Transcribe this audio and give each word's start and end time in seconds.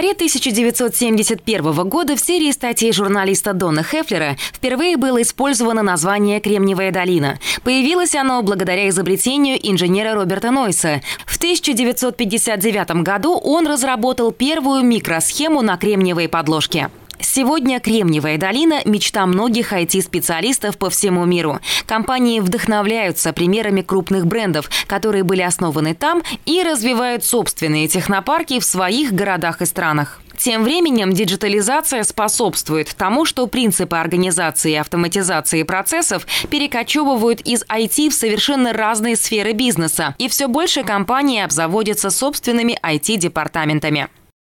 Январе 0.00 0.14
1971 0.14 1.88
года 1.90 2.16
в 2.16 2.20
серии 2.20 2.50
статей 2.52 2.90
журналиста 2.90 3.52
Дона 3.52 3.82
Хефлера 3.82 4.38
впервые 4.50 4.96
было 4.96 5.20
использовано 5.20 5.82
название 5.82 6.40
«Кремниевая 6.40 6.90
долина». 6.90 7.38
Появилось 7.64 8.14
оно 8.14 8.40
благодаря 8.42 8.88
изобретению 8.88 9.58
инженера 9.62 10.14
Роберта 10.14 10.52
Нойса. 10.52 11.02
В 11.26 11.36
1959 11.36 13.02
году 13.02 13.36
он 13.36 13.66
разработал 13.66 14.32
первую 14.32 14.84
микросхему 14.84 15.60
на 15.60 15.76
кремниевой 15.76 16.28
подложке. 16.28 16.88
Сегодня 17.22 17.80
Кремниевая 17.80 18.38
долина– 18.38 18.80
мечта 18.84 19.26
многих 19.26 19.72
IT-специалистов 19.72 20.78
по 20.78 20.90
всему 20.90 21.24
миру. 21.26 21.60
Компании 21.86 22.40
вдохновляются 22.40 23.32
примерами 23.32 23.82
крупных 23.82 24.26
брендов, 24.26 24.70
которые 24.86 25.22
были 25.22 25.42
основаны 25.42 25.94
там 25.94 26.22
и 26.46 26.62
развивают 26.62 27.24
собственные 27.24 27.88
технопарки 27.88 28.58
в 28.58 28.64
своих 28.64 29.12
городах 29.12 29.60
и 29.62 29.66
странах. 29.66 30.20
Тем 30.38 30.64
временем 30.64 31.12
диджитализация 31.12 32.02
способствует 32.02 32.94
тому, 32.96 33.26
что 33.26 33.46
принципы 33.46 33.96
организации 33.96 34.72
и 34.72 34.76
автоматизации 34.76 35.64
процессов 35.64 36.26
перекочевывают 36.48 37.42
из 37.42 37.62
IT 37.64 38.08
в 38.08 38.14
совершенно 38.14 38.72
разные 38.72 39.16
сферы 39.16 39.52
бизнеса, 39.52 40.14
и 40.16 40.28
все 40.28 40.48
больше 40.48 40.82
компаний 40.82 41.42
обзаводятся 41.42 42.08
собственными 42.08 42.78
IT-департаментами. 42.82 44.08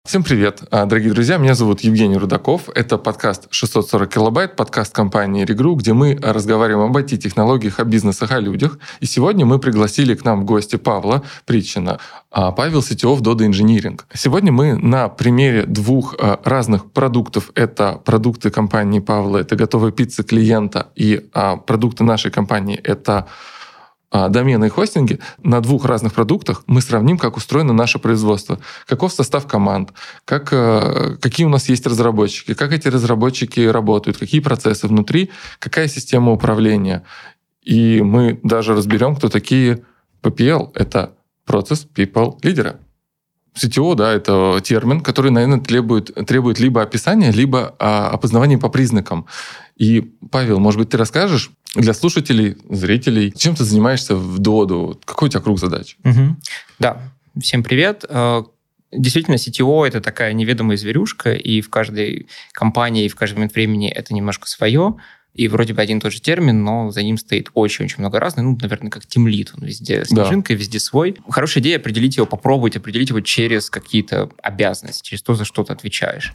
Всем 0.04 0.24
привет, 0.24 0.64
а, 0.72 0.88
дорогие 0.88 1.14
друзья. 1.14 1.38
Меня 1.38 1.54
зовут 1.54 1.82
Евгений 1.82 2.18
Рудаков. 2.18 2.70
Это 2.74 2.98
подкаст 2.98 3.48
640 3.52 4.10
килобайт, 4.12 4.56
подкаст 4.56 4.96
компании 4.96 5.46
Regru, 5.46 5.76
где 5.76 5.94
мы 5.94 6.18
разговариваем 6.20 6.90
об 6.90 6.98
IT-технологиях, 6.98 7.80
о 7.80 7.84
бизнесах, 7.84 8.32
о 8.32 8.40
людях. 8.40 8.80
И 9.00 9.06
сегодня 9.06 9.46
мы 9.46 9.60
пригласили 9.60 10.16
к 10.16 10.26
нам 10.26 10.42
в 10.42 10.46
гости 10.46 10.78
Павла 10.78 11.22
Притчина. 11.46 12.00
А, 12.32 12.52
Павел 12.52 12.82
Сетевов 12.82 13.22
Дода 13.22 13.46
Инжиниринг. 13.46 14.08
Сегодня 14.12 14.52
мы 14.52 14.76
на 14.76 15.08
примере 15.08 15.68
двух 15.68 16.16
а, 16.18 16.42
разных 16.44 16.92
продуктов. 16.92 17.52
Это 17.54 18.02
продукты 18.04 18.50
компании 18.50 19.00
Павла, 19.00 19.38
это 19.38 19.56
готовая 19.56 19.92
пицца 19.92 20.24
клиента, 20.24 20.88
и 20.96 21.30
продукты 21.68 22.04
нашей 22.04 22.32
компании— 22.32 22.82
это 22.84 23.28
домены 24.12 24.66
и 24.66 24.70
хостинги 24.70 25.20
на 25.42 25.62
двух 25.62 25.86
разных 25.86 26.14
продуктах 26.14 26.64
мы 26.68 26.82
сравним, 26.82 27.18
как 27.18 27.38
устроено 27.38 27.74
наше 27.74 28.00
производство, 28.00 28.60
каков 28.86 29.14
состав 29.14 29.48
команд, 29.48 29.94
как, 30.26 30.52
э, 30.52 31.16
какие 31.22 31.46
у 31.46 31.50
нас 31.50 31.70
есть 31.70 31.88
разработчики, 31.88 32.54
как 32.54 32.74
эти 32.74 32.90
разработчики 32.90 33.62
работают, 33.62 34.18
какие 34.18 34.42
процессы 34.42 34.88
внутри, 34.88 35.32
какая 35.60 35.88
система 35.88 36.32
управления. 36.32 37.04
И 37.62 38.02
мы 38.02 38.40
даже 38.44 38.76
разберем, 38.76 39.16
кто 39.16 39.30
такие 39.30 39.84
PPL. 40.22 40.72
Это 40.74 41.14
Process 41.48 41.88
People 41.96 42.40
Leader. 42.42 42.78
CTO, 43.54 43.96
да, 43.96 44.14
это 44.14 44.62
термин, 44.64 45.02
который, 45.02 45.30
наверное, 45.30 45.60
требует, 45.60 46.14
требует 46.26 46.60
либо 46.60 46.82
описания, 46.82 47.32
либо 47.32 47.76
а, 47.80 48.10
опознавания 48.10 48.58
по 48.58 48.70
признакам. 48.70 49.26
И, 49.76 50.14
Павел, 50.32 50.60
может 50.60 50.80
быть, 50.80 50.90
ты 50.90 50.98
расскажешь, 50.98 51.52
для 51.76 51.94
слушателей, 51.94 52.58
зрителей, 52.70 53.34
чем 53.36 53.56
ты 53.56 53.64
занимаешься 53.64 54.16
в 54.16 54.40
Доду? 54.40 55.00
Какой 55.06 55.28
у 55.28 55.32
тебя 55.32 55.42
круг 55.42 55.60
задач? 55.60 55.98
Угу. 56.04 56.36
Да, 56.80 57.02
всем 57.40 57.64
привет. 57.64 58.04
Э, 58.10 58.44
действительно, 58.92 59.36
CTO— 59.36 59.88
это 59.88 60.02
такая 60.02 60.34
неведомая 60.34 60.78
зверюшка, 60.78 61.34
и 61.34 61.62
в 61.62 61.70
каждой 61.70 62.28
компании, 62.52 63.06
и 63.06 63.10
в 63.10 63.16
каждый 63.16 63.36
момент 63.36 63.54
времени 63.54 63.90
это 63.90 64.14
немножко 64.14 64.48
свое. 64.48 64.96
И 65.34 65.48
вроде 65.48 65.74
бы 65.74 65.82
один 65.82 66.00
и 66.00 66.02
тот 66.02 66.12
же 66.12 66.22
термин, 66.22 66.64
но 66.64 66.92
за 66.92 67.04
ним 67.04 67.18
стоит 67.18 67.50
очень-очень 67.54 68.00
много 68.00 68.20
разных. 68.20 68.44
Ну, 68.44 68.58
наверное, 68.62 68.90
как 68.90 69.06
тимлит. 69.06 69.54
Он 69.58 69.66
везде 69.66 70.04
снежинка, 70.04 70.54
да. 70.54 70.60
везде 70.60 70.80
свой. 70.80 71.16
Хорошая 71.30 71.64
идея 71.64 71.78
определить 71.78 72.18
его, 72.18 72.26
попробовать 72.26 72.76
определить 72.76 73.10
его 73.10 73.22
через 73.22 73.70
какие-то 73.70 74.30
обязанности, 74.44 75.04
через 75.04 75.22
то, 75.22 75.34
за 75.34 75.46
что 75.46 75.64
ты 75.64 75.74
отвечаешь. 75.74 76.34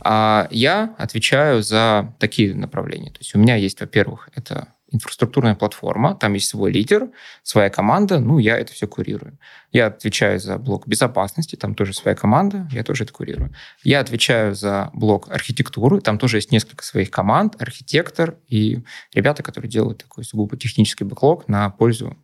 А 0.00 0.48
я 0.50 0.94
отвечаю 0.98 1.62
за 1.62 2.14
такие 2.18 2.54
направления. 2.54 3.10
То 3.10 3.18
есть 3.20 3.34
у 3.34 3.38
меня 3.38 3.56
есть, 3.56 3.80
во-первых, 3.80 4.30
это 4.34 4.68
инфраструктурная 4.92 5.54
платформа, 5.54 6.14
там 6.14 6.34
есть 6.34 6.48
свой 6.48 6.72
лидер, 6.72 7.10
своя 7.42 7.70
команда, 7.70 8.18
ну, 8.20 8.38
я 8.38 8.58
это 8.58 8.72
все 8.72 8.86
курирую. 8.86 9.38
Я 9.72 9.86
отвечаю 9.86 10.40
за 10.40 10.58
блок 10.58 10.86
безопасности, 10.86 11.56
там 11.56 11.74
тоже 11.74 11.94
своя 11.94 12.16
команда, 12.16 12.68
я 12.72 12.82
тоже 12.82 13.04
это 13.04 13.12
курирую. 13.12 13.54
Я 13.82 14.00
отвечаю 14.00 14.54
за 14.54 14.90
блок 14.94 15.30
архитектуры, 15.30 16.00
там 16.00 16.18
тоже 16.18 16.38
есть 16.38 16.52
несколько 16.52 16.84
своих 16.84 17.10
команд, 17.10 17.60
архитектор 17.60 18.36
и 18.48 18.82
ребята, 19.14 19.42
которые 19.42 19.70
делают 19.70 19.98
такой 19.98 20.24
сугубо 20.24 20.56
технический 20.56 21.04
бэклог 21.04 21.48
на 21.48 21.70
пользу 21.70 22.16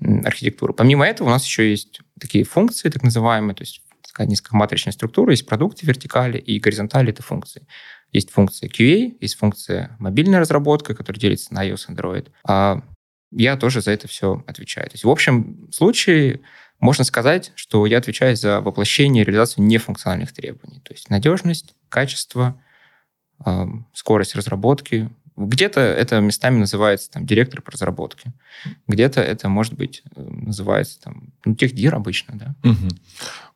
архитектуры. 0.00 0.72
Помимо 0.72 1.06
этого 1.06 1.28
у 1.28 1.30
нас 1.30 1.44
еще 1.44 1.70
есть 1.70 2.00
такие 2.20 2.44
функции, 2.44 2.88
так 2.88 3.02
называемые, 3.02 3.54
то 3.54 3.62
есть 3.62 3.82
такая 4.06 4.26
низкоматричная 4.26 4.92
структура, 4.92 5.30
есть 5.32 5.46
продукты 5.46 5.86
вертикали 5.86 6.38
и 6.38 6.58
горизонтали 6.58 7.10
это 7.10 7.22
функции. 7.22 7.66
Есть 8.12 8.30
функция 8.30 8.68
QA, 8.68 9.16
есть 9.20 9.36
функция 9.36 9.96
мобильная 9.98 10.40
разработка, 10.40 10.94
которая 10.94 11.20
делится 11.20 11.52
на 11.52 11.68
iOS 11.68 11.88
Android. 11.88 12.28
А 12.46 12.82
я 13.30 13.56
тоже 13.56 13.80
за 13.80 13.90
это 13.90 14.08
все 14.08 14.42
отвечаю. 14.46 14.88
То 14.88 14.94
есть 14.94 15.04
в 15.04 15.10
общем 15.10 15.68
случае 15.70 16.40
можно 16.80 17.04
сказать, 17.04 17.52
что 17.54 17.84
я 17.86 17.98
отвечаю 17.98 18.36
за 18.36 18.60
воплощение 18.60 19.22
и 19.22 19.26
реализацию 19.26 19.64
нефункциональных 19.64 20.32
требований. 20.32 20.80
То 20.80 20.94
есть 20.94 21.10
надежность, 21.10 21.74
качество, 21.88 22.60
скорость 23.92 24.34
разработки, 24.34 25.10
где-то 25.36 25.80
это 25.80 26.20
местами 26.20 26.58
называется 26.58 27.10
там, 27.12 27.24
директор 27.24 27.62
по 27.62 27.70
разработке. 27.70 28.32
Где-то 28.88 29.20
это, 29.20 29.48
может 29.48 29.74
быть, 29.74 30.02
называется 30.16 31.00
там, 31.00 31.32
ну, 31.44 31.54
техдир 31.54 31.94
обычно, 31.94 32.34
да. 32.36 32.54
Угу. 32.68 32.88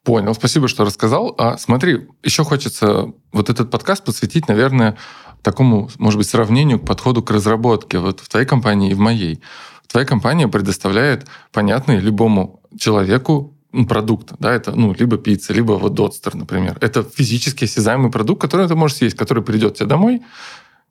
Понял, 0.05 0.35
спасибо, 0.35 0.67
что 0.67 0.85
рассказал. 0.85 1.35
А 1.39 1.57
смотри, 1.59 2.09
еще 2.25 2.43
хочется 2.43 3.13
вот 3.33 3.51
этот 3.51 3.71
подкаст 3.71 4.05
посвятить, 4.05 4.49
наверное, 4.49 4.97
такому, 5.43 5.91
может 5.99 6.19
быть, 6.19 6.29
сравнению 6.29 6.81
к 6.81 6.87
подходу 6.87 7.23
к 7.23 7.31
разработке. 7.31 7.99
Вот 7.99 8.21
в 8.21 8.29
твоей 8.29 8.47
компании 8.47 8.91
и 8.91 8.95
в 8.95 8.99
моей. 8.99 9.41
Твоя 9.87 10.07
компания 10.07 10.49
предоставляет 10.49 11.27
понятный 11.53 12.01
любому 12.01 12.61
человеку 12.79 13.57
продукт, 13.89 14.33
да, 14.39 14.53
это, 14.53 14.73
ну, 14.73 14.95
либо 14.99 15.17
пицца, 15.17 15.53
либо 15.53 15.73
вот 15.73 15.95
дотстер, 15.95 16.35
например. 16.35 16.79
Это 16.81 17.03
физически 17.03 17.65
осязаемый 17.65 18.11
продукт, 18.11 18.41
который 18.41 18.69
ты 18.69 18.75
можешь 18.75 18.99
съесть, 18.99 19.17
который 19.17 19.43
придет 19.43 19.77
тебе 19.77 19.87
домой, 19.87 20.23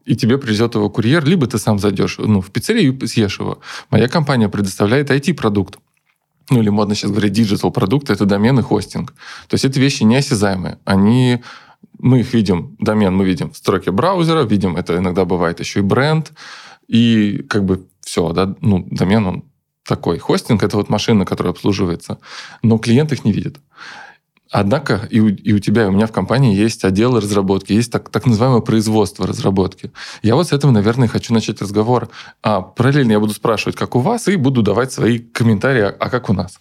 и 0.05 0.15
тебе 0.15 0.37
привезет 0.37 0.75
его 0.75 0.89
курьер, 0.89 1.23
либо 1.25 1.45
ты 1.45 1.57
сам 1.57 1.79
зайдешь 1.79 2.17
ну, 2.17 2.41
в 2.41 2.49
пиццерию 2.49 2.97
и 2.97 3.07
съешь 3.07 3.39
его. 3.39 3.59
Моя 3.91 4.07
компания 4.07 4.49
предоставляет 4.49 5.11
IT-продукт. 5.11 5.77
Ну, 6.49 6.59
или 6.59 6.69
модно 6.69 6.95
сейчас 6.95 7.11
говорить 7.11 7.37
digital 7.37 7.71
продукт, 7.71 8.09
это 8.09 8.25
домен 8.25 8.59
и 8.59 8.61
хостинг. 8.61 9.13
То 9.47 9.53
есть 9.53 9.65
это 9.65 9.79
вещи 9.79 10.03
неосязаемые. 10.03 10.79
Они 10.85 11.41
мы 11.99 12.21
их 12.21 12.33
видим, 12.33 12.75
домен 12.79 13.15
мы 13.15 13.25
видим 13.25 13.51
в 13.51 13.57
строке 13.57 13.91
браузера, 13.91 14.43
видим, 14.43 14.75
это 14.75 14.97
иногда 14.97 15.23
бывает 15.23 15.59
еще 15.59 15.79
и 15.79 15.83
бренд, 15.83 16.33
и 16.87 17.45
как 17.49 17.63
бы 17.63 17.85
все, 18.01 18.33
да, 18.33 18.55
ну, 18.61 18.87
домен 18.89 19.25
он 19.27 19.43
такой. 19.87 20.17
Хостинг— 20.17 20.63
это 20.63 20.77
вот 20.77 20.89
машина, 20.89 21.25
которая 21.25 21.53
обслуживается, 21.53 22.17
но 22.63 22.77
клиент 22.77 23.11
их 23.11 23.23
не 23.23 23.31
видит. 23.31 23.57
Однако 24.51 25.07
и 25.09 25.21
у, 25.21 25.29
и 25.29 25.53
у 25.53 25.59
тебя, 25.59 25.85
и 25.85 25.87
у 25.87 25.91
меня 25.91 26.07
в 26.07 26.11
компании 26.11 26.53
есть 26.53 26.83
отделы 26.83 27.21
разработки, 27.21 27.71
есть 27.71 27.89
так, 27.89 28.09
так 28.09 28.25
называемое 28.25 28.59
производство 28.59 29.25
разработки. 29.25 29.91
Я 30.23 30.35
вот 30.35 30.49
с 30.49 30.51
этого, 30.51 30.71
наверное, 30.71 31.07
хочу 31.07 31.33
начать 31.33 31.61
разговор. 31.61 32.09
А 32.43 32.61
параллельно 32.61 33.13
я 33.13 33.19
буду 33.21 33.33
спрашивать, 33.33 33.77
как 33.77 33.95
у 33.95 33.99
вас, 33.99 34.27
и 34.27 34.35
буду 34.35 34.61
давать 34.61 34.91
свои 34.91 35.19
комментарии, 35.19 35.83
а 35.83 36.09
как 36.09 36.29
у 36.29 36.33
нас. 36.33 36.59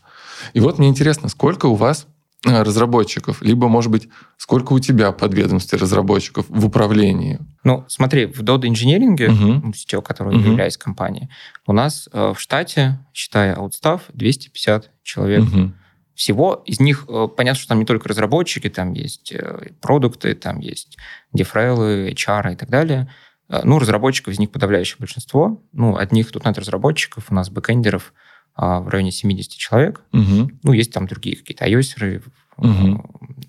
И 0.53 0.61
вот 0.61 0.79
мне 0.79 0.89
интересно, 0.89 1.29
сколько 1.29 1.67
у 1.67 1.75
вас 1.75 2.07
э, 2.47 2.63
разработчиков, 2.63 3.43
либо, 3.43 3.67
может 3.67 3.91
быть, 3.91 4.09
сколько 4.37 4.73
у 4.73 4.79
тебя 4.79 5.11
подведомстве 5.11 5.77
разработчиков 5.77 6.47
в 6.49 6.65
управлении? 6.65 7.41
Ну, 7.65 7.85
смотри, 7.89 8.27
в 8.27 8.41
Dodo 8.43 8.69
инженеринге, 8.69 9.27
uh-huh. 9.27 9.75
сетевой, 9.75 10.05
которой 10.05 10.37
uh-huh. 10.37 10.51
являюсь 10.51 10.77
компанией, 10.77 11.29
у 11.67 11.73
нас 11.73 12.09
э, 12.13 12.35
в 12.37 12.41
штате, 12.41 13.05
считая 13.13 13.55
аутстав, 13.55 14.03
250 14.15 14.91
человек. 15.03 15.43
Uh-huh 15.43 15.73
всего. 16.21 16.63
Из 16.67 16.81
них 16.81 17.07
э, 17.09 17.29
понятно, 17.35 17.59
что 17.59 17.69
там 17.69 17.79
не 17.79 17.87
только 17.87 18.07
разработчики, 18.07 18.69
там 18.69 18.93
есть 18.93 19.33
э, 19.33 19.71
продукты, 19.81 20.35
там 20.35 20.59
есть 20.61 20.99
DevRel 21.33 21.91
ы, 21.91 22.11
HR 22.11 22.53
и 22.53 22.57
так 22.57 22.69
далее. 22.69 23.11
Э, 23.49 23.63
ну, 23.65 23.79
разработчиков 23.79 24.35
из 24.35 24.39
них 24.39 24.51
подавляющее 24.51 24.99
большинство. 24.99 25.63
Ну, 25.73 25.97
одних 25.97 26.31
тут 26.31 26.45
нет 26.45 26.59
разработчиков, 26.59 27.31
у 27.31 27.35
нас 27.35 27.49
бэкэндеров 27.49 28.13
а, 28.55 28.81
в 28.81 28.89
районе 28.89 29.13
70 29.13 29.53
человек. 29.53 30.03
Угу. 30.13 30.51
Ну, 30.63 30.73
есть 30.73 30.93
там 30.93 31.07
другие 31.07 31.37
какие-то 31.37 31.65
iOS 31.65 32.23
угу. 32.59 33.03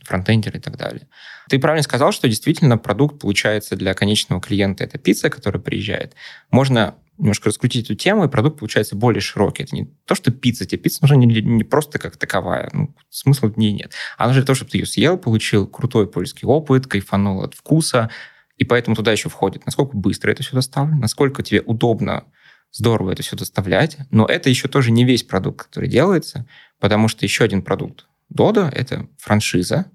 фронтендеры 0.05 0.59
и 0.59 0.61
так 0.61 0.77
далее. 0.77 1.09
Ты 1.49 1.59
правильно 1.59 1.83
сказал, 1.83 2.13
что 2.13 2.29
действительно 2.29 2.77
продукт 2.77 3.19
получается 3.19 3.75
для 3.75 3.93
конечного 3.93 4.41
клиента 4.41 4.85
это 4.85 4.97
пицца, 4.97 5.29
которая 5.29 5.61
приезжает. 5.61 6.15
Можно 6.51 6.95
немножко 7.21 7.49
раскрутить 7.49 7.85
эту 7.85 7.95
тему, 7.95 8.25
и 8.25 8.27
продукт 8.27 8.59
получается 8.59 8.95
более 8.95 9.21
широкий. 9.21 9.63
Это 9.63 9.75
не 9.75 9.85
то, 10.05 10.15
что 10.15 10.31
пицца. 10.31 10.65
Тебе 10.65 10.81
пицца 10.81 10.99
нужна 11.01 11.17
не, 11.17 11.25
не 11.25 11.63
просто 11.63 11.99
как 11.99 12.17
таковая. 12.17 12.69
Ну, 12.73 12.95
смысла 13.09 13.47
в 13.47 13.57
ней 13.57 13.71
нет. 13.71 13.93
А 14.17 14.25
нужно 14.27 14.41
для 14.41 14.47
того, 14.47 14.55
чтобы 14.55 14.71
ты 14.71 14.79
ее 14.79 14.85
съел, 14.85 15.17
получил 15.17 15.67
крутой 15.67 16.07
польский 16.07 16.45
опыт, 16.45 16.87
кайфанул 16.87 17.43
от 17.43 17.53
вкуса. 17.53 18.09
И 18.57 18.65
поэтому 18.65 18.95
туда 18.95 19.11
еще 19.11 19.29
входит, 19.29 19.65
насколько 19.65 19.95
быстро 19.95 20.31
это 20.31 20.43
все 20.43 20.53
доставлено, 20.53 20.99
насколько 20.99 21.41
тебе 21.41 21.61
удобно, 21.61 22.25
здорово 22.71 23.11
это 23.11 23.23
все 23.23 23.35
доставлять. 23.35 23.97
Но 24.09 24.25
это 24.25 24.49
еще 24.49 24.67
тоже 24.67 24.91
не 24.91 25.05
весь 25.05 25.23
продукт, 25.23 25.67
который 25.67 25.89
делается, 25.89 26.45
потому 26.79 27.07
что 27.07 27.25
еще 27.25 27.43
один 27.43 27.61
продукт 27.61 28.05
Dodo— 28.33 28.69
это 28.71 29.07
франшиза, 29.17 29.91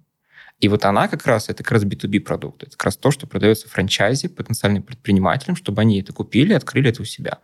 И 0.59 0.69
вот 0.69 0.85
она 0.85 1.09
как 1.09 1.27
раз, 1.27 1.49
это 1.49 1.63
как 1.63 1.73
раз 1.73 1.85
B2B 1.85 2.21
продукт. 2.21 2.63
Это 2.63 2.73
как 2.73 2.85
раз 2.85 2.97
то, 2.97 3.11
что 3.11 3.27
продается 3.27 3.69
франчайзе 3.69 4.29
потенциальным 4.29 4.83
предпринимателям, 4.83 5.55
чтобы 5.55 5.83
они 5.83 6.01
это 6.01 6.13
купили, 6.13 6.55
открыли 6.55 6.91
это 6.91 7.03
у 7.03 7.05
себя. 7.05 7.39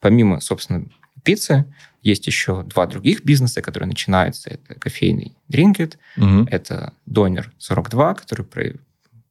Помимо, 0.00 0.40
собственно, 0.40 0.86
пиццы, 1.22 1.66
есть 2.02 2.26
еще 2.26 2.62
два 2.62 2.86
других 2.86 3.24
бизнеса, 3.24 3.60
которые 3.60 3.88
начинаются. 3.88 4.50
Это 4.50 4.74
кофейный 4.78 5.36
Drinkit, 5.50 5.96
угу. 6.16 6.48
это 6.50 6.94
Донер 7.04 7.52
42, 7.58 8.14
который 8.14 8.46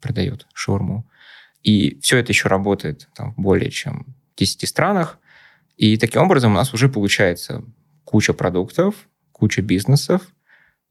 продает 0.02 0.46
шаурму. 0.54 1.06
И 1.64 2.00
все 2.02 2.18
это 2.18 2.32
еще 2.32 2.48
работает 2.48 3.08
там, 3.16 3.34
в 3.34 3.42
более 3.42 3.72
чем 3.72 4.06
10 4.38 4.70
странах. 4.70 5.18
И 5.78 5.98
таким 5.98 6.22
образом 6.22 6.52
у 6.52 6.56
нас 6.56 6.74
уже 6.74 6.90
получается 6.90 7.64
куча 8.04 8.34
продуктов, 8.34 8.96
куча 9.32 9.62
бизнесов, 9.62 10.22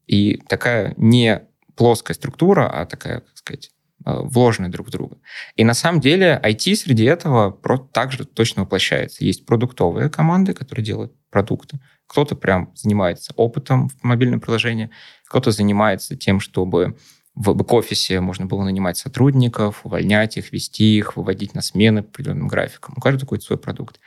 и 0.05 0.37
такая 0.49 0.93
не 0.97 1.41
плоская 1.75 2.15
структура, 2.15 2.69
а 2.69 2.85
такая, 2.85 3.21
как 3.21 3.37
сказать, 3.37 3.71
э, 4.05 4.11
вложенные 4.23 4.71
друг 4.71 4.87
в 4.87 4.91
друга. 4.91 5.17
И 5.55 5.63
на 5.63 5.73
самом 5.73 6.01
деле 6.01 6.39
IT 6.43 6.75
среди 6.75 7.05
этого 7.05 7.57
также 7.91 8.25
точно 8.25 8.63
воплощается. 8.63 9.25
Есть 9.25 9.45
продуктовые 9.45 10.09
команды, 10.09 10.53
которые 10.53 10.85
делают 10.85 11.13
продукты. 11.29 11.79
Кто-то 12.07 12.35
прям 12.35 12.71
занимается 12.75 13.33
опытом 13.35 13.89
в 13.89 14.03
мобильном 14.03 14.39
приложении, 14.39 14.89
кто-то 15.27 15.51
занимается 15.51 16.15
тем, 16.15 16.39
чтобы 16.39 16.97
в 17.35 17.53
бэк-офисе 17.53 18.21
можно 18.21 18.45
было 18.45 18.63
нанимать 18.63 18.97
сотрудников, 18.97 19.85
увольнять 19.85 20.37
их, 20.37 20.53
вести 20.53 20.97
их, 20.97 21.17
выводить 21.17 21.53
на 21.53 21.61
смены 21.61 22.01
по 22.01 22.09
определенным 22.09 22.47
графикам. 22.47 22.95
У 22.97 23.01
каждого 23.01 23.21
какой-то 23.21 23.43
свой 23.45 23.57
продукт. 23.57 23.99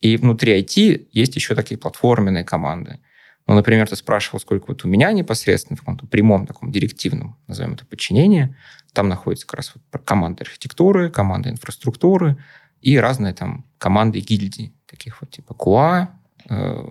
И 0.00 0.16
внутри 0.18 0.60
IT 0.60 1.08
есть 1.12 1.36
еще 1.36 1.54
такие 1.54 1.78
платформенные 1.78 2.44
команды. 2.44 3.00
Ну, 3.46 3.54
например, 3.54 3.88
ты 3.88 3.96
спрашивал, 3.96 4.40
сколько 4.40 4.66
вот 4.68 4.84
у 4.84 4.88
меня 4.88 5.12
непосредственно 5.12 5.76
в 5.76 5.80
каком-то 5.80 6.06
прямом 6.06 6.46
таком 6.46 6.72
директивном, 6.72 7.36
назовем 7.46 7.74
это, 7.74 7.86
подчинении. 7.86 8.56
Там 8.92 9.08
находится 9.08 9.46
как 9.46 9.58
раз 9.58 9.72
вот 9.74 10.02
команда 10.04 10.42
архитектуры, 10.42 11.10
команда 11.10 11.50
инфраструктуры 11.50 12.36
и 12.80 12.98
разные 12.98 13.34
там 13.34 13.64
команды 13.78 14.20
гильдии, 14.20 14.74
таких 14.86 15.20
вот 15.20 15.30
типа 15.30 15.52
QA 15.52 16.08
э, 16.48 16.88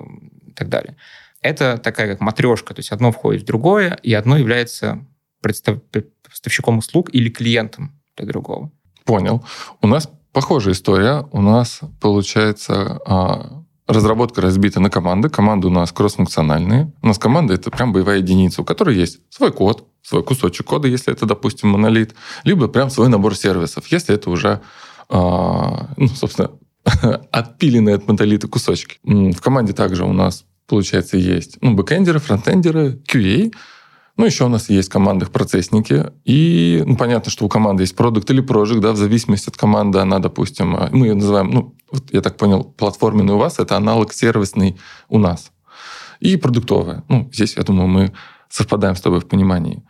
и 0.48 0.52
так 0.52 0.70
далее. 0.70 0.96
Это 1.42 1.78
такая 1.78 2.08
как 2.08 2.22
матрешка, 2.22 2.74
то 2.74 2.80
есть 2.80 2.92
одно 2.92 3.12
входит 3.12 3.44
в 3.44 3.46
другое, 3.46 4.00
и 4.02 4.14
одно 4.14 4.38
является 4.38 5.06
представ... 5.42 5.80
поставщиком 6.24 6.80
услуг 6.80 7.14
или 7.14 7.30
клиентом 7.30 8.00
для 8.16 8.26
другого. 8.26 8.72
Понял. 9.04 9.46
У 9.82 9.88
нас 9.88 10.10
похожая 10.32 10.74
история. 10.74 11.28
У 11.32 11.42
нас, 11.42 11.82
получается, 12.02 13.00
а, 13.06 13.64
разработка 13.88 14.42
разбита 14.42 14.80
на 14.80 14.90
команды. 14.90 15.30
Команды 15.30 15.68
у 15.68 15.70
нас 15.70 15.92
кроссфункциональные. 15.92 16.92
У 17.02 17.08
нас 17.08 17.18
команда— 17.20 17.54
это 17.56 17.70
прям 17.70 17.94
боевая 17.94 18.18
единица, 18.18 18.62
у 18.62 18.66
которой 18.66 18.96
есть 18.96 19.20
свой 19.30 19.52
код, 19.52 19.88
свой 20.02 20.24
кусочек 20.24 20.66
кода, 20.66 20.88
если 20.88 21.14
это, 21.14 21.26
допустим, 21.26 21.70
монолит, 21.70 22.16
либо 22.44 22.68
прям 22.68 22.90
свой 22.90 23.10
набор 23.10 23.36
сервисов, 23.36 23.88
если 23.88 24.16
это 24.16 24.30
уже, 24.30 24.62
а, 25.10 25.90
ну, 25.98 26.08
собственно, 26.08 26.52
отпиленные 27.32 27.96
от 27.96 28.08
монолита 28.08 28.48
кусочки. 28.48 28.98
В 29.04 29.40
команде 29.40 29.74
также 29.74 30.06
у 30.06 30.14
нас, 30.14 30.46
получается, 30.68 31.18
есть 31.18 31.58
ну, 31.62 31.74
бэкэндеры, 31.74 32.20
фронтендеры, 32.20 33.00
QA— 33.08 33.54
ну, 34.18 34.26
еще 34.26 34.46
у 34.46 34.50
нас 34.50 34.70
есть 34.70 34.90
команды 34.90 35.26
процессники. 35.26 36.12
И 36.24 36.82
ну, 36.86 36.96
понятно, 36.96 37.30
что 37.32 37.46
у 37.46 37.50
команды 37.50 37.84
есть 37.84 37.96
продукт 37.96 38.30
или 38.30 38.42
проект, 38.42 38.80
да, 38.80 38.94
в 38.94 38.98
зависимости 38.98 39.50
от 39.50 39.58
команды 39.58 40.00
она, 40.00 40.20
допустим, 40.20 40.76
э, 40.76 40.90
мы 40.92 41.08
ее 41.08 41.16
называем, 41.16 41.52
ну, 41.52 41.76
вот 41.92 42.14
я 42.14 42.22
так 42.22 42.38
понял, 42.38 42.64
платформенный 42.64 43.34
у 43.34 43.38
вас, 43.38 43.60
это 43.60 43.76
аналог 43.76 44.14
сервисный 44.14 44.78
у 45.10 45.20
нас. 45.20 45.52
И 46.22 46.38
продуктовая. 46.38 47.04
Ну, 47.10 47.30
здесь, 47.34 47.58
я 47.58 47.64
думаю, 47.64 47.88
мы 47.88 48.14
совпадаем 48.50 48.96
с 48.96 49.02
тобой 49.02 49.20
в 49.20 49.28
понимании. 49.28 49.84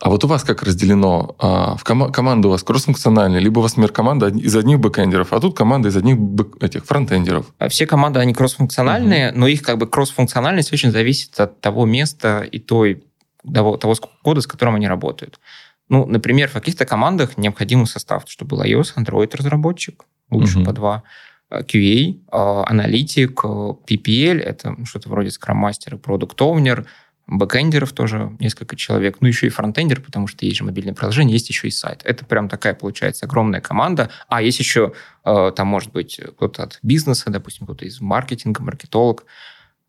А 0.00 0.10
вот 0.10 0.22
у 0.22 0.28
вас 0.28 0.44
как 0.44 0.62
разделено? 0.62 1.34
А, 1.40 1.76
в 1.76 1.82
ком- 1.82 2.12
команда 2.12 2.48
у 2.48 2.50
вас 2.52 2.62
кроссфункциональная, 2.62 3.40
либо 3.40 3.58
у 3.58 3.62
вас, 3.62 3.72
например, 3.72 3.92
команда 3.92 4.28
из 4.28 4.54
одних 4.54 4.78
бэкэндеров, 4.78 5.32
а 5.32 5.40
тут 5.40 5.56
команда 5.56 5.88
из 5.88 5.96
одних 5.96 6.18
бэк- 6.18 6.64
этих 6.64 6.84
фронтендеров? 6.84 7.46
А 7.58 7.68
все 7.68 7.84
команды, 7.84 8.20
они 8.20 8.32
кроссфункциональные, 8.32 9.30
угу. 9.30 9.40
но 9.40 9.48
их 9.48 9.62
как 9.62 9.78
бы 9.78 9.88
кроссфункциональность 9.88 10.72
очень 10.72 10.92
зависит 10.92 11.40
от 11.40 11.60
того 11.60 11.84
места 11.84 12.42
и 12.42 12.60
той 12.60 13.02
того, 13.42 13.76
того 13.76 13.94
кода, 14.22 14.40
с 14.40 14.46
которым 14.46 14.76
они 14.76 14.88
работают. 14.88 15.40
Ну, 15.88 16.04
например, 16.06 16.48
в 16.48 16.52
каких-то 16.52 16.84
командах 16.84 17.38
необходимый 17.38 17.86
состав, 17.86 18.24
чтобы 18.26 18.56
был 18.56 18.62
iOS, 18.62 18.94
Android 18.96 19.34
разработчик, 19.36 20.04
лучше 20.30 20.58
uh-huh. 20.58 20.64
по 20.64 20.72
два, 20.72 21.02
э, 21.50 21.62
QA, 21.62 22.14
э, 22.14 22.62
аналитик, 22.66 23.40
э, 23.42 23.46
PPL, 23.46 24.38
это 24.40 24.76
что-то 24.84 25.08
вроде 25.08 25.30
Product 25.30 26.36
Owner, 26.36 26.86
бэкэндеров 27.26 27.92
тоже 27.92 28.36
несколько 28.40 28.76
человек, 28.76 29.18
ну 29.20 29.28
еще 29.28 29.46
и 29.46 29.50
фронтендер, 29.50 30.00
потому 30.00 30.26
что 30.26 30.44
есть 30.44 30.58
же 30.58 30.64
мобильное 30.64 30.94
приложение, 30.94 31.34
есть 31.34 31.48
еще 31.48 31.68
и 31.68 31.70
сайт. 31.70 32.00
Это 32.04 32.24
прям 32.24 32.48
такая, 32.48 32.74
получается, 32.74 33.26
огромная 33.26 33.60
команда. 33.60 34.08
А 34.28 34.40
есть 34.40 34.58
еще, 34.58 34.94
там 35.24 35.66
может 35.66 35.92
быть 35.92 36.18
кто-то 36.36 36.62
от 36.62 36.78
бизнеса, 36.82 37.28
допустим, 37.28 37.66
кто-то 37.66 37.84
из 37.84 38.00
маркетинга, 38.00 38.62
маркетолог, 38.62 39.26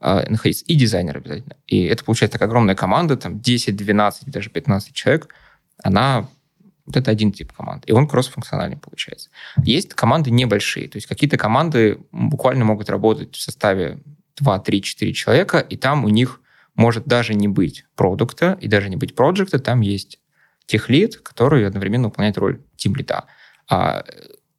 э, 0.02 0.30
находиться, 0.30 0.66
и 0.66 0.76
дизайнер 0.76 1.18
обязательно. 1.18 1.56
И 1.68 1.84
это 1.84 2.04
получается 2.04 2.34
такая 2.34 2.50
огромная 2.50 2.76
команда, 2.76 3.18
там 3.18 3.40
10, 3.40 3.76
12, 3.76 4.30
даже 4.30 4.50
15 4.50 4.94
человек, 4.94 5.34
она 5.82 6.28
вот 6.86 6.98
это 6.98 7.12
один 7.12 7.32
тип 7.32 7.54
команд. 7.54 7.84
И 7.88 7.92
он 7.92 8.08
кроссфункциональный 8.08 8.78
получается. 8.78 9.30
Есть 9.64 9.94
команды 9.94 10.32
небольшие. 10.32 10.88
То 10.90 10.98
есть 10.98 11.08
какие-то 11.08 11.38
команды 11.38 12.00
буквально 12.12 12.66
могут 12.66 12.90
работать 12.90 13.36
в 13.36 13.42
составе 13.42 14.00
2, 14.38 14.60
3, 14.60 14.82
4 14.82 15.14
человека, 15.14 15.60
и 15.60 15.78
там 15.78 16.04
у 16.04 16.10
них 16.10 16.42
может 16.76 17.06
даже 17.06 17.36
не 17.36 17.48
быть 17.48 17.86
продукта 17.96 18.58
и 18.60 18.68
даже 18.68 18.90
не 18.90 18.96
быть 18.96 19.14
проекта. 19.14 19.60
Там 19.60 19.82
есть 19.82 20.20
техлит, 20.66 21.18
который 21.18 21.68
одновременно 21.68 22.08
выполняет 22.08 22.38
роль 22.38 22.62
тимлита. 22.76 23.26
А 23.70 24.04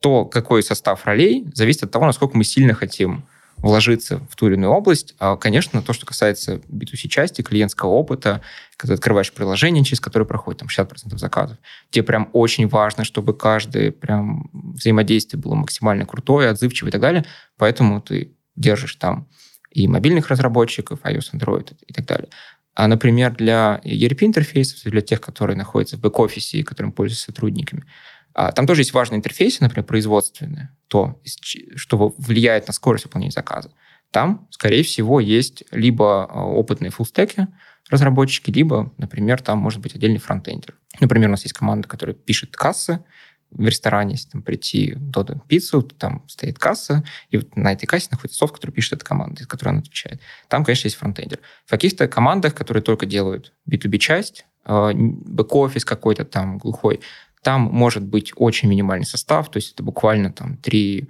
то, 0.00 0.24
какой 0.24 0.62
состав 0.62 1.04
ролей, 1.06 1.46
зависит 1.54 1.84
от 1.84 1.90
того, 1.90 2.06
насколько 2.06 2.36
мы 2.36 2.44
сильно 2.44 2.74
хотим 2.74 3.26
вложиться 3.62 4.20
в 4.30 4.36
ту 4.36 4.46
или 4.46 4.54
иную 4.54 4.72
область. 4.72 5.14
А, 5.18 5.36
конечно, 5.36 5.82
то, 5.82 5.92
что 5.92 6.06
касается 6.06 6.56
B2C-части, 6.68 7.42
клиентского 7.42 7.90
опыта, 7.90 8.40
когда 8.76 8.94
ты 8.94 8.98
открываешь 8.98 9.32
приложение, 9.32 9.84
через 9.84 10.00
которое 10.00 10.24
проходит 10.24 10.60
там 10.60 10.68
60% 10.68 11.18
заказов, 11.18 11.58
тебе 11.90 12.04
прям 12.04 12.30
очень 12.32 12.68
важно, 12.68 13.04
чтобы 13.04 13.36
каждое 13.36 13.90
прям 13.90 14.50
взаимодействие 14.52 15.40
было 15.40 15.54
максимально 15.54 16.06
крутое, 16.06 16.50
отзывчивое 16.50 16.90
и 16.90 16.92
так 16.92 17.00
далее. 17.00 17.24
Поэтому 17.58 18.00
ты 18.00 18.34
держишь 18.56 18.94
там 18.96 19.28
и 19.70 19.86
мобильных 19.86 20.28
разработчиков, 20.28 21.00
iOS, 21.02 21.32
Android 21.34 21.74
и 21.86 21.92
так 21.92 22.06
далее. 22.06 22.28
А, 22.74 22.86
например, 22.86 23.34
для 23.34 23.80
ERP-интерфейсов, 23.84 24.90
для 24.90 25.00
тех, 25.00 25.20
которые 25.20 25.56
находятся 25.56 25.96
в 25.96 26.00
бэк-офисе 26.00 26.58
и 26.58 26.62
которым 26.62 26.92
пользуются 26.92 27.26
сотрудниками, 27.26 27.84
там 28.32 28.66
тоже 28.66 28.82
есть 28.82 28.92
важные 28.92 29.18
интерфейсы, 29.18 29.62
например, 29.62 29.86
производственные, 29.86 30.70
то, 30.88 31.20
что 31.76 32.14
влияет 32.18 32.66
на 32.66 32.72
скорость 32.72 33.04
выполнения 33.04 33.32
заказа. 33.32 33.70
Там, 34.10 34.48
скорее 34.50 34.82
всего, 34.82 35.20
есть 35.20 35.64
либо 35.70 36.24
а, 36.24 36.44
опытные 36.44 36.90
фуллстеки, 36.90 37.46
разработчики, 37.88 38.50
либо, 38.50 38.92
например, 38.98 39.40
там 39.40 39.58
может 39.58 39.80
быть 39.80 39.94
отдельный 39.94 40.18
фронтендер. 40.18 40.74
Например, 41.00 41.28
у 41.28 41.32
нас 41.32 41.42
есть 41.42 41.54
команда, 41.54 41.88
которая 41.88 42.14
пишет 42.14 42.56
кассы 42.56 43.04
в 43.50 43.66
ресторане, 43.66 44.12
если 44.12 44.30
там 44.30 44.42
прийти 44.42 44.94
Додо 44.96 45.42
Пиццу, 45.44 45.82
там 45.82 46.24
стоит 46.28 46.58
касса, 46.58 47.04
и 47.30 47.36
вот 47.36 47.56
на 47.56 47.72
этой 47.72 47.86
кассе 47.86 48.08
находится 48.10 48.38
софт, 48.38 48.54
который 48.54 48.70
пишет 48.70 48.94
эта 48.94 49.04
команда, 49.04 49.42
из 49.42 49.46
которой 49.46 49.70
она 49.70 49.80
отвечает. 49.80 50.20
Там, 50.48 50.64
конечно, 50.64 50.86
есть 50.86 50.96
фронтендер. 50.96 51.40
В 51.66 51.70
каких-то 51.70 52.06
командах, 52.06 52.54
которые 52.54 52.82
только 52.82 53.06
делают 53.06 53.52
B2B-часть, 53.68 54.46
а, 54.64 54.92
бэк-офис 54.92 55.84
какой-то 55.84 56.24
там 56.24 56.58
глухой, 56.58 57.00
там 57.42 57.62
может 57.62 58.02
быть 58.02 58.32
очень 58.36 58.68
минимальный 58.68 59.06
состав, 59.06 59.50
то 59.50 59.56
есть 59.56 59.72
это 59.74 59.82
буквально 59.82 60.32
там 60.32 60.56
3 60.56 61.08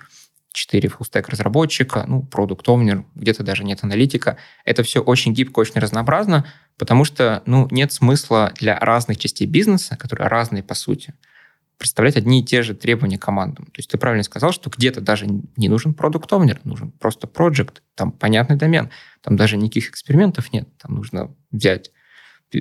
4 0.52 0.88
full-stack 0.88 1.28
разработчика, 1.28 2.04
ну, 2.08 2.22
product 2.22 2.66
owner, 2.66 3.04
где-то 3.14 3.44
даже 3.44 3.62
нет 3.64 3.80
аналитика. 3.82 4.36
Это 4.64 4.82
все 4.82 5.00
очень 5.00 5.32
гибко, 5.32 5.60
очень 5.60 5.80
разнообразно, 5.80 6.44
потому 6.76 7.04
что, 7.04 7.42
ну, 7.46 7.68
нет 7.70 7.92
смысла 7.92 8.52
для 8.58 8.78
разных 8.78 9.18
частей 9.18 9.46
бизнеса, 9.46 9.96
которые 9.96 10.28
разные 10.28 10.62
по 10.62 10.74
сути, 10.74 11.14
представлять 11.78 12.16
одни 12.16 12.40
и 12.40 12.44
те 12.44 12.62
же 12.62 12.74
требования 12.74 13.16
командам. 13.16 13.66
То 13.66 13.78
есть 13.78 13.90
ты 13.90 13.96
правильно 13.96 14.22
сказал, 14.22 14.52
что 14.52 14.70
где-то 14.70 15.00
даже 15.00 15.26
не 15.56 15.68
нужен 15.68 15.94
продукт 15.94 16.30
owner, 16.32 16.58
нужен 16.64 16.90
просто 16.90 17.26
project, 17.26 17.76
там 17.94 18.12
понятный 18.12 18.56
домен, 18.56 18.90
там 19.22 19.36
даже 19.36 19.56
никаких 19.56 19.90
экспериментов 19.90 20.52
нет, 20.52 20.68
там 20.78 20.96
нужно 20.96 21.34
взять 21.52 21.90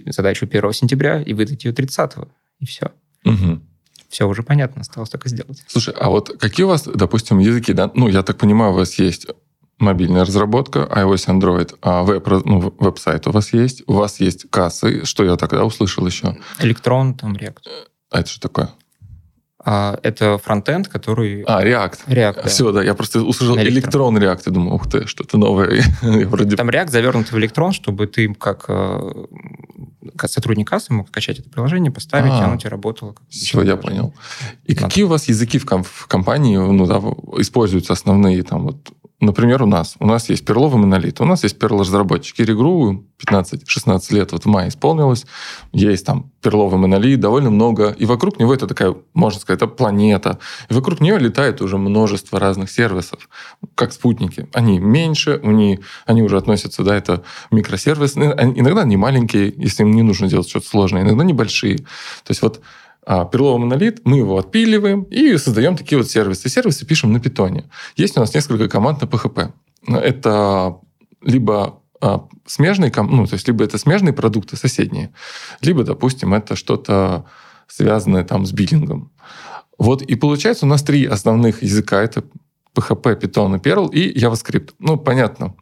задачу 0.06 0.46
1 0.46 0.74
сентября 0.74 1.22
и 1.22 1.34
выдать 1.34 1.66
ее 1.66 1.74
30 1.74 2.14
и 2.60 2.66
все. 2.66 2.92
Угу. 3.26 3.62
Все 4.10 4.28
уже 4.28 4.42
понятно, 4.44 4.82
осталось 4.82 5.10
только 5.10 5.30
сделать. 5.30 5.64
Слушай, 5.68 5.94
а 6.00 6.10
вот 6.10 6.36
какие 6.40 6.66
у 6.66 6.70
вас, 6.70 6.84
допустим, 6.84 7.40
языки, 7.40 7.74
да? 7.74 7.92
Ну, 7.94 8.08
я 8.08 8.24
так 8.24 8.38
понимаю, 8.38 8.72
у 8.72 8.76
вас 8.76 8.96
есть 8.96 9.28
мобильная 9.78 10.26
разработка, 10.26 10.80
iOS, 10.80 11.28
Android, 11.28 11.78
а 11.82 12.04
веб, 12.04 12.28
ну, 12.46 12.74
веб-сайт 12.80 13.28
у 13.28 13.32
вас 13.32 13.54
есть, 13.54 13.84
у 13.88 13.94
вас 13.94 14.20
есть 14.20 14.50
кассы, 14.50 15.06
что 15.06 15.24
я 15.24 15.36
тогда 15.36 15.64
услышал 15.64 16.06
еще? 16.06 16.38
Электрон, 16.60 17.14
там, 17.14 17.34
React. 17.34 17.60
А 18.12 18.20
это 18.20 18.30
что 18.30 18.42
такое? 18.42 18.70
А, 19.64 20.00
это 20.04 20.38
фронтенд, 20.38 20.88
который... 20.88 21.44
А, 21.46 21.64
React. 21.64 22.00
React, 22.08 22.44
да. 22.44 22.50
Все, 22.50 22.72
да, 22.72 22.84
я 22.84 22.94
просто 22.94 23.22
услышал 23.22 23.58
электрон 23.58 24.18
React 24.18 24.44
и 24.48 24.52
думал, 24.52 24.74
ух 24.76 24.90
ты, 24.90 25.06
что-то 25.06 25.38
новое. 25.38 25.84
вроде... 26.02 26.56
Там 26.56 26.70
React 26.70 26.90
завернут 26.90 27.32
в 27.32 27.38
электрон, 27.38 27.74
чтобы 27.74 28.08
ты 28.08 28.34
как, 28.34 28.66
э, 28.70 29.12
сотрудник 30.28 30.68
кассы 30.70 30.94
мог 30.94 31.08
скачать 31.10 31.40
это 31.40 31.50
приложение, 31.50 31.92
поставить, 31.92 32.32
А. 32.32 32.40
и 32.40 32.42
оно 32.42 32.58
тебе 32.58 32.70
работало. 32.70 33.16
Все, 33.30 33.62
я 33.64 33.76
понял. 33.76 34.14
И 34.66 34.74
Надо. 34.74 34.86
какие 34.88 35.04
у 35.04 35.08
вас 35.08 35.28
языки 35.28 35.58
в, 35.60 35.66
ком- 35.66 35.84
в 35.84 36.08
компании 36.08 36.58
ну, 36.58 36.86
да, 36.86 36.98
используются 37.42 37.94
основные? 37.94 38.44
Там, 38.44 38.64
вот, 38.64 38.90
например, 39.22 39.64
у 39.64 39.66
нас. 39.66 39.96
У 40.00 40.06
нас 40.06 40.30
есть 40.30 40.46
перловый 40.46 40.80
монолит, 40.80 41.20
у 41.22 41.26
нас 41.26 41.44
есть 41.44 41.60
перл-разработчики. 41.60 42.42
Регру 42.42 43.06
15-16 43.24 44.14
лет 44.14 44.32
вот 44.32 44.44
в 44.44 44.48
мае 44.48 44.70
исполнилось. 44.70 45.26
Есть 45.74 46.06
там 46.06 46.32
перловый 46.42 46.80
монолит, 46.80 47.20
довольно 47.20 47.50
много. 47.50 47.90
И 48.00 48.06
вокруг 48.06 48.40
него 48.40 48.54
это 48.54 48.68
такая, 48.68 48.96
можно 49.14 49.40
сказать, 49.40 49.62
это 49.62 49.68
планета. 49.68 50.40
И 50.70 50.74
вокруг 50.74 51.02
нее 51.02 51.18
летает 51.20 51.62
уже 51.62 51.78
множество 51.78 52.40
разных 52.40 52.72
сервисов, 52.72 53.30
как 53.76 53.92
спутники. 53.92 54.48
Они 54.54 54.80
меньше, 54.80 55.40
они, 55.44 55.80
они 56.06 56.22
уже 56.22 56.38
относятся, 56.38 56.84
да, 56.84 56.96
это 56.96 57.24
микросервисы. 57.52 58.20
Иногда 58.20 58.82
они 58.82 58.96
маленькие, 58.96 59.54
если 59.58 59.84
им 59.84 59.92
не 59.92 60.04
нужно 60.04 60.28
делать 60.28 60.50
что-то 60.50 60.68
сложное, 60.68 61.02
иногда 61.02 61.24
небольшие. 61.24 61.78
То 61.78 62.30
есть 62.30 62.42
вот 62.42 62.62
а, 63.10 63.28
монолит, 63.34 64.02
мы 64.06 64.18
его 64.18 64.38
отпиливаем 64.38 65.02
и 65.02 65.36
создаем 65.38 65.76
такие 65.76 65.98
вот 65.98 66.12
сервисы. 66.12 66.48
Сервисы 66.48 66.86
пишем 66.86 67.12
на 67.12 67.20
питоне. 67.20 67.68
Есть 67.96 68.16
у 68.16 68.20
нас 68.20 68.36
несколько 68.36 68.70
команд 68.70 69.02
на 69.02 69.06
PHP. 69.06 69.52
Это 69.88 70.78
либо 71.24 71.82
а, 72.00 72.28
смежные, 72.46 72.94
ну, 72.96 73.26
то 73.26 73.34
есть 73.34 73.48
либо 73.48 73.64
это 73.64 73.80
смежные 73.80 74.14
продукты 74.14 74.58
соседние, 74.58 75.12
либо, 75.62 75.84
допустим, 75.84 76.36
это 76.36 76.56
что-то 76.56 77.26
связанное 77.68 78.24
там 78.24 78.46
с 78.46 78.52
биллингом. 78.52 79.12
Вот 79.80 80.04
и 80.04 80.14
получается 80.14 80.68
у 80.68 80.70
нас 80.70 80.84
три 80.84 81.06
основных 81.06 81.64
языка. 81.64 82.04
Это 82.04 82.24
PHP, 82.76 83.20
Python 83.20 83.56
и 83.56 83.60
Perl 83.60 83.92
и 83.92 84.20
JavaScript. 84.20 84.76
Ну, 84.78 84.98
понятно. 84.98 85.56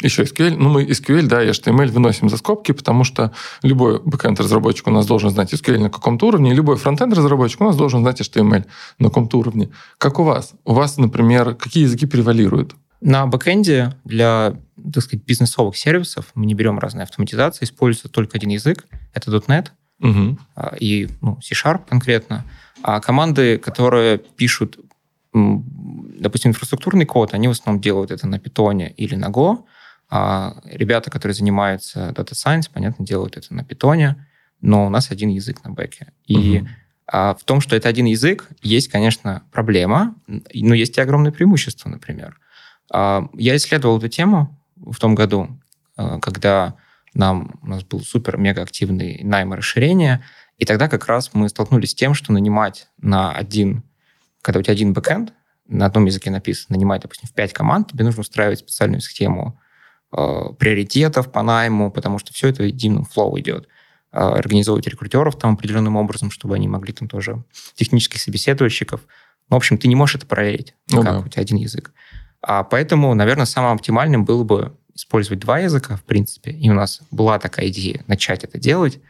Еще 0.00 0.22
SQL. 0.22 0.56
Ну, 0.56 0.68
мы 0.68 0.84
SQL, 0.84 1.22
да, 1.22 1.42
и 1.42 1.48
HTML 1.48 1.88
выносим 1.88 2.28
за 2.28 2.36
скобки, 2.36 2.72
потому 2.72 3.04
что 3.04 3.32
любой 3.62 4.00
бэкэнд-разработчик 4.00 4.86
у 4.86 4.90
нас 4.90 5.06
должен 5.06 5.30
знать 5.30 5.52
SQL 5.52 5.78
на 5.78 5.90
каком-то 5.90 6.26
уровне, 6.26 6.52
и 6.52 6.54
любой 6.54 6.76
фронтенд-разработчик 6.76 7.60
у 7.60 7.64
нас 7.64 7.76
должен 7.76 8.00
знать 8.00 8.20
HTML 8.20 8.64
на 8.98 9.08
каком-то 9.08 9.38
уровне. 9.38 9.70
Как 9.98 10.20
у 10.20 10.22
вас? 10.22 10.52
У 10.64 10.72
вас, 10.72 10.98
например, 10.98 11.54
какие 11.54 11.84
языки 11.84 12.06
превалируют? 12.06 12.74
На 13.00 13.26
бэкэнде 13.26 13.94
для, 14.04 14.56
так 14.92 15.02
сказать, 15.02 15.24
бизнесовых 15.24 15.76
сервисов 15.76 16.26
мы 16.34 16.46
не 16.46 16.54
берем 16.54 16.78
разные 16.78 17.04
автоматизации, 17.04 17.64
используется 17.64 18.08
только 18.08 18.36
один 18.36 18.50
язык, 18.50 18.86
это 19.14 19.30
.NET 19.30 19.68
Угу. 20.00 20.38
а, 20.54 20.76
и 20.78 21.08
ну, 21.20 21.38
C-Sharp 21.42 21.88
конкретно. 21.88 22.44
А 22.82 23.00
команды, 23.00 23.58
которые 23.58 24.18
пишут, 24.18 24.78
допустим, 25.32 26.50
инфраструктурный 26.50 27.04
код, 27.04 27.34
они 27.34 27.48
в 27.48 27.52
основном 27.52 27.80
делают 27.80 28.10
это 28.10 28.26
на 28.28 28.36
Python 28.36 28.92
или 28.96 29.14
на 29.16 29.26
Go, 29.26 29.64
а 30.10 30.60
ребята, 30.64 31.10
которые 31.10 31.34
занимаются 31.34 32.10
Data 32.16 32.32
Science, 32.32 32.70
понятно, 32.72 33.04
делают 33.04 33.36
это 33.36 33.52
на 33.54 33.60
Python, 33.60 34.14
но 34.60 34.86
у 34.86 34.90
нас 34.90 35.10
один 35.10 35.28
язык 35.28 35.62
на 35.64 35.70
бэке. 35.70 36.12
И 36.26 36.60
Мгм. 36.60 36.68
а, 37.06 37.34
в 37.34 37.44
том, 37.44 37.60
что 37.60 37.76
это 37.76 37.88
один 37.88 38.06
язык, 38.06 38.48
есть, 38.62 38.88
конечно, 38.88 39.42
проблема, 39.52 40.14
но 40.26 40.74
есть 40.74 40.96
и 40.98 41.00
огромное 41.00 41.32
преимущество, 41.32 41.88
например. 41.88 42.38
А, 42.92 43.28
Я 43.34 43.56
исследовал 43.56 43.98
эту 43.98 44.08
тему 44.08 44.58
в 44.76 44.98
том 44.98 45.14
году, 45.14 45.48
а, 45.96 46.18
когда 46.20 46.74
нам, 47.14 47.58
у 47.62 47.66
нас 47.68 47.84
был 47.84 48.00
супер-мега 48.00 48.62
активный 48.62 49.20
найм 49.24 49.52
и 49.54 49.56
расширение, 49.56 50.22
и 50.58 50.64
тогда 50.64 50.88
как 50.88 51.06
раз 51.06 51.30
мы 51.34 51.48
столкнулись 51.48 51.90
с 51.90 51.94
тем, 51.94 52.14
что 52.14 52.32
нанимать 52.32 52.88
на 52.98 53.32
один, 53.32 53.84
когда 54.42 54.60
у 54.60 54.62
тебя 54.62 54.72
один 54.72 54.92
бэкэнд, 54.92 55.32
на 55.66 55.86
одном 55.86 56.06
языке 56.06 56.30
написано, 56.30 56.76
нанимать, 56.76 57.02
допустим, 57.02 57.28
в 57.28 57.32
пять 57.34 57.52
команд, 57.52 57.92
тебе 57.92 58.04
нужно 58.04 58.22
устраивать 58.22 58.60
специальную 58.60 59.00
схему 59.00 59.58
э, 60.12 60.52
приоритетов 60.58 61.30
по 61.30 61.42
найму, 61.42 61.90
потому 61.90 62.18
что 62.18 62.32
все 62.32 62.48
это 62.48 62.64
единым 62.64 63.04
flow 63.04 63.38
идет. 63.38 63.68
Э, 64.10 64.20
организовывать 64.20 64.86
рекрутеров 64.86 65.36
там 65.36 65.54
определенным 65.54 65.96
образом, 65.96 66.30
чтобы 66.30 66.54
они 66.54 66.66
могли 66.66 66.92
там 66.92 67.08
тоже 67.08 67.44
технических 67.74 68.20
собеседовальщиков. 68.20 69.02
Ну, 69.50 69.56
в 69.56 69.58
общем, 69.58 69.76
ты 69.76 69.86
не 69.88 69.96
можешь 69.96 70.16
это 70.16 70.26
проверить, 70.26 70.74
Ну 70.90 71.02
как 71.02 71.12
да. 71.12 71.18
у 71.20 71.28
тебя 71.28 71.42
один 71.42 71.58
язык. 71.58 71.92
А 72.40 72.64
поэтому, 72.64 73.12
наверное, 73.14 73.46
самым 73.46 73.72
оптимальным 73.72 74.24
было 74.24 74.44
бы 74.44 74.76
использовать 74.94 75.40
два 75.40 75.58
языка, 75.58 75.96
в 75.96 76.04
принципе. 76.04 76.52
И 76.52 76.70
у 76.70 76.74
нас 76.74 77.00
была 77.10 77.38
такая 77.38 77.68
идея 77.68 78.02
начать 78.06 78.44
это 78.44 78.58
делать, 78.58 79.00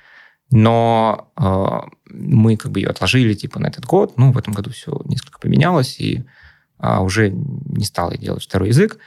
но 0.51 1.31
э, 1.37 1.81
мы 2.11 2.57
как 2.57 2.73
бы 2.73 2.81
ее 2.81 2.89
отложили 2.89 3.35
типа 3.35 3.61
на 3.61 3.69
этот 3.69 3.87
год. 3.87 4.17
Ну, 4.17 4.33
в 4.33 4.39
этом 4.39 4.53
году 4.53 4.71
все 4.71 5.01
несколько 5.05 5.39
поменялось, 5.39 6.01
и 6.01 6.25
а, 6.79 7.03
уже 7.03 7.31
не 7.31 7.85
стало 7.85 8.17
делать 8.17 8.45
второй 8.45 8.69
язык 8.69 8.99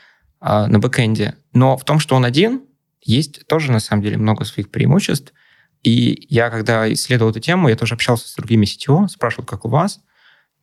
а, 0.42 0.68
на 0.68 0.80
бэкэнде. 0.80 1.36
Но 1.54 1.78
в 1.78 1.86
том, 1.86 2.00
что 2.00 2.16
он 2.16 2.26
один, 2.26 2.64
есть 3.02 3.46
тоже, 3.48 3.72
на 3.72 3.80
самом 3.80 4.02
деле, 4.02 4.18
много 4.18 4.44
своих 4.44 4.72
преимуществ. 4.72 5.34
И 5.84 6.26
я, 6.30 6.50
когда 6.50 6.92
исследовал 6.92 7.32
эту 7.32 7.40
тему, 7.40 7.70
я 7.70 7.76
тоже 7.76 7.94
общался 7.94 8.28
с 8.28 8.36
другими 8.36 8.66
CTO, 8.66 9.08
спрашивал, 9.08 9.46
как 9.46 9.66
у 9.66 9.70
вас. 9.70 10.02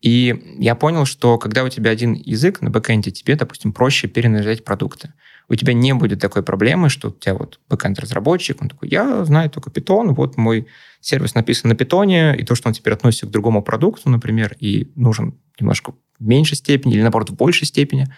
И 0.01 0.57
я 0.59 0.75
понял, 0.75 1.07
что 1.07 1.39
когда 1.39 1.63
у 1.65 1.69
тебя 1.69 1.93
один 1.93 2.15
язык 2.15 2.61
на 2.61 2.71
бэкэнде, 2.71 3.13
тебе, 3.13 3.37
допустим, 3.37 3.73
проще 3.73 4.09
перенажать 4.09 4.65
продукты. 4.65 5.13
У 5.49 5.55
тебя 5.55 5.73
не 5.73 5.93
будет 5.95 6.21
такой 6.21 6.43
проблемы, 6.43 6.89
что 6.89 7.09
у 7.09 7.13
тебя 7.13 7.35
вот 7.35 7.59
бэкэнд-разработчик, 7.69 8.61
он 8.61 8.69
такой, 8.69 8.89
я 8.89 9.25
знаю 9.25 9.49
только 9.49 9.71
Python, 9.71 10.09
вот 10.09 10.37
мой 10.37 10.67
сервис 11.01 11.35
написан 11.35 11.71
на 11.71 11.77
питоне, 11.77 12.37
и 12.37 12.45
то, 12.45 12.55
что 12.55 12.69
он 12.69 12.75
теперь 12.75 12.93
относится 12.93 13.27
к 13.27 13.31
другому 13.31 13.63
продукту, 13.63 14.11
например, 14.11 14.57
и 14.61 14.93
нужен 14.95 15.39
немножко 15.59 15.95
в 16.19 16.25
меньшей 16.25 16.57
степени 16.57 16.95
или, 16.95 17.03
наоборот, 17.03 17.31
в 17.31 17.35
большей 17.35 17.67
степени, 17.67 18.09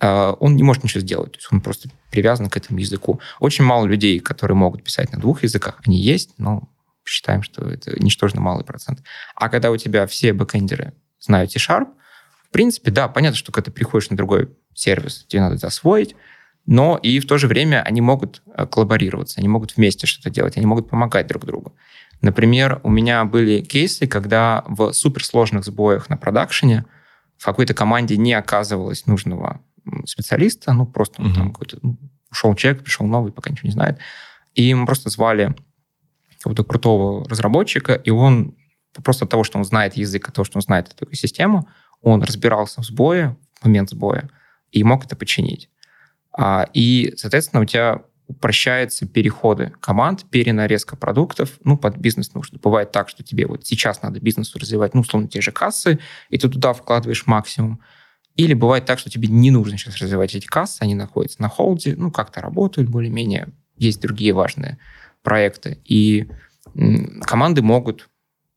он 0.00 0.56
не 0.56 0.62
может 0.62 0.84
ничего 0.84 1.00
сделать. 1.00 1.32
То 1.32 1.38
есть 1.38 1.48
он 1.50 1.60
просто 1.60 1.88
привязан 2.10 2.48
к 2.48 2.56
этому 2.56 2.78
языку. 2.78 3.20
Очень 3.40 3.64
мало 3.64 3.86
людей, 3.86 4.20
которые 4.20 4.56
могут 4.56 4.84
писать 4.84 5.12
на 5.12 5.18
двух 5.18 5.42
языках, 5.42 5.80
они 5.84 5.98
есть, 5.98 6.34
но 6.38 6.68
считаем, 7.04 7.42
что 7.42 7.68
это 7.68 8.00
ничтожно 8.02 8.40
малый 8.40 8.64
процент. 8.64 9.02
А 9.34 9.48
когда 9.48 9.70
у 9.70 9.76
тебя 9.76 10.06
все 10.06 10.32
бэкэндеры 10.32 10.92
знают 11.18 11.52
C-Sharp, 11.52 11.88
в 12.48 12.50
принципе, 12.50 12.90
да, 12.90 13.08
понятно, 13.08 13.36
что 13.36 13.52
когда 13.52 13.66
ты 13.66 13.72
приходишь 13.72 14.10
на 14.10 14.16
другой 14.16 14.50
сервис, 14.74 15.24
тебе 15.28 15.42
надо 15.42 15.56
это 15.56 15.66
освоить, 15.66 16.14
но 16.66 16.98
и 17.02 17.18
в 17.18 17.26
то 17.26 17.38
же 17.38 17.46
время 17.46 17.82
они 17.82 18.00
могут 18.00 18.42
э, 18.54 18.66
коллаборироваться, 18.66 19.40
они 19.40 19.48
могут 19.48 19.76
вместе 19.76 20.06
что-то 20.06 20.30
делать, 20.30 20.56
они 20.56 20.66
могут 20.66 20.90
помогать 20.90 21.26
друг 21.26 21.44
другу. 21.44 21.74
Например, 22.20 22.80
у 22.82 22.90
меня 22.90 23.24
были 23.24 23.60
кейсы, 23.60 24.06
когда 24.06 24.64
в 24.66 24.92
суперсложных 24.92 25.64
сбоях 25.64 26.08
на 26.10 26.16
продакшене 26.16 26.84
в 27.36 27.44
какой-то 27.44 27.74
команде 27.74 28.16
не 28.16 28.34
оказывалось 28.34 29.06
нужного 29.06 29.60
специалиста, 30.06 30.72
ну, 30.72 30.86
просто 30.86 31.22
Мгм. 31.22 31.34
там 31.34 31.52
какой-то 31.52 31.78
ну, 31.82 31.96
ушел 32.30 32.54
человек, 32.54 32.82
пришел 32.82 33.06
новый, 33.06 33.32
пока 33.32 33.50
ничего 33.50 33.68
не 33.68 33.72
знает, 33.72 33.98
и 34.54 34.74
мы 34.74 34.86
просто 34.86 35.10
звали 35.10 35.54
какого-то 36.38 36.64
крутого 36.64 37.28
разработчика, 37.28 37.94
и 37.94 38.10
он 38.10 38.54
просто 39.04 39.24
от 39.24 39.30
того, 39.30 39.44
что 39.44 39.58
он 39.58 39.64
знает 39.64 39.96
язык, 39.96 40.28
от 40.28 40.34
того, 40.34 40.44
что 40.44 40.58
он 40.58 40.62
знает 40.62 40.92
эту 40.92 41.12
систему, 41.14 41.68
он 42.02 42.22
разбирался 42.22 42.80
в 42.80 42.84
сбое, 42.84 43.36
в 43.60 43.64
момент 43.64 43.90
сбоя, 43.90 44.30
и 44.70 44.84
мог 44.84 45.04
это 45.04 45.16
починить. 45.16 45.68
А, 46.32 46.68
И, 46.72 47.14
соответственно, 47.16 47.62
у 47.62 47.64
тебя 47.64 48.02
упрощаются 48.28 49.06
переходы 49.06 49.72
команд, 49.80 50.28
перенарезка 50.30 50.96
продуктов, 50.96 51.58
ну, 51.64 51.78
под 51.78 51.96
бизнес 51.96 52.34
нужно. 52.34 52.58
Бывает 52.62 52.92
так, 52.92 53.08
что 53.08 53.24
тебе 53.24 53.46
вот 53.46 53.66
сейчас 53.66 54.02
надо 54.02 54.20
бизнесу 54.20 54.58
развивать, 54.58 54.94
ну, 54.94 55.00
условно, 55.00 55.28
те 55.28 55.40
же 55.40 55.50
кассы, 55.50 55.98
и 56.28 56.38
ты 56.38 56.48
туда 56.48 56.74
вкладываешь 56.74 57.26
максимум. 57.26 57.80
Или 58.38 58.54
бывает 58.54 58.86
так, 58.86 59.00
что 59.00 59.10
тебе 59.10 59.26
не 59.26 59.50
нужно 59.50 59.76
сейчас 59.76 59.96
развивать 59.96 60.34
эти 60.36 60.46
кассы, 60.46 60.78
они 60.80 60.94
находятся 60.94 61.42
на 61.42 61.48
холде, 61.48 61.94
ну, 61.96 62.12
как-то 62.12 62.40
работают 62.40 62.88
более-менее, 62.88 63.48
есть 63.76 64.00
другие 64.00 64.32
важные 64.32 64.78
проекты. 65.24 65.78
И 65.84 66.28
команды 67.22 67.62
могут 67.62 68.08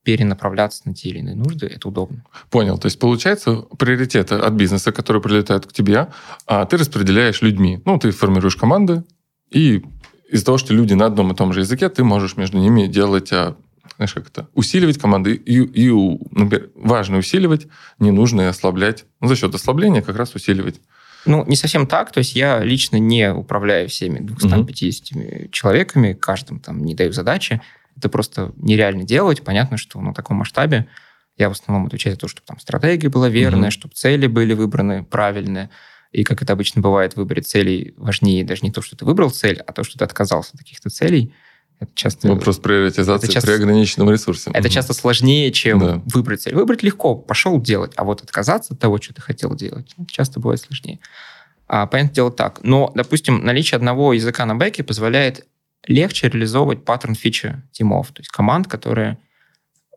перенаправляться 0.04 0.84
на 0.86 0.94
те 0.94 1.10
или 1.10 1.20
иные 1.20 1.36
нужды, 1.36 1.66
это 1.66 1.88
удобно. 1.88 2.24
Понял. 2.52 2.78
То 2.78 2.86
есть, 2.86 3.00
получается, 3.00 3.64
приоритеты 3.78 4.36
от 4.36 4.54
бизнеса, 4.54 4.92
которые 4.92 5.22
прилетают 5.22 5.66
к 5.66 5.74
тебе, 5.74 6.10
а 6.46 6.66
ты 6.66 6.78
распределяешь 6.78 7.42
людьми. 7.42 7.82
Ну, 7.84 7.98
ты 7.98 8.12
формируешь 8.12 8.56
команды, 8.56 9.04
и 9.50 9.84
из-за 10.30 10.46
того, 10.46 10.60
что 10.60 10.76
люди 10.76 10.94
на 10.94 11.08
одном 11.08 11.32
и 11.32 11.36
том 11.36 11.54
же 11.54 11.62
языке, 11.62 11.90
ты 11.90 12.04
можешь 12.04 12.38
между 12.38 12.60
ними 12.60 12.86
делать, 12.86 13.34
а, 13.34 13.58
знаешь, 14.02 14.14
как 14.14 14.28
это, 14.28 14.50
усиливать 14.56 14.98
команды. 14.98 15.36
И, 15.36 15.60
и 15.62 15.90
например, 16.32 16.72
важно 16.76 17.18
усиливать, 17.20 17.68
ненужно 18.00 18.42
и 18.42 18.46
ослаблять. 18.46 19.06
Ну, 19.20 19.28
за 19.28 19.36
счет 19.36 19.54
ослабления 19.54 20.02
как 20.02 20.16
раз 20.16 20.34
усиливать. 20.34 20.82
Ну, 21.26 21.46
не 21.46 21.56
совсем 21.56 21.86
так. 21.86 22.12
То 22.12 22.18
есть 22.18 22.36
я 22.36 22.64
лично 22.64 22.98
не 22.98 23.32
управляю 23.32 23.88
всеми 23.90 24.20
250 24.20 25.52
человеками, 25.52 26.14
каждым 26.14 26.60
там 26.60 26.84
не 26.84 26.96
даю 26.96 27.12
задачи. 27.14 27.62
Это 27.96 28.10
просто 28.10 28.54
нереально 28.58 29.04
делать. 29.04 29.44
Понятно, 29.44 29.78
что 29.78 30.02
на 30.02 30.14
таком 30.16 30.38
масштабе 30.38 30.88
я 31.38 31.50
в 31.50 31.52
основном 31.52 31.86
отвечаю 31.88 32.16
за 32.16 32.20
то, 32.22 32.28
чтобы 32.28 32.46
там 32.48 32.60
стратегия 32.60 33.10
была 33.10 33.30
верная, 33.30 33.64
Мгм. 33.70 33.72
чтобы 33.72 33.94
цели 33.94 34.26
были 34.28 34.54
выбраны 34.54 35.04
правильные. 35.04 35.70
И 36.12 36.24
как 36.24 36.42
это 36.42 36.54
обычно 36.54 36.82
бывает, 36.82 37.14
в 37.14 37.18
выборе 37.18 37.42
целей 37.42 37.94
важнее 37.98 38.44
даже 38.44 38.62
не 38.64 38.72
то, 38.72 38.82
что 38.82 38.96
ты 38.98 39.06
выбрал 39.06 39.30
цель, 39.30 39.60
а 39.66 39.72
то, 39.74 39.84
что 39.84 39.98
ты 40.00 40.04
отказался 40.06 40.52
от 40.56 40.60
каких-то 40.60 40.90
целей. 40.90 41.34
Это 41.82 41.92
часто... 41.96 42.28
Вопрос 42.30 42.60
приоритизации 42.60 43.26
это 43.26 43.34
часто- 43.34 43.48
при 43.48 43.56
ограниченном 43.56 44.10
ресурсе. 44.12 44.52
Это 44.52 44.60
Мгм. 44.62 44.70
часто 44.70 44.94
сложнее, 44.94 45.52
чем 45.52 45.80
Да. 45.80 46.02
выбрать 46.14 46.42
цель. 46.44 46.54
Выбрать 46.56 46.84
легко, 46.84 47.16
пошел 47.16 47.60
делать, 47.60 47.92
а 47.96 48.04
вот 48.04 48.22
отказаться 48.22 48.76
от 48.76 48.80
того, 48.80 49.02
что 49.02 49.16
ты 49.16 49.22
хотел 49.22 49.56
делать, 49.56 49.94
часто 50.08 50.40
бывает 50.40 50.62
сложнее. 50.62 51.00
А, 51.68 51.88
понятное 51.88 52.14
дело 52.16 52.32
так. 52.32 52.60
Но, 52.64 52.92
допустим, 52.96 53.44
наличие 53.44 53.78
одного 53.78 54.14
языка 54.14 54.46
на 54.46 54.56
бэке 54.56 54.84
позволяет 54.84 55.48
легче 55.88 56.30
реализовывать 56.30 56.86
паттерн 56.86 57.16
фичи 57.16 57.62
тимов, 57.72 58.10
то 58.12 58.22
есть 58.22 58.30
команд, 58.30 58.68
которые 58.68 59.18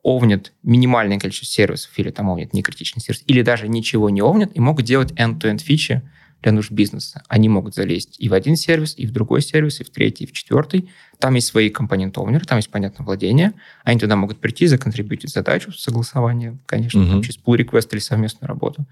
овнят 0.03 0.53
минимальное 0.63 1.19
количество 1.19 1.47
сервисов 1.47 1.91
или 1.97 2.11
там 2.11 2.31
овнят 2.31 2.55
некритичный 2.55 3.03
сервис, 3.03 3.23
или 3.27 3.43
даже 3.43 3.69
ничего 3.69 4.09
не 4.09 4.23
овнят 4.23 4.51
и 4.55 4.61
могут 4.61 4.87
делать 4.87 5.13
end-to-end 5.13 5.59
фичи 5.59 6.03
для 6.45 6.53
нужд 6.53 6.71
бизнеса. 6.71 7.23
Они 7.29 7.49
могут 7.49 7.75
залезть 7.75 8.17
и 8.19 8.29
в 8.29 8.35
один 8.35 8.55
сервис, 8.55 8.95
и 8.99 9.07
в 9.07 9.13
другой 9.13 9.41
сервис, 9.41 9.81
и 9.81 9.85
в 9.85 9.91
третий, 9.91 10.25
и 10.25 10.27
в 10.27 10.33
четвертый. 10.33 10.91
Там 11.19 11.35
есть 11.35 11.47
свои 11.47 11.71
компоненты 11.71 12.21
овнеры, 12.21 12.45
там 12.45 12.59
есть, 12.59 12.71
понятно, 12.71 13.03
владение. 13.05 13.55
Они 13.83 13.99
туда 13.99 14.15
могут 14.15 14.39
прийти, 14.39 14.67
законтрибьютить 14.67 15.31
задачу 15.31 15.73
согласования, 15.73 16.59
конечно, 16.67 17.03
угу. 17.03 17.23
через 17.23 17.39
pull 17.39 17.57
request 17.57 17.89
или 17.93 17.99
совместную 17.99 18.49
работу. 18.49 18.87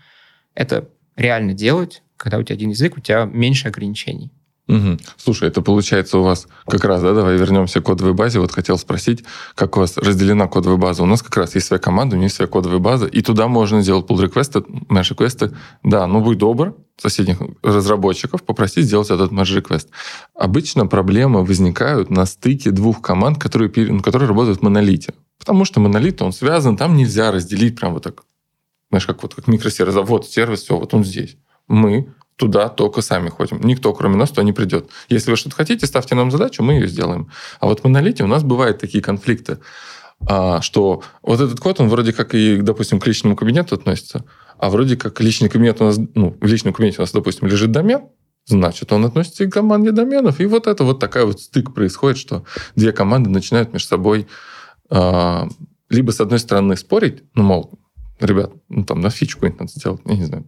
Это 0.54 0.88
реально 1.14 1.52
делать, 1.52 2.02
когда 2.16 2.38
у 2.38 2.42
тебя 2.42 2.54
один 2.54 2.70
язык, 2.70 2.96
у 2.96 3.00
тебя 3.00 3.26
меньше 3.26 3.68
ограничений. 3.68 4.32
Угу. 4.68 4.98
Слушай, 5.16 5.48
это 5.48 5.60
получается 5.60 6.18
у 6.18 6.22
вас 6.22 6.46
как 6.66 6.84
раз, 6.84 7.02
да, 7.02 7.12
давай 7.12 7.36
вернемся 7.36 7.80
к 7.80 7.84
кодовой 7.84 8.14
базе. 8.14 8.38
Вот 8.38 8.52
хотел 8.52 8.78
спросить, 8.78 9.24
как 9.54 9.76
у 9.76 9.80
вас 9.80 9.96
разделена 9.96 10.46
кодовая 10.46 10.78
база. 10.78 11.02
У 11.02 11.06
нас 11.06 11.20
как 11.20 11.36
раз 11.36 11.54
есть 11.56 11.66
своя 11.66 11.80
команда, 11.80 12.16
у 12.16 12.18
них 12.18 12.32
своя 12.32 12.48
кодовая 12.48 12.78
база, 12.78 13.06
и 13.06 13.22
туда 13.22 13.48
можно 13.48 13.82
сделать 13.82 14.06
pull 14.06 14.22
реквесты 14.22 14.60
merge 14.60 15.10
реквесты. 15.10 15.52
Да, 15.82 16.06
ну 16.06 16.20
будь 16.20 16.38
добр, 16.38 16.76
соседних 16.96 17.38
разработчиков 17.62 18.44
попросить 18.44 18.86
сделать 18.86 19.10
этот 19.10 19.32
merge 19.32 19.60
request. 19.60 19.88
Обычно 20.34 20.86
проблемы 20.86 21.44
возникают 21.44 22.10
на 22.10 22.24
стыке 22.24 22.70
двух 22.70 23.02
команд, 23.02 23.38
которые, 23.38 23.68
которые 24.00 24.28
работают 24.28 24.60
в 24.60 24.62
монолите. 24.62 25.12
Потому 25.38 25.64
что 25.64 25.80
монолит, 25.80 26.22
он 26.22 26.32
связан, 26.32 26.76
там 26.76 26.96
нельзя 26.96 27.32
разделить 27.32 27.74
прям 27.74 27.94
вот 27.94 28.04
так, 28.04 28.22
знаешь, 28.90 29.06
как 29.06 29.24
вот 29.24 29.34
как 29.34 29.48
микросервис. 29.48 29.94
Вот 29.96 30.28
сервис, 30.28 30.62
все, 30.62 30.78
вот 30.78 30.94
он 30.94 31.04
здесь. 31.04 31.36
Мы 31.66 32.14
туда 32.42 32.68
только 32.68 33.02
сами 33.02 33.28
ходим. 33.28 33.60
Никто, 33.62 33.92
кроме 33.92 34.16
нас, 34.16 34.30
туда 34.30 34.42
не 34.42 34.52
придет. 34.52 34.90
Если 35.08 35.30
вы 35.30 35.36
что-то 35.36 35.54
хотите, 35.54 35.86
ставьте 35.86 36.16
нам 36.16 36.32
задачу, 36.32 36.64
мы 36.64 36.72
ее 36.72 36.88
сделаем. 36.88 37.30
А 37.60 37.66
вот 37.66 37.80
в 37.80 37.84
монолите 37.84 38.24
у 38.24 38.26
нас 38.26 38.42
бывают 38.42 38.80
такие 38.80 39.00
конфликты, 39.00 39.58
а, 40.26 40.60
что 40.60 41.04
вот 41.22 41.40
этот 41.40 41.60
код, 41.60 41.78
он 41.78 41.88
вроде 41.88 42.12
как 42.12 42.34
и, 42.34 42.56
допустим, 42.56 42.98
к 42.98 43.06
личному 43.06 43.36
кабинету 43.36 43.76
относится, 43.76 44.24
а 44.58 44.70
вроде 44.70 44.96
как 44.96 45.20
личный 45.20 45.48
кабинет 45.48 45.80
у 45.80 45.84
нас, 45.84 46.00
ну, 46.14 46.36
в 46.40 46.46
личном 46.46 46.72
кабинете 46.72 46.96
у 46.98 47.02
нас, 47.02 47.12
допустим, 47.12 47.46
лежит 47.46 47.70
домен, 47.70 48.08
значит, 48.46 48.92
он 48.92 49.04
относится 49.04 49.44
и 49.44 49.46
к 49.46 49.52
команде 49.52 49.92
доменов. 49.92 50.40
И 50.40 50.46
вот 50.46 50.66
это 50.66 50.82
вот 50.82 50.98
такая 50.98 51.24
вот 51.24 51.40
стык 51.40 51.72
происходит, 51.72 52.18
что 52.18 52.44
две 52.74 52.90
команды 52.90 53.30
начинают 53.30 53.72
между 53.72 53.86
собой 53.86 54.26
а, 54.90 55.46
либо 55.88 56.10
с 56.10 56.20
одной 56.20 56.40
стороны 56.40 56.76
спорить, 56.76 57.22
ну, 57.34 57.44
мол, 57.44 57.78
ребят, 58.26 58.52
ну, 58.68 58.84
там 58.84 59.00
на 59.00 59.10
фичу 59.10 59.36
какую-нибудь 59.36 59.60
надо 59.60 59.72
сделать, 59.72 60.00
я 60.04 60.14
не 60.14 60.24
знаю, 60.24 60.46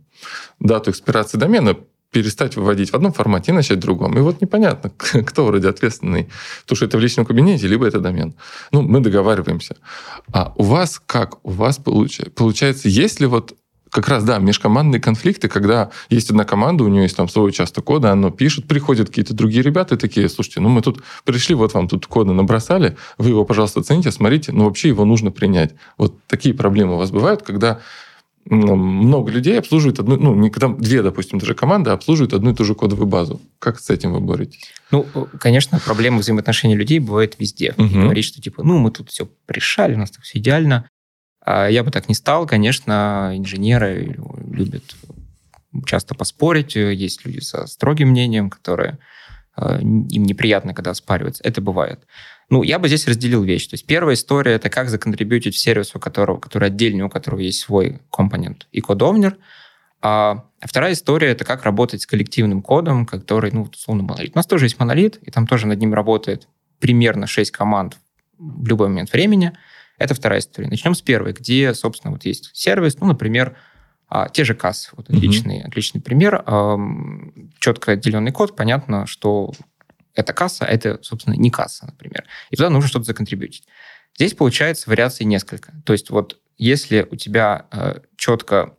дату 0.60 0.90
экспирации 0.90 1.38
домена 1.38 1.76
перестать 2.14 2.56
выводить 2.56 2.90
в 2.90 2.94
одном 2.94 3.12
формате 3.12 3.50
и 3.50 3.54
начать 3.54 3.78
в 3.78 3.80
другом. 3.80 4.16
И 4.16 4.20
вот 4.20 4.40
непонятно, 4.40 4.90
кто 5.26 5.44
вроде 5.44 5.68
ответственный. 5.68 6.28
Потому 6.62 6.76
что 6.76 6.86
это 6.86 6.96
в 6.96 7.00
личном 7.00 7.26
кабинете, 7.26 7.66
либо 7.66 7.86
это 7.86 7.98
домен. 7.98 8.34
Ну, 8.70 8.82
мы 8.82 9.00
договариваемся. 9.00 9.76
А 10.32 10.52
у 10.56 10.62
вас 10.62 11.02
как? 11.04 11.44
У 11.44 11.50
вас 11.50 11.78
получается, 11.78 12.32
получается 12.32 12.88
есть 12.88 13.20
ли 13.20 13.26
вот 13.26 13.56
как 13.94 14.08
раз, 14.08 14.24
да, 14.24 14.38
межкомандные 14.38 15.00
конфликты, 15.00 15.46
когда 15.46 15.90
есть 16.10 16.28
одна 16.28 16.44
команда, 16.44 16.82
у 16.82 16.88
нее 16.88 17.04
есть 17.04 17.16
там 17.16 17.28
свой 17.28 17.50
участок 17.50 17.84
кода, 17.84 18.10
оно 18.10 18.30
пишет, 18.30 18.66
приходят 18.66 19.08
какие-то 19.08 19.34
другие 19.34 19.62
ребята 19.62 19.96
такие, 19.96 20.28
слушайте, 20.28 20.58
ну 20.58 20.68
мы 20.68 20.82
тут 20.82 21.04
пришли, 21.24 21.54
вот 21.54 21.74
вам 21.74 21.86
тут 21.86 22.08
кода 22.08 22.32
набросали, 22.32 22.96
вы 23.18 23.28
его, 23.28 23.44
пожалуйста, 23.44 23.78
оцените, 23.78 24.10
смотрите, 24.10 24.50
но 24.50 24.64
вообще 24.64 24.88
его 24.88 25.04
нужно 25.04 25.30
принять. 25.30 25.76
Вот 25.96 26.16
такие 26.26 26.56
проблемы 26.56 26.94
у 26.94 26.96
вас 26.96 27.12
бывают, 27.12 27.42
когда 27.42 27.82
много 28.46 29.30
людей 29.30 29.56
обслуживают 29.56 30.00
одну, 30.00 30.16
ну, 30.16 30.34
не 30.34 30.50
когда 30.50 30.68
две, 30.68 31.00
допустим, 31.00 31.38
даже 31.38 31.54
команды 31.54 31.90
обслуживают 31.90 32.34
одну 32.34 32.50
и 32.50 32.54
ту 32.54 32.64
же 32.64 32.74
кодовую 32.74 33.06
базу. 33.06 33.40
Как 33.60 33.78
с 33.78 33.90
этим 33.90 34.12
вы 34.12 34.18
боретесь? 34.20 34.72
Ну, 34.90 35.06
конечно, 35.38 35.78
проблемы 35.78 36.18
взаимоотношений 36.18 36.74
людей 36.74 36.98
бывают 36.98 37.36
везде. 37.38 37.74
Угу. 37.78 37.88
Говорить, 37.88 38.24
что 38.24 38.42
типа, 38.42 38.64
ну, 38.64 38.78
мы 38.78 38.90
тут 38.90 39.10
все 39.10 39.28
решали, 39.48 39.94
у 39.94 39.98
нас 39.98 40.10
тут 40.10 40.24
все 40.24 40.40
идеально. 40.40 40.88
А 41.44 41.68
я 41.68 41.84
бы 41.84 41.90
так 41.90 42.08
не 42.08 42.14
стал. 42.14 42.46
Конечно, 42.46 43.32
инженеры 43.34 44.16
любят 44.50 44.96
часто 45.86 46.14
поспорить. 46.14 46.74
Есть 46.74 47.24
люди 47.26 47.40
со 47.40 47.66
строгим 47.66 48.08
мнением, 48.08 48.48
которые 48.48 48.98
э, 49.56 49.80
им 49.80 50.22
неприятно, 50.24 50.72
когда 50.72 50.92
оспариваются. 50.92 51.44
Это 51.44 51.60
бывает. 51.60 52.00
Ну, 52.48 52.62
я 52.62 52.78
бы 52.78 52.88
здесь 52.88 53.06
разделил 53.06 53.42
вещи. 53.42 53.68
То 53.68 53.74
есть 53.74 53.86
первая 53.86 54.14
история– 54.14 54.52
это 54.54 54.70
как 54.70 54.88
законтрибьютить 54.88 55.56
сервис, 55.56 55.94
у 55.94 55.98
которого, 55.98 56.38
который 56.38 56.68
отдельный, 56.68 57.04
у 57.04 57.10
которого 57.10 57.40
есть 57.40 57.60
свой 57.60 58.00
компонент 58.10 58.66
и 58.72 58.80
кодовнер. 58.80 59.36
А 60.00 60.44
вторая 60.60 60.92
история– 60.92 61.28
это 61.30 61.44
как 61.44 61.64
работать 61.64 62.02
с 62.02 62.06
коллективным 62.06 62.62
кодом, 62.62 63.04
который, 63.04 63.50
ну, 63.52 63.62
условно, 63.62 64.02
монолит. 64.02 64.32
У 64.34 64.38
нас 64.38 64.46
тоже 64.46 64.66
есть 64.66 64.78
монолит, 64.78 65.18
и 65.22 65.30
там 65.30 65.46
тоже 65.46 65.66
над 65.66 65.78
ним 65.78 65.92
работает 65.92 66.48
примерно 66.78 67.26
6 67.26 67.50
команд 67.50 67.98
в 68.38 68.66
любой 68.66 68.88
момент 68.88 69.12
времени– 69.12 69.52
это 69.98 70.14
вторая 70.14 70.40
история. 70.40 70.68
Начнем 70.68 70.94
с 70.94 71.02
первой, 71.02 71.32
где, 71.32 71.74
собственно, 71.74 72.12
вот 72.12 72.24
есть 72.24 72.50
сервис, 72.52 72.98
ну, 73.00 73.06
например, 73.06 73.56
а, 74.08 74.28
те 74.28 74.44
же 74.44 74.54
кассы. 74.54 74.90
Вот 74.92 75.08
отличный, 75.08 75.60
mm-hmm. 75.60 75.68
отличный 75.68 76.00
пример. 76.00 76.42
А, 76.46 76.78
четко 77.58 77.92
отделенный 77.92 78.32
код, 78.32 78.56
понятно, 78.56 79.06
что 79.06 79.52
это 80.14 80.32
касса, 80.32 80.64
это, 80.64 80.98
собственно, 81.02 81.34
не 81.34 81.50
касса, 81.50 81.86
например. 81.86 82.24
И 82.50 82.56
туда 82.56 82.70
нужно 82.70 82.88
что-то 82.88 83.04
законтрибьютить. 83.04 83.66
Здесь 84.16 84.34
получается 84.34 84.88
вариаций 84.88 85.26
несколько. 85.26 85.72
То 85.84 85.92
есть 85.92 86.10
вот 86.10 86.40
если 86.56 87.06
у 87.10 87.16
тебя 87.16 87.66
э, 87.72 88.00
четко... 88.16 88.76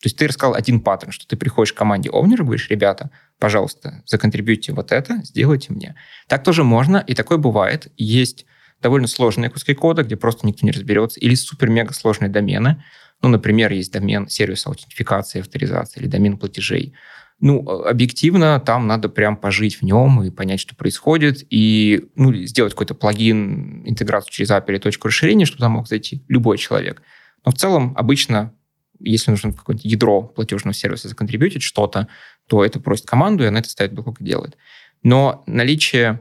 То 0.00 0.06
есть 0.06 0.16
ты 0.16 0.28
рассказал 0.28 0.54
один 0.54 0.80
паттерн, 0.80 1.12
что 1.12 1.26
ты 1.26 1.36
приходишь 1.36 1.72
к 1.72 1.76
команде 1.76 2.08
овнера, 2.08 2.44
говоришь, 2.44 2.70
ребята, 2.70 3.10
пожалуйста, 3.38 4.02
законтрибьюйте 4.06 4.72
вот 4.72 4.92
это, 4.92 5.18
сделайте 5.24 5.72
мне. 5.72 5.96
Так 6.28 6.44
тоже 6.44 6.62
можно, 6.62 6.98
и 6.98 7.14
такое 7.14 7.36
бывает. 7.36 7.92
Есть 7.96 8.46
довольно 8.80 9.06
сложные 9.06 9.50
куски 9.50 9.74
кода, 9.74 10.02
где 10.02 10.16
просто 10.16 10.46
никто 10.46 10.64
не 10.64 10.72
разберется, 10.72 11.20
или 11.20 11.34
супер-мега 11.34 11.92
сложные 11.92 12.28
домены. 12.28 12.82
Ну, 13.22 13.28
например, 13.28 13.72
есть 13.72 13.92
домен 13.92 14.28
сервиса 14.28 14.68
аутентификации, 14.68 15.40
авторизации 15.40 16.00
или 16.00 16.06
домен 16.08 16.38
платежей. 16.38 16.94
Ну, 17.40 17.68
объективно, 17.68 18.60
там 18.60 18.86
надо 18.86 19.08
прям 19.08 19.36
пожить 19.36 19.76
в 19.76 19.82
нем 19.82 20.22
и 20.22 20.30
понять, 20.30 20.60
что 20.60 20.74
происходит, 20.74 21.44
и 21.50 22.08
ну, 22.16 22.34
сделать 22.34 22.72
какой-то 22.72 22.94
плагин, 22.94 23.88
интеграцию 23.88 24.32
через 24.32 24.50
API 24.50 24.64
или 24.68 24.78
точку 24.78 25.08
расширения, 25.08 25.44
чтобы 25.44 25.60
там 25.60 25.72
мог 25.72 25.88
зайти 25.88 26.24
любой 26.28 26.58
человек. 26.58 27.02
Но 27.44 27.52
в 27.52 27.54
целом, 27.54 27.94
обычно, 27.96 28.54
если 28.98 29.30
нужно 29.30 29.52
какое-то 29.52 29.86
ядро 29.86 30.22
платежного 30.22 30.74
сервиса 30.74 31.08
законтрибьютить 31.08 31.62
что-то, 31.62 32.08
то 32.48 32.64
это 32.64 32.80
просит 32.80 33.06
команду, 33.06 33.44
и 33.44 33.46
она 33.46 33.60
это 33.60 33.68
ставит 33.68 33.94
как 33.94 34.20
делает. 34.20 34.56
Но 35.04 35.44
наличие 35.46 36.20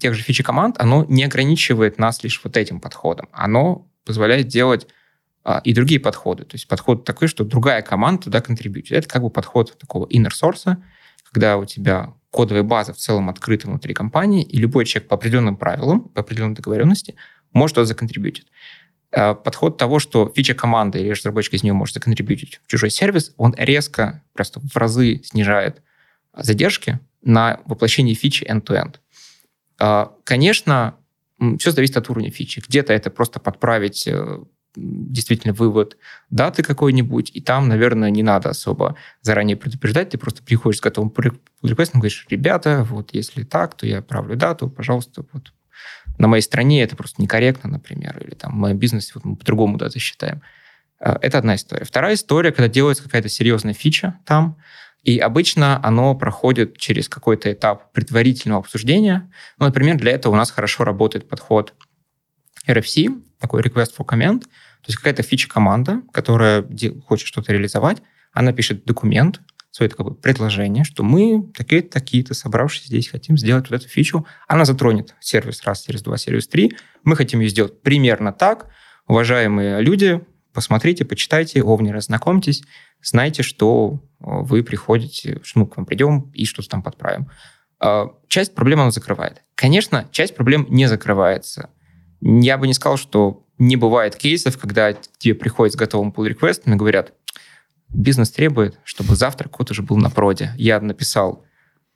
тех 0.00 0.14
же 0.14 0.22
фичи 0.22 0.42
команд, 0.42 0.76
оно 0.78 1.04
не 1.08 1.24
ограничивает 1.24 1.98
нас 1.98 2.22
лишь 2.22 2.40
вот 2.42 2.56
этим 2.56 2.80
подходом. 2.80 3.28
Оно 3.32 3.88
позволяет 4.04 4.48
делать 4.48 4.86
а, 5.44 5.60
и 5.64 5.72
другие 5.72 6.00
подходы. 6.00 6.44
То 6.44 6.54
есть 6.54 6.68
подход 6.68 7.04
такой, 7.04 7.28
что 7.28 7.44
другая 7.44 7.82
команда 7.82 8.24
туда 8.24 8.40
контрибьютит. 8.40 8.92
Это 8.92 9.08
как 9.08 9.22
бы 9.22 9.30
подход 9.30 9.76
такого 9.78 10.06
inner 10.06 10.30
source, 10.30 10.76
когда 11.24 11.56
у 11.56 11.64
тебя 11.64 12.14
кодовая 12.30 12.62
база 12.62 12.92
в 12.92 12.96
целом 12.96 13.28
открыта 13.28 13.66
внутри 13.66 13.94
компании, 13.94 14.42
и 14.42 14.56
любой 14.56 14.84
человек 14.84 15.08
по 15.08 15.16
определенным 15.16 15.56
правилам, 15.56 16.02
по 16.02 16.20
определенной 16.20 16.54
договоренности 16.54 17.16
может 17.52 17.74
туда 17.74 17.84
законтрибьютить. 17.84 18.46
А, 19.12 19.34
подход 19.34 19.76
того, 19.76 19.98
что 19.98 20.32
фича 20.34 20.54
команды 20.54 21.00
или 21.00 21.10
разработчик 21.10 21.54
из 21.54 21.62
нее 21.62 21.72
может 21.72 21.94
законтрибьютить 21.94 22.60
в 22.64 22.70
чужой 22.70 22.90
сервис, 22.90 23.34
он 23.36 23.54
резко, 23.56 24.22
просто 24.32 24.60
в 24.60 24.76
разы 24.76 25.22
снижает 25.24 25.82
задержки 26.36 27.00
на 27.22 27.60
воплощение 27.66 28.14
фичи 28.14 28.44
end-to-end. 28.44 28.96
А, 29.80 30.12
конечно, 30.24 30.94
все 31.58 31.70
зависит 31.70 31.96
от 31.96 32.08
уровня 32.10 32.30
фичи. 32.30 32.62
Где-то 32.66 32.92
это 32.92 33.10
просто 33.10 33.40
подправить 33.40 34.06
э, 34.06 34.40
действительно 34.76 35.54
вывод 35.54 35.96
даты 36.28 36.62
какой-нибудь, 36.62 37.30
и 37.34 37.40
там, 37.40 37.68
наверное, 37.68 38.10
не 38.10 38.22
надо 38.22 38.50
особо 38.50 38.96
заранее 39.22 39.56
предупреждать, 39.56 40.10
ты 40.10 40.18
просто 40.18 40.42
приходишь 40.42 40.78
с 40.78 40.82
готовым 40.82 41.12
реквестом, 41.62 42.00
говоришь, 42.00 42.26
ребята, 42.28 42.86
вот 42.88 43.14
если 43.14 43.42
так, 43.42 43.74
то 43.74 43.86
я 43.86 44.02
правлю 44.02 44.36
дату, 44.36 44.68
пожалуйста, 44.68 45.24
вот 45.32 45.52
на 46.18 46.28
моей 46.28 46.42
стране 46.42 46.82
это 46.82 46.94
просто 46.94 47.22
некорректно, 47.22 47.70
например, 47.70 48.18
или 48.22 48.34
там 48.34 48.52
в 48.52 48.56
моем 48.56 48.78
бизнесе 48.78 49.12
вот 49.14 49.24
мы 49.24 49.36
по-другому 49.36 49.78
даты 49.78 49.98
считаем. 49.98 50.42
А, 51.00 51.18
это 51.22 51.38
одна 51.38 51.54
история. 51.54 51.86
Вторая 51.86 52.14
история, 52.14 52.52
когда 52.52 52.68
делается 52.68 53.02
какая-то 53.02 53.30
серьезная 53.30 53.72
фича 53.72 54.18
там, 54.26 54.58
и 55.02 55.18
обычно 55.18 55.84
оно 55.84 56.14
проходит 56.14 56.76
через 56.76 57.08
какой-то 57.08 57.52
этап 57.52 57.92
предварительного 57.92 58.60
обсуждения. 58.60 59.30
Ну, 59.58 59.66
например, 59.66 59.96
для 59.96 60.12
этого 60.12 60.34
у 60.34 60.36
нас 60.36 60.50
хорошо 60.50 60.84
работает 60.84 61.28
подход 61.28 61.74
RFC, 62.66 63.22
такой 63.38 63.62
request 63.62 63.92
for 63.98 64.06
comment. 64.06 64.40
То 64.40 64.86
есть 64.86 64.96
какая-то 64.96 65.22
фича-команда, 65.22 66.02
которая 66.12 66.64
хочет 67.06 67.26
что-то 67.26 67.52
реализовать, 67.52 68.02
она 68.32 68.52
пишет 68.52 68.84
документ, 68.84 69.40
свое 69.70 69.88
такое 69.88 70.12
предложение, 70.14 70.84
что 70.84 71.02
мы 71.02 71.50
такие-то, 71.54 71.90
такие-то, 71.90 72.34
собравшись 72.34 72.86
здесь, 72.86 73.08
хотим 73.08 73.38
сделать 73.38 73.70
вот 73.70 73.80
эту 73.80 73.88
фичу. 73.88 74.26
Она 74.48 74.64
затронет 74.64 75.14
сервис 75.20 75.62
раз, 75.62 75.84
сервис 75.84 76.02
два, 76.02 76.16
сервис 76.16 76.48
три. 76.48 76.72
Мы 77.04 77.14
хотим 77.16 77.40
ее 77.40 77.48
сделать 77.48 77.80
примерно 77.80 78.32
так. 78.32 78.66
Уважаемые 79.06 79.80
люди, 79.80 80.20
посмотрите, 80.52 81.04
почитайте, 81.04 81.62
овни, 81.62 81.90
разнакомьтесь, 81.90 82.62
знайте, 83.02 83.42
что 83.42 84.00
вы 84.18 84.62
приходите, 84.62 85.40
что 85.42 85.60
мы 85.60 85.66
к 85.66 85.76
вам 85.76 85.86
придем 85.86 86.30
и 86.34 86.44
что-то 86.44 86.68
там 86.68 86.82
подправим. 86.82 87.30
А, 87.78 88.08
часть 88.28 88.54
проблем 88.54 88.80
он 88.80 88.92
закрывает. 88.92 89.42
Конечно, 89.54 90.08
часть 90.10 90.34
проблем 90.34 90.66
не 90.68 90.86
закрывается. 90.86 91.70
Я 92.20 92.58
бы 92.58 92.66
не 92.66 92.74
сказал, 92.74 92.98
что 92.98 93.46
не 93.58 93.76
бывает 93.76 94.16
кейсов, 94.16 94.58
когда 94.58 94.92
тебе 94.92 95.34
приходят 95.34 95.74
с 95.74 95.76
готовым 95.76 96.12
pull 96.12 96.26
реквестом 96.28 96.74
и 96.74 96.76
говорят, 96.76 97.12
бизнес 97.88 98.30
требует, 98.30 98.78
чтобы 98.84 99.16
завтра 99.16 99.48
код 99.48 99.70
уже 99.70 99.82
был 99.82 99.96
на 99.96 100.10
проде. 100.10 100.52
Я 100.56 100.80
написал 100.80 101.44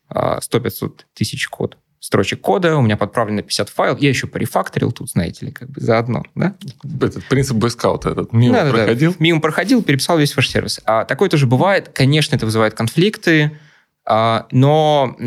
100-500 0.09 0.39
а, 0.49 1.03
тысяч 1.13 1.47
код 1.47 1.77
строчек 2.05 2.39
кода, 2.39 2.77
у 2.77 2.81
меня 2.81 2.97
подправлено 2.97 3.41
50 3.41 3.69
файлов, 3.69 3.99
я 3.99 4.09
еще 4.09 4.27
порефакторил 4.27 4.91
тут, 4.91 5.09
знаете 5.09 5.47
ли, 5.47 5.51
как 5.51 5.71
бы 5.71 5.81
заодно, 5.81 6.23
да? 6.35 6.55
Этот 7.01 7.25
принцип 7.25 7.57
бойскаута 7.57 8.11
этот 8.11 8.31
мимо 8.31 8.53
да, 8.53 8.69
проходил? 8.69 9.11
Да, 9.11 9.17
мимо 9.19 9.41
проходил, 9.41 9.81
переписал 9.81 10.19
весь 10.19 10.35
ваш 10.35 10.47
сервис. 10.47 10.79
А 10.85 11.05
такое 11.05 11.29
тоже 11.29 11.47
бывает. 11.47 11.89
Конечно, 11.93 12.35
это 12.35 12.45
вызывает 12.45 12.75
конфликты, 12.75 13.57
а, 14.05 14.45
но 14.51 15.17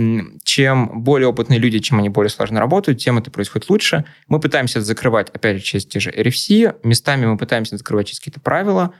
чем 0.45 1.03
более 1.03 1.27
опытные 1.27 1.59
люди, 1.59 1.81
чем 1.81 1.99
они 1.99 2.11
более 2.11 2.31
сложно 2.31 2.61
работают, 2.61 3.01
тем 3.01 3.19
это 3.19 3.33
происходит 3.33 3.69
лучше. 3.71 4.05
Мы 4.29 4.39
пытаемся 4.39 4.81
закрывать, 4.81 5.31
опять 5.31 5.57
же, 5.57 5.63
через 5.65 5.85
те 5.85 5.99
же 5.99 6.11
RFC, 6.11 6.77
местами 6.85 7.27
мы 7.27 7.37
пытаемся 7.37 7.77
закрывать 7.77 8.07
через 8.07 8.21
какие-то 8.21 8.41
правила, 8.41 8.93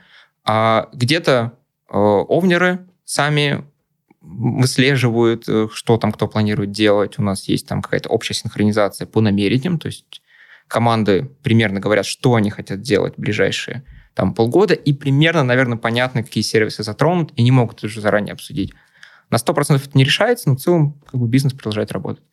а 0.43 0.89
где-то 0.91 1.53
э, 1.89 1.93
овнеры 1.95 2.79
сами 3.05 3.63
выслеживают, 4.21 5.47
э, 5.47 5.67
что 5.71 5.97
там 5.97 6.11
кто 6.11 6.27
планирует 6.27 6.71
делать. 6.71 7.19
У 7.19 7.23
нас 7.23 7.47
есть 7.47 7.67
там 7.67 7.81
какая-то 7.81 8.09
общая 8.09 8.33
синхронизация 8.33 9.07
по 9.07 9.21
намерениям, 9.21 9.79
то 9.79 9.87
есть 9.87 10.21
команды 10.67 11.29
примерно 11.41 11.79
говорят, 11.79 12.05
что 12.05 12.35
они 12.35 12.49
хотят 12.49 12.81
делать 12.81 13.15
в 13.17 13.21
ближайшие 13.21 13.83
там 14.13 14.33
полгода, 14.33 14.73
и 14.73 14.93
примерно, 14.93 15.43
наверное, 15.43 15.77
понятно, 15.77 16.23
какие 16.23 16.43
сервисы 16.43 16.83
затронут, 16.83 17.31
и 17.35 17.43
не 17.43 17.51
могут 17.51 17.83
уже 17.83 18.01
заранее 18.01 18.33
обсудить. 18.33 18.73
На 19.29 19.35
100% 19.35 19.77
это 19.77 19.97
не 19.97 20.03
решается, 20.03 20.49
но 20.49 20.55
в 20.55 20.59
целом 20.59 20.99
как 21.09 21.19
бы, 21.19 21.27
бизнес 21.27 21.53
продолжает 21.53 21.91
работать. 21.91 22.23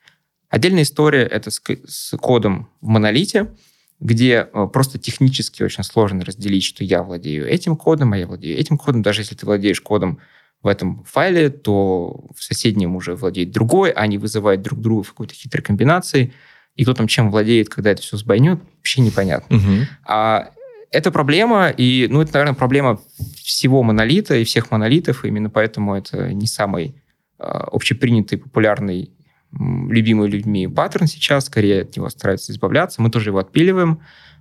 Отдельная 0.49 0.83
история– 0.83 1.23
это 1.25 1.51
с, 1.51 1.61
с 1.87 2.17
кодом 2.17 2.69
в 2.81 2.89
монолите, 2.89 3.55
где 4.01 4.49
э, 4.53 4.67
просто 4.73 4.99
технически 4.99 5.63
очень 5.63 5.83
сложно 5.83 6.25
разделить, 6.25 6.65
что 6.65 6.85
я 6.85 7.03
владею 7.03 7.47
этим 7.49 7.77
кодом, 7.77 8.13
а 8.13 8.19
я 8.19 8.27
владею 8.27 8.59
этим 8.59 8.79
кодом. 8.79 9.03
Даже 9.03 9.23
если 9.23 9.35
ты 9.35 9.47
владеешь 9.47 9.81
кодом 9.81 10.19
в 10.67 10.69
этом 10.69 11.05
файле, 11.05 11.49
то 11.49 12.25
в 12.35 12.43
соседнем 12.43 12.97
уже 12.97 13.15
владеет 13.15 13.53
другой, 13.53 13.93
они 13.93 14.19
вызывают 14.19 14.63
друг 14.63 14.81
друга 14.81 15.05
в 15.05 15.11
какой-то 15.11 15.33
хитрой 15.33 15.63
комбинации. 15.63 16.33
И 16.75 16.83
кто 16.83 16.93
там 16.93 17.07
чем 17.07 17.31
владеет, 17.31 17.69
когда 17.69 17.93
это 17.93 18.03
все 18.03 18.17
сбойнет, 18.17 18.59
вообще 18.79 19.01
непонятно. 19.01 19.57
Угу. 19.57 19.65
А 20.07 20.51
это 20.91 21.13
проблема, 21.13 21.69
и, 21.69 22.09
ну, 22.11 22.21
это, 22.21 22.33
наверное, 22.35 22.57
проблема 22.57 23.01
всего 23.37 23.85
монолита 23.85 24.35
и 24.35 24.43
всех 24.43 24.73
монолитов, 24.73 25.25
именно 25.25 25.51
поэтому 25.51 25.95
это 25.95 26.35
не 26.35 26.49
самый 26.49 26.97
э, 27.39 27.45
общепринятый, 27.45 28.39
популярный, 28.39 29.13
любимый 29.53 30.29
людьми 30.29 30.67
паттерн 30.67 31.07
сейчас, 31.07 31.47
скорее 31.47 31.83
от 31.83 31.97
него 31.97 32.09
стараются 32.09 32.51
избавляться. 32.51 33.01
Мы 33.01 33.11
тоже 33.11 33.31
его 33.31 33.39
отпиливаем, 33.39 34.01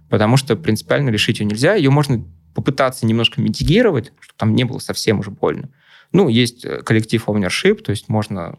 потому 0.10 0.38
что 0.38 0.56
принципиально 0.56 1.12
решить 1.12 1.40
ее 1.40 1.46
нельзя. 1.46 1.76
Ее 1.76 1.92
можно 1.92 2.26
попытаться 2.56 3.06
немножко 3.06 3.40
митигировать, 3.42 4.12
чтобы 4.20 4.38
там 4.38 4.56
не 4.56 4.64
было 4.64 4.80
совсем 4.80 5.20
уже 5.20 5.30
больно. 5.30 5.70
Ну, 6.12 6.30
есть 6.30 6.66
э, 6.66 6.82
коллектив 6.82 7.28
ownership, 7.28 7.82
то 7.82 7.92
есть 7.92 8.10
можно, 8.10 8.58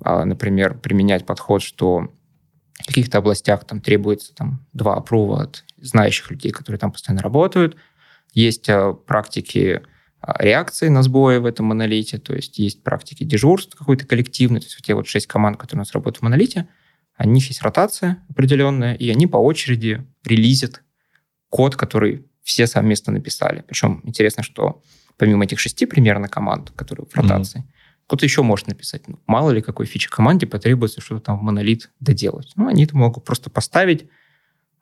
а, 0.00 0.24
например, 0.24 0.78
применять 0.78 1.26
подход, 1.26 1.62
что 1.62 2.12
в 2.74 2.86
каких-то 2.86 3.18
областях 3.18 3.64
там 3.66 3.80
требуется 3.80 4.34
там, 4.34 4.66
два 4.72 4.94
апрува 4.94 5.42
от 5.42 5.64
знающих 5.76 6.30
людей, 6.30 6.50
которые 6.50 6.78
там 6.78 6.92
постоянно 6.92 7.22
работают. 7.22 7.76
Есть 8.32 8.68
а, 8.68 8.92
практики 8.92 9.82
а, 10.20 10.42
реакции 10.42 10.88
на 10.88 11.02
сбои 11.02 11.38
в 11.38 11.46
этом 11.46 11.66
монолите, 11.66 12.18
то 12.18 12.34
есть 12.34 12.58
есть 12.58 12.82
практики 12.82 13.24
дежурств 13.24 13.76
какой-то 13.76 14.06
коллективный, 14.06 14.60
то 14.60 14.66
есть 14.66 14.76
вот 14.76 14.84
те 14.84 14.94
вот 14.94 15.06
шесть 15.06 15.26
команд, 15.26 15.56
которые 15.56 15.80
у 15.80 15.82
нас 15.82 15.92
работают 15.92 16.20
в 16.20 16.22
монолите, 16.22 16.68
у 17.18 17.28
них 17.28 17.46
есть 17.48 17.62
ротация 17.62 18.24
определенная, 18.28 18.94
и 18.94 19.08
они 19.10 19.26
по 19.26 19.36
очереди 19.36 20.04
релизят 20.24 20.82
код, 21.48 21.76
который 21.76 22.26
все 22.42 22.66
совместно 22.66 23.12
написали. 23.12 23.64
Причем 23.66 24.00
интересно, 24.04 24.42
что 24.42 24.82
помимо 25.16 25.44
этих 25.44 25.60
шести 25.60 25.86
примерно 25.86 26.28
команд, 26.28 26.70
которые 26.76 27.06
в 27.06 27.14
ротации, 27.16 27.60
mm-hmm. 27.60 28.04
кто-то 28.06 28.24
еще 28.26 28.42
может 28.42 28.68
написать. 28.68 29.08
Ну, 29.08 29.18
мало 29.26 29.50
ли 29.50 29.62
какой 29.62 29.86
фичи 29.86 30.10
команде 30.10 30.46
потребуется 30.46 31.00
что-то 31.00 31.20
там 31.20 31.38
в 31.38 31.42
монолит 31.42 31.90
доделать. 32.00 32.52
Ну, 32.56 32.68
они 32.68 32.84
это 32.84 32.96
могут 32.96 33.24
просто 33.24 33.50
поставить. 33.50 34.08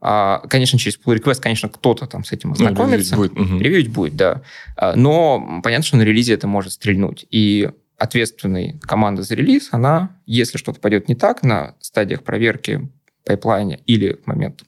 А, 0.00 0.38
конечно, 0.48 0.78
через 0.78 0.98
pull 0.98 1.16
request, 1.16 1.40
конечно, 1.40 1.68
кто-то 1.68 2.06
там 2.06 2.24
с 2.24 2.32
этим 2.32 2.50
ну, 2.50 2.54
ознакомится. 2.54 3.16
Ну, 3.16 3.24
ревьють 3.24 3.34
будет. 3.34 3.52
Угу. 3.52 3.58
Ревьють 3.60 3.88
будет, 3.88 4.16
да. 4.16 4.42
А, 4.76 4.96
но 4.96 5.60
понятно, 5.62 5.84
что 5.84 5.96
на 5.96 6.02
релизе 6.02 6.34
это 6.34 6.48
может 6.48 6.72
стрельнуть. 6.72 7.26
И 7.30 7.70
ответственная 7.98 8.78
команда 8.80 9.22
за 9.22 9.36
релиз, 9.36 9.68
она, 9.70 10.16
если 10.26 10.58
что-то 10.58 10.80
пойдет 10.80 11.08
не 11.08 11.14
так 11.14 11.44
на 11.44 11.76
стадиях 11.80 12.24
проверки 12.24 12.90
пайплайна 13.24 13.78
или 13.86 14.14
в 14.14 14.26
момент 14.26 14.64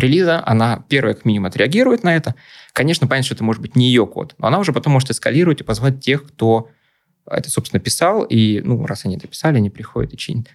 релиза, 0.00 0.42
она 0.44 0.84
первая 0.88 1.14
как 1.14 1.24
минимум 1.24 1.46
отреагирует 1.46 2.02
на 2.02 2.16
это. 2.16 2.34
Конечно, 2.72 3.06
понятно, 3.06 3.26
что 3.26 3.34
это 3.36 3.44
может 3.44 3.62
быть 3.62 3.76
не 3.76 3.86
ее 3.86 4.06
код, 4.06 4.34
но 4.38 4.48
она 4.48 4.58
уже 4.58 4.72
потом 4.72 4.92
может 4.94 5.10
эскалировать 5.10 5.60
и 5.60 5.64
позвать 5.64 6.00
тех, 6.00 6.26
кто 6.26 6.68
это, 7.26 7.50
собственно, 7.50 7.80
писал, 7.80 8.24
и, 8.24 8.60
ну, 8.62 8.84
раз 8.86 9.04
они 9.04 9.16
это 9.16 9.28
писали, 9.28 9.58
они 9.58 9.70
приходят 9.70 10.12
и 10.12 10.16
чинят. 10.16 10.48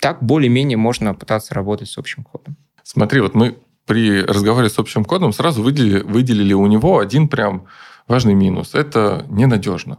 Так 0.00 0.22
более-менее 0.22 0.76
можно 0.76 1.14
пытаться 1.14 1.54
работать 1.54 1.88
с 1.88 1.98
общим 1.98 2.24
кодом. 2.24 2.56
Смотри, 2.82 3.20
вот 3.20 3.34
мы 3.34 3.56
при 3.86 4.22
разговоре 4.22 4.68
с 4.68 4.78
общим 4.78 5.04
кодом 5.04 5.32
сразу 5.32 5.62
выделили, 5.62 6.00
выделили 6.00 6.54
у 6.54 6.66
него 6.66 6.98
один 6.98 7.28
прям 7.28 7.66
важный 8.08 8.34
минус. 8.34 8.74
Это 8.74 9.26
ненадежно. 9.28 9.98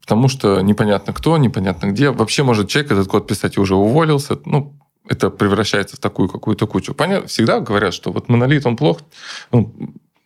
Потому 0.00 0.28
что 0.28 0.60
непонятно 0.60 1.12
кто, 1.12 1.36
непонятно 1.36 1.88
где. 1.88 2.10
Вообще 2.10 2.42
может 2.42 2.68
человек 2.68 2.92
этот 2.92 3.08
код 3.08 3.26
писать 3.26 3.56
и 3.56 3.60
уже 3.60 3.74
уволился. 3.74 4.38
Ну, 4.44 4.77
это 5.08 5.30
превращается 5.30 5.96
в 5.96 6.00
такую 6.00 6.28
какую-то 6.28 6.66
кучу. 6.66 6.94
Понятно, 6.94 7.28
всегда 7.28 7.60
говорят, 7.60 7.94
что 7.94 8.12
вот 8.12 8.28
монолит, 8.28 8.66
он 8.66 8.76
плох. 8.76 9.00
Ну, 9.52 9.74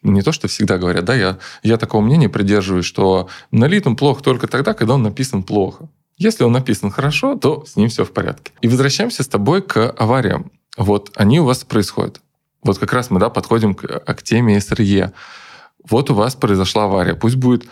не 0.02 0.22
то, 0.22 0.32
что 0.32 0.48
всегда 0.48 0.78
говорят, 0.78 1.04
да, 1.04 1.14
я, 1.14 1.38
я 1.62 1.76
такого 1.78 2.00
мнения 2.00 2.28
придерживаюсь, 2.28 2.84
что 2.84 3.28
монолит, 3.50 3.86
он 3.86 3.96
плох 3.96 4.22
только 4.22 4.46
тогда, 4.46 4.74
когда 4.74 4.94
он 4.94 5.02
написан 5.02 5.42
плохо. 5.42 5.88
Если 6.18 6.44
он 6.44 6.52
написан 6.52 6.90
хорошо, 6.90 7.36
то 7.36 7.64
с 7.66 7.76
ним 7.76 7.88
все 7.88 8.04
в 8.04 8.12
порядке. 8.12 8.52
И 8.60 8.68
возвращаемся 8.68 9.22
с 9.22 9.28
тобой 9.28 9.62
к 9.62 9.90
авариям. 9.90 10.50
Вот 10.76 11.10
они 11.16 11.40
у 11.40 11.44
вас 11.44 11.64
происходят. 11.64 12.20
Вот 12.62 12.78
как 12.78 12.92
раз 12.92 13.10
мы 13.10 13.18
да, 13.18 13.28
подходим 13.28 13.74
к, 13.74 13.86
к 14.00 14.22
теме 14.22 14.58
SRE. 14.58 15.12
Вот 15.88 16.10
у 16.10 16.14
вас 16.14 16.34
произошла 16.36 16.84
авария. 16.84 17.14
Пусть 17.14 17.36
будет 17.36 17.64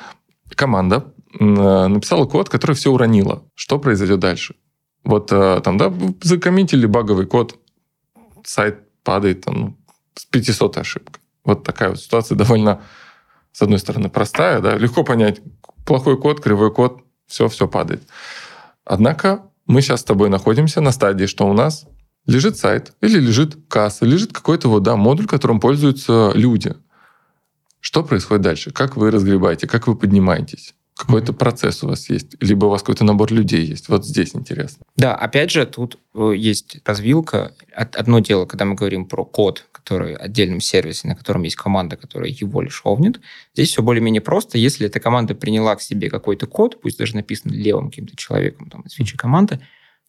команда 0.56 1.12
написала 1.38 2.26
код, 2.26 2.48
который 2.48 2.74
все 2.74 2.90
уронила. 2.90 3.44
Что 3.54 3.78
произойдет 3.78 4.18
дальше? 4.18 4.54
Вот 5.04 5.32
э, 5.32 5.60
там, 5.64 5.78
да, 5.78 5.92
закоммитили 6.22 6.86
баговый 6.86 7.26
код, 7.26 7.58
сайт 8.44 8.80
падает 9.02 9.44
там, 9.44 9.54
ну, 9.54 9.76
с 10.14 10.24
500 10.26 10.78
ошибкой. 10.78 11.20
Вот 11.44 11.64
такая 11.64 11.90
вот 11.90 12.00
ситуация 12.00 12.36
довольно, 12.36 12.82
с 13.52 13.62
одной 13.62 13.78
стороны, 13.78 14.10
простая, 14.10 14.60
да, 14.60 14.76
легко 14.76 15.04
понять, 15.04 15.40
плохой 15.86 16.18
код, 16.18 16.40
кривой 16.40 16.72
код, 16.72 17.02
все, 17.26 17.48
все 17.48 17.66
падает. 17.66 18.02
Однако 18.84 19.42
мы 19.66 19.82
сейчас 19.82 20.00
с 20.00 20.04
тобой 20.04 20.28
находимся 20.28 20.80
на 20.80 20.92
стадии, 20.92 21.26
что 21.26 21.48
у 21.48 21.52
нас 21.52 21.86
лежит 22.26 22.58
сайт 22.58 22.92
или 23.00 23.18
лежит 23.18 23.56
касса, 23.68 24.04
лежит 24.04 24.32
какой-то 24.32 24.68
вот, 24.68 24.82
да, 24.82 24.96
модуль, 24.96 25.26
которым 25.26 25.60
пользуются 25.60 26.32
люди. 26.34 26.74
Что 27.80 28.04
происходит 28.04 28.42
дальше? 28.42 28.70
Как 28.72 28.96
вы 28.96 29.10
разгребаете? 29.10 29.66
Как 29.66 29.86
вы 29.86 29.96
поднимаетесь? 29.96 30.74
Какой-то 31.00 31.32
процесс 31.32 31.82
у 31.82 31.88
вас 31.88 32.08
есть, 32.10 32.36
либо 32.40 32.66
у 32.66 32.68
вас 32.68 32.82
какой-то 32.82 33.04
набор 33.04 33.32
людей 33.32 33.64
есть. 33.64 33.88
Вот 33.88 34.04
здесь 34.04 34.34
интересно. 34.34 34.84
Да, 34.96 35.14
опять 35.14 35.50
же, 35.50 35.64
тут 35.66 35.98
э, 36.14 36.32
есть 36.36 36.78
развилка. 36.84 37.54
Одно 37.74 38.18
дело, 38.18 38.44
когда 38.46 38.64
мы 38.64 38.74
говорим 38.74 39.06
про 39.06 39.24
код, 39.24 39.66
который 39.72 40.14
отдельным 40.14 40.60
сервисе, 40.60 41.08
на 41.08 41.16
котором 41.16 41.42
есть 41.42 41.56
команда, 41.56 41.96
которая 41.96 42.30
его 42.30 42.60
лишь 42.60 42.82
овнит. 42.84 43.20
Здесь 43.54 43.70
все 43.70 43.82
более-менее 43.82 44.20
просто. 44.20 44.58
Если 44.58 44.86
эта 44.86 45.00
команда 45.00 45.34
приняла 45.34 45.74
к 45.76 45.82
себе 45.82 46.10
какой-то 46.10 46.46
код, 46.46 46.80
пусть 46.80 46.98
даже 46.98 47.16
написан 47.16 47.50
левым 47.50 47.90
каким-то 47.90 48.16
человеком 48.16 48.68
там, 48.68 48.82
из 48.82 48.92
фичи 48.92 49.16
команды, 49.16 49.60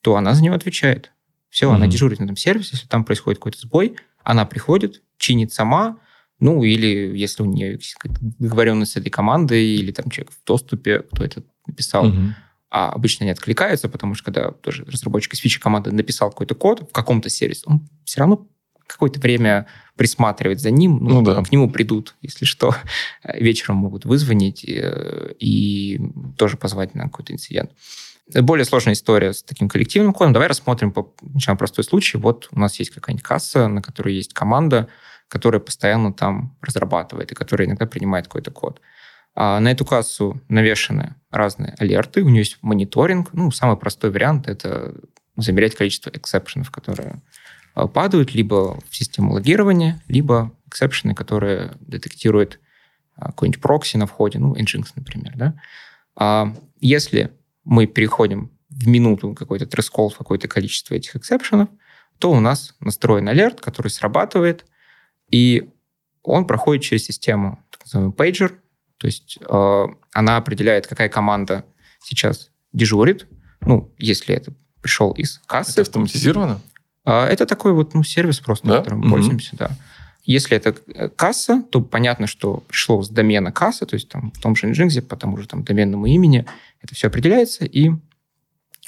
то 0.02 0.16
она 0.16 0.34
за 0.34 0.44
него 0.44 0.56
отвечает. 0.56 1.12
Все, 1.50 1.70
mm-hmm. 1.70 1.76
она 1.76 1.88
дежурит 1.88 2.20
на 2.20 2.26
этом 2.26 2.38
сервисе. 2.38 2.72
Если 2.74 2.88
там 2.88 3.06
происходит 3.06 3.40
какой-то 3.40 3.60
сбой, 3.60 3.96
она 4.24 4.46
приходит, 4.46 5.02
чинит 5.18 5.54
сама, 5.54 5.98
ну, 6.42 6.64
или 6.64 7.18
если 7.18 7.44
у 7.44 7.46
нее 7.46 7.80
договоренность 8.40 8.94
с 8.94 8.98
этой 8.98 9.10
командой, 9.10 9.64
или 9.64 9.92
там 9.92 10.10
человек 10.10 10.34
в 10.34 10.46
доступе, 10.46 11.00
кто 11.00 11.24
это 11.24 11.44
написал, 11.68 12.08
угу. 12.08 12.18
а 12.72 12.90
обычно 12.90 13.24
не 13.26 13.30
откликаются, 13.30 13.88
потому 13.88 14.16
что 14.16 14.26
когда 14.26 14.52
тоже 14.52 14.84
разработчик 14.86 15.36
из 15.36 15.40
фичи 15.40 15.60
команды 15.60 15.92
написал 15.92 16.32
какой-то 16.32 16.56
код 16.56 16.82
в 16.90 16.92
каком-то 16.92 17.30
сервисе, 17.30 17.64
он 17.68 17.88
все 18.04 18.20
равно 18.20 18.48
какое-то 18.88 19.20
время 19.20 19.68
присматривать 19.96 20.60
за 20.60 20.72
ним, 20.72 20.98
ну, 20.98 21.22
ну 21.22 21.22
да. 21.22 21.44
к 21.44 21.52
нему 21.52 21.70
придут, 21.70 22.16
если 22.24 22.46
что, 22.46 22.76
вечером 23.24 23.78
могут 23.78 24.06
вызвонить 24.06 24.64
и, 24.64 24.80
э, 24.82 25.34
и 25.40 26.02
тоже 26.38 26.58
позвать 26.58 26.96
на 26.96 27.04
какой-то 27.04 27.34
инцидент. 27.34 27.72
Более 28.34 28.66
сложная 28.66 28.94
история 28.94 29.34
с 29.34 29.44
таким 29.44 29.70
коллективным 29.70 30.14
кодом. 30.14 30.34
Давай 30.34 30.48
рассмотрим 30.48 30.92
по, 30.92 31.14
начнем 31.22 31.58
простой 31.58 31.84
случай. 31.84 32.18
Вот 32.18 32.48
у 32.52 32.60
нас 32.60 32.80
есть 32.80 32.92
какая-нибудь 32.92 33.24
касса, 33.24 33.68
на 33.68 33.82
которой 33.82 34.16
есть 34.16 34.34
команда, 34.34 34.88
которая 35.32 35.62
постоянно 35.62 36.12
там 36.12 36.58
разрабатывает 36.62 37.32
и 37.32 37.36
которая 37.36 37.66
иногда 37.66 37.86
принимает 37.86 38.26
какой-то 38.26 38.52
код. 38.52 38.82
А 39.34 39.62
на 39.62 39.72
эту 39.72 39.86
кассу 39.86 40.42
навешаны 40.50 41.16
разные 41.32 41.74
алерты, 41.80 42.22
у 42.22 42.28
нее 42.28 42.40
есть 42.40 42.58
мониторинг. 42.62 43.32
Ну, 43.32 43.50
самый 43.50 43.78
простой 43.78 44.12
вариант– 44.12 44.48
это 44.50 44.94
замерять 45.38 45.74
количество 45.76 46.10
эксепшенов, 46.10 46.70
которые 46.70 47.22
а, 47.74 47.88
падают 47.88 48.36
либо 48.36 48.78
в 48.90 48.94
систему 48.94 49.32
логирования, 49.32 50.04
либо 50.10 50.52
эксепшены, 50.68 51.16
которые 51.16 51.72
детектирует 51.80 52.60
а, 53.16 53.28
какой-нибудь 53.28 53.62
прокси 53.62 53.96
на 53.96 54.08
входе, 54.08 54.38
ну, 54.38 54.54
Nginx, 54.54 54.88
например. 54.96 55.32
Да? 55.38 55.56
А 56.18 56.54
если 56.82 57.32
мы 57.64 57.88
переходим 57.88 58.52
в 58.68 58.86
минуту 58.86 59.34
какой-то 59.34 59.66
threshold 59.66 60.12
какое-то 60.12 60.50
количество 60.50 60.94
этих 60.94 61.16
эксепшенов, 61.16 61.70
то 62.20 62.32
у 62.32 62.42
нас 62.42 62.76
настроен 62.82 63.30
алерт, 63.30 63.62
который 63.62 63.88
срабатывает, 63.88 64.66
и 65.32 65.70
он 66.24 66.46
проходит 66.46 66.84
через 66.84 67.06
систему, 67.06 67.64
так 67.72 67.86
называемый 67.86 68.14
пейджер, 68.14 68.60
то 68.98 69.08
есть 69.08 69.40
э, 69.42 69.86
она 70.14 70.38
определяет, 70.38 70.86
какая 70.86 71.10
команда 71.10 71.66
сейчас 72.04 72.52
дежурит, 72.74 73.28
ну, 73.62 73.92
если 73.98 74.36
это 74.36 74.54
пришел 74.82 75.12
из 75.14 75.40
кассы. 75.48 75.72
Это 75.72 75.82
автоматизировано? 75.82 76.62
Э, 77.06 77.24
это 77.24 77.46
такой 77.46 77.74
вот 77.74 77.94
ну, 77.94 78.04
сервис 78.04 78.40
просто, 78.40 78.68
да? 78.68 78.78
которым 78.80 79.00
мы 79.00 79.06
угу. 79.06 79.16
пользуемся, 79.16 79.56
да. 79.56 79.72
Если 80.24 80.56
это 80.56 80.76
э, 80.94 81.10
касса, 81.10 81.64
то 81.72 81.82
понятно, 81.82 82.28
что 82.28 82.64
пришло 82.68 83.02
с 83.02 83.10
домена 83.10 83.52
кассы, 83.52 83.86
то 83.88 83.96
есть 83.96 84.10
там 84.10 84.32
в 84.32 84.40
том 84.40 84.56
же 84.56 84.68
Nginx, 84.68 85.02
по 85.02 85.16
тому 85.16 85.38
же 85.38 85.48
там 85.48 85.64
доменному 85.64 86.06
имени, 86.06 86.46
это 86.82 86.94
все 86.94 87.08
определяется, 87.08 87.66
и 87.66 87.90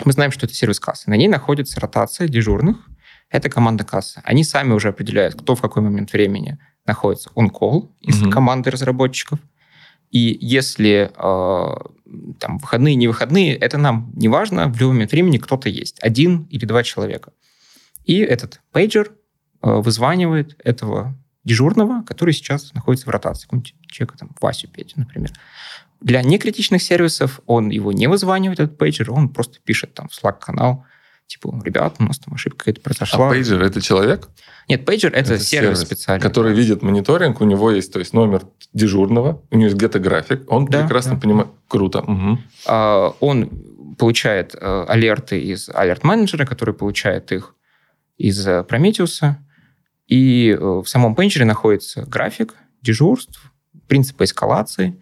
мы 0.05 0.11
знаем, 0.11 0.31
что 0.31 0.45
это 0.45 0.53
сервис 0.53 0.79
кассы. 0.79 1.09
На 1.09 1.15
ней 1.15 1.27
находится 1.27 1.79
ротация 1.79 2.27
дежурных, 2.27 2.77
это 3.33 3.49
команда 3.49 3.83
кассы. 3.83 4.21
Они 4.23 4.43
сами 4.43 4.73
уже 4.73 4.89
определяют, 4.89 5.33
кто 5.33 5.55
в 5.55 5.61
какой 5.61 5.81
момент 5.81 6.13
времени 6.13 6.59
находится 6.85 7.31
on-call 7.35 7.89
из 7.99 8.21
угу. 8.21 8.29
команды 8.29 8.69
разработчиков. 8.69 9.39
И 10.11 10.37
если 10.39 11.11
э, 11.11 11.75
там 12.39 12.57
выходные, 12.59 12.93
не 12.93 13.07
выходные, 13.07 13.55
это 13.55 13.79
нам 13.79 14.11
не 14.13 14.27
важно, 14.27 14.67
в 14.67 14.79
любой 14.79 14.93
момент 14.93 15.11
времени 15.11 15.39
кто-то 15.39 15.67
есть, 15.67 15.97
один 16.01 16.43
или 16.51 16.65
два 16.65 16.83
человека. 16.83 17.33
И 18.05 18.19
этот 18.19 18.61
пейджер 18.71 19.11
э, 19.63 19.71
вызванивает 19.71 20.55
этого 20.63 21.17
дежурного, 21.43 22.03
который 22.03 22.35
сейчас 22.35 22.71
находится 22.75 23.07
в 23.07 23.09
ротации, 23.09 23.45
какого-нибудь 23.45 23.75
человека, 23.87 24.19
там, 24.19 24.35
Васю 24.39 24.67
Петю, 24.67 24.99
например. 24.99 25.31
Для 26.01 26.21
некритичных 26.21 26.83
сервисов 26.83 27.39
он 27.47 27.69
его 27.69 27.91
не 27.91 28.05
вызванивает, 28.05 28.59
этот 28.59 28.77
пейджер, 28.77 29.11
он 29.11 29.29
просто 29.29 29.59
пишет 29.63 29.95
там 29.95 30.07
в 30.07 30.11
Slack-канал, 30.11 30.85
типа, 31.33 31.61
ребят, 31.63 31.95
у 31.99 32.03
нас 32.03 32.19
там 32.19 32.33
ошибка 32.33 32.59
какая-то 32.59 32.81
произошла. 32.81 33.27
А 33.27 33.31
пейджер– 33.31 33.61
это 33.63 33.81
человек? 33.81 34.29
Нет, 34.69 34.85
пейджер– 34.85 35.11
это, 35.13 35.33
это 35.33 35.43
сервис, 35.43 35.79
сервис 35.79 35.79
специальный. 35.81 36.21
Который 36.21 36.53
видит 36.53 36.81
мониторинг, 36.81 37.41
у 37.41 37.45
него 37.45 37.71
есть 37.71 37.91
то 37.91 37.99
есть 37.99 38.13
номер 38.13 38.43
дежурного, 38.73 39.41
у 39.49 39.55
него 39.55 39.65
есть 39.65 39.77
где-то 39.77 39.99
график, 39.99 40.43
он 40.51 40.65
да, 40.65 40.81
прекрасно 40.81 41.15
да. 41.15 41.21
понимает. 41.21 41.49
Круто. 41.67 41.99
Угу. 42.01 42.39
А, 42.67 43.15
он 43.19 43.49
получает 43.97 44.55
а, 44.59 44.85
алерты 44.87 45.39
из 45.39 45.69
алерт-менеджера, 45.69 46.45
который 46.45 46.73
получает 46.73 47.31
их 47.31 47.55
из 48.17 48.47
э, 48.47 48.63
Prometheus, 48.69 49.33
и 50.07 50.51
э, 50.51 50.57
в 50.59 50.85
самом 50.85 51.15
пейджере 51.15 51.45
находится 51.45 52.03
график 52.03 52.53
дежурств, 52.81 53.51
принципы 53.87 54.25
эскалации, 54.25 55.01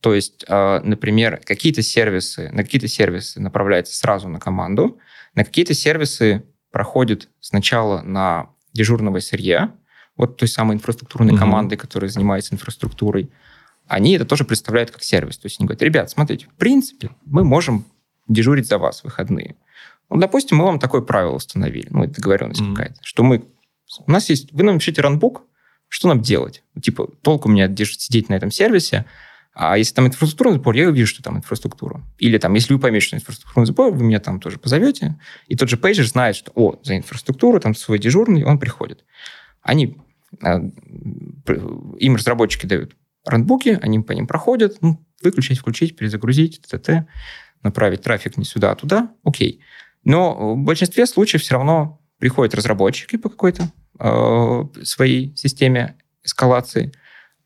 то 0.00 0.14
есть, 0.14 0.44
а, 0.48 0.80
например, 0.80 1.40
какие-то 1.44 1.82
сервисы, 1.82 2.50
на 2.52 2.64
какие-то 2.64 2.88
сервисы 2.88 3.40
направляется 3.40 3.96
сразу 3.96 4.28
на 4.28 4.40
команду, 4.40 4.98
на 5.34 5.44
какие-то 5.44 5.74
сервисы 5.74 6.44
проходит 6.70 7.28
сначала 7.40 8.02
на 8.02 8.50
дежурного 8.72 9.20
сырья, 9.20 9.74
вот 10.16 10.36
той 10.36 10.48
самой 10.48 10.76
инфраструктурной 10.76 11.32
угу. 11.32 11.40
команды, 11.40 11.76
которая 11.76 12.10
занимается 12.10 12.54
инфраструктурой, 12.54 13.30
они 13.86 14.14
это 14.14 14.24
тоже 14.24 14.44
представляют 14.44 14.90
как 14.90 15.02
сервис. 15.02 15.38
То 15.38 15.46
есть 15.46 15.58
они 15.58 15.66
говорят, 15.66 15.82
ребят, 15.82 16.10
смотрите, 16.10 16.46
в 16.46 16.54
принципе, 16.54 17.10
мы 17.24 17.44
можем 17.44 17.84
дежурить 18.28 18.66
за 18.66 18.78
вас 18.78 19.00
в 19.00 19.04
выходные. 19.04 19.56
Ну, 20.08 20.18
допустим, 20.18 20.58
мы 20.58 20.64
вам 20.64 20.78
такое 20.78 21.00
правило 21.00 21.34
установили, 21.34 21.88
ну, 21.90 22.04
это 22.04 22.14
договоренность 22.14 22.60
mm 22.60 22.74
какая-то, 22.74 23.00
что 23.02 23.22
мы... 23.22 23.44
У 24.06 24.10
нас 24.10 24.28
есть... 24.30 24.52
Вы 24.52 24.62
нам 24.62 24.78
пишите 24.78 25.02
ранбук, 25.02 25.42
что 25.88 26.08
нам 26.08 26.20
делать? 26.20 26.62
Типа, 26.80 27.08
толку 27.22 27.48
мне 27.48 27.68
сидеть 27.76 28.28
на 28.28 28.34
этом 28.34 28.50
сервисе, 28.50 29.06
а 29.54 29.76
если 29.76 29.94
там 29.94 30.06
инфраструктурный 30.06 30.58
сбор, 30.58 30.74
я 30.74 30.88
увижу, 30.88 31.06
что 31.06 31.22
там 31.22 31.36
инфраструктура. 31.36 32.02
Или 32.18 32.38
там, 32.38 32.54
если 32.54 32.72
вы 32.72 32.80
поймете, 32.80 33.06
что 33.06 33.16
инфраструктурный 33.16 33.66
сбор, 33.66 33.92
вы 33.92 34.04
меня 34.04 34.18
там 34.18 34.40
тоже 34.40 34.58
позовете, 34.58 35.18
и 35.46 35.56
тот 35.56 35.68
же 35.68 35.76
пейджер 35.76 36.06
знает, 36.06 36.36
что, 36.36 36.52
о, 36.54 36.80
за 36.82 36.96
инфраструктуру, 36.96 37.60
там 37.60 37.74
свой 37.74 37.98
дежурный, 37.98 38.44
он 38.44 38.58
приходит. 38.58 39.04
Они, 39.60 39.98
а, 40.42 40.58
им 41.98 42.16
разработчики 42.16 42.64
дают 42.64 42.96
рандбуки, 43.26 43.78
они 43.82 44.00
по 44.00 44.12
ним 44.12 44.26
проходят, 44.26 44.78
ну, 44.80 45.04
выключить, 45.22 45.58
включить, 45.58 45.96
перезагрузить, 45.96 46.62
т.т., 46.68 47.06
направить 47.62 48.02
трафик 48.02 48.38
не 48.38 48.44
сюда, 48.44 48.72
а 48.72 48.74
туда, 48.74 49.14
окей. 49.22 49.60
Но 50.02 50.54
в 50.54 50.58
большинстве 50.58 51.06
случаев 51.06 51.42
все 51.42 51.54
равно 51.54 52.00
приходят 52.18 52.54
разработчики 52.54 53.16
по 53.16 53.28
какой-то 53.28 53.70
э, 53.98 54.82
своей 54.82 55.36
системе 55.36 55.96
эскалации, 56.24 56.92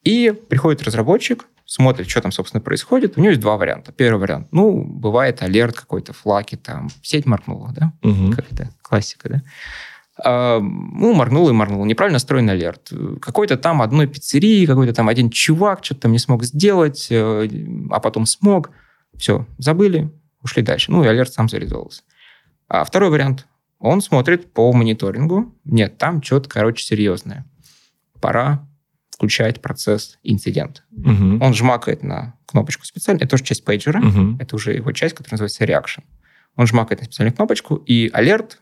и 0.05 0.33
приходит 0.49 0.85
разработчик, 0.85 1.47
смотрит, 1.77 2.09
что 2.09 2.23
там, 2.23 2.33
собственно, 2.33 2.62
происходит. 2.62 3.17
У 3.17 3.21
него 3.21 3.31
есть 3.31 3.41
два 3.41 3.59
варианта. 3.59 3.93
Первый 3.93 4.19
вариант, 4.19 4.49
ну, 4.51 4.83
бывает 4.83 5.43
алерт 5.43 5.77
какой-то, 5.77 6.15
флаки, 6.15 6.57
там, 6.57 6.89
сеть 7.03 7.27
моргнула, 7.27 7.71
да? 7.75 7.93
Угу. 8.03 8.33
Как 8.35 8.51
это? 8.51 8.71
Классика, 8.81 9.29
да? 9.29 9.43
А, 10.25 10.59
ну, 10.59 11.12
моргнул 11.12 11.51
и 11.51 11.53
моргнул. 11.53 11.85
Неправильно 11.85 12.15
настроен 12.15 12.49
алерт. 12.49 12.91
Какой-то 13.21 13.59
там 13.59 13.83
одной 13.83 14.07
пиццерии, 14.07 14.65
какой-то 14.65 14.95
там 14.95 15.09
один 15.09 15.29
чувак 15.29 15.85
что-то 15.85 16.03
там 16.03 16.12
не 16.12 16.19
смог 16.19 16.45
сделать, 16.45 17.09
э, 17.11 17.49
а 17.91 18.01
потом 18.01 18.25
смог. 18.25 18.71
Все, 19.15 19.47
забыли, 19.59 20.11
ушли 20.43 20.62
дальше. 20.62 20.91
Ну, 20.91 21.05
и 21.05 21.07
алерт 21.07 21.33
сам 21.33 21.51
зарезовался. 21.51 22.03
А 22.69 22.85
второй 22.85 23.11
вариант. 23.11 23.47
Он 23.79 24.01
смотрит 24.01 24.51
по 24.55 24.73
мониторингу. 24.73 25.55
Нет, 25.67 25.99
там 25.99 26.23
что-то, 26.23 26.49
короче, 26.49 26.83
серьезное. 26.83 27.45
Пора 28.23 28.67
включает 29.16 29.62
процесс 29.62 30.18
инцидент. 30.22 30.85
Угу. 30.92 31.42
Он 31.42 31.55
жмакает 31.55 32.02
на 32.02 32.35
кнопочку 32.44 32.85
специально. 32.85 33.18
Это 33.20 33.31
тоже 33.31 33.44
часть 33.44 33.64
пейджера. 33.64 33.98
Угу. 33.98 34.37
Это 34.40 34.55
уже 34.57 34.74
его 34.74 34.92
часть, 34.92 35.14
которая 35.14 35.40
называется 35.40 35.64
reaction. 35.64 36.05
Он 36.55 36.66
жмакает 36.66 37.00
на 37.00 37.07
специальную 37.07 37.35
кнопочку, 37.35 37.76
и 37.76 38.11
алерт 38.12 38.61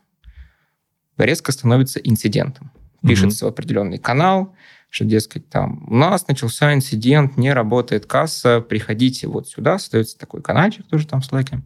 резко 1.19 1.51
становится 1.51 1.99
инцидентом. 1.99 2.71
Пишется 3.03 3.47
угу. 3.47 3.51
в 3.51 3.55
определенный 3.55 3.99
канал, 3.99 4.55
что, 4.91 5.05
дескать, 5.05 5.49
там, 5.49 5.85
у 5.89 5.97
нас 5.97 6.29
начался 6.29 6.73
инцидент, 6.73 7.37
не 7.37 7.53
работает 7.53 8.07
касса, 8.07 8.61
приходите 8.61 9.27
вот 9.27 9.49
сюда. 9.49 9.81
Создается 9.81 10.17
такой 10.17 10.41
каналчик 10.41 10.87
тоже 10.87 11.07
там 11.09 11.21
в 11.21 11.31
Slack, 11.31 11.61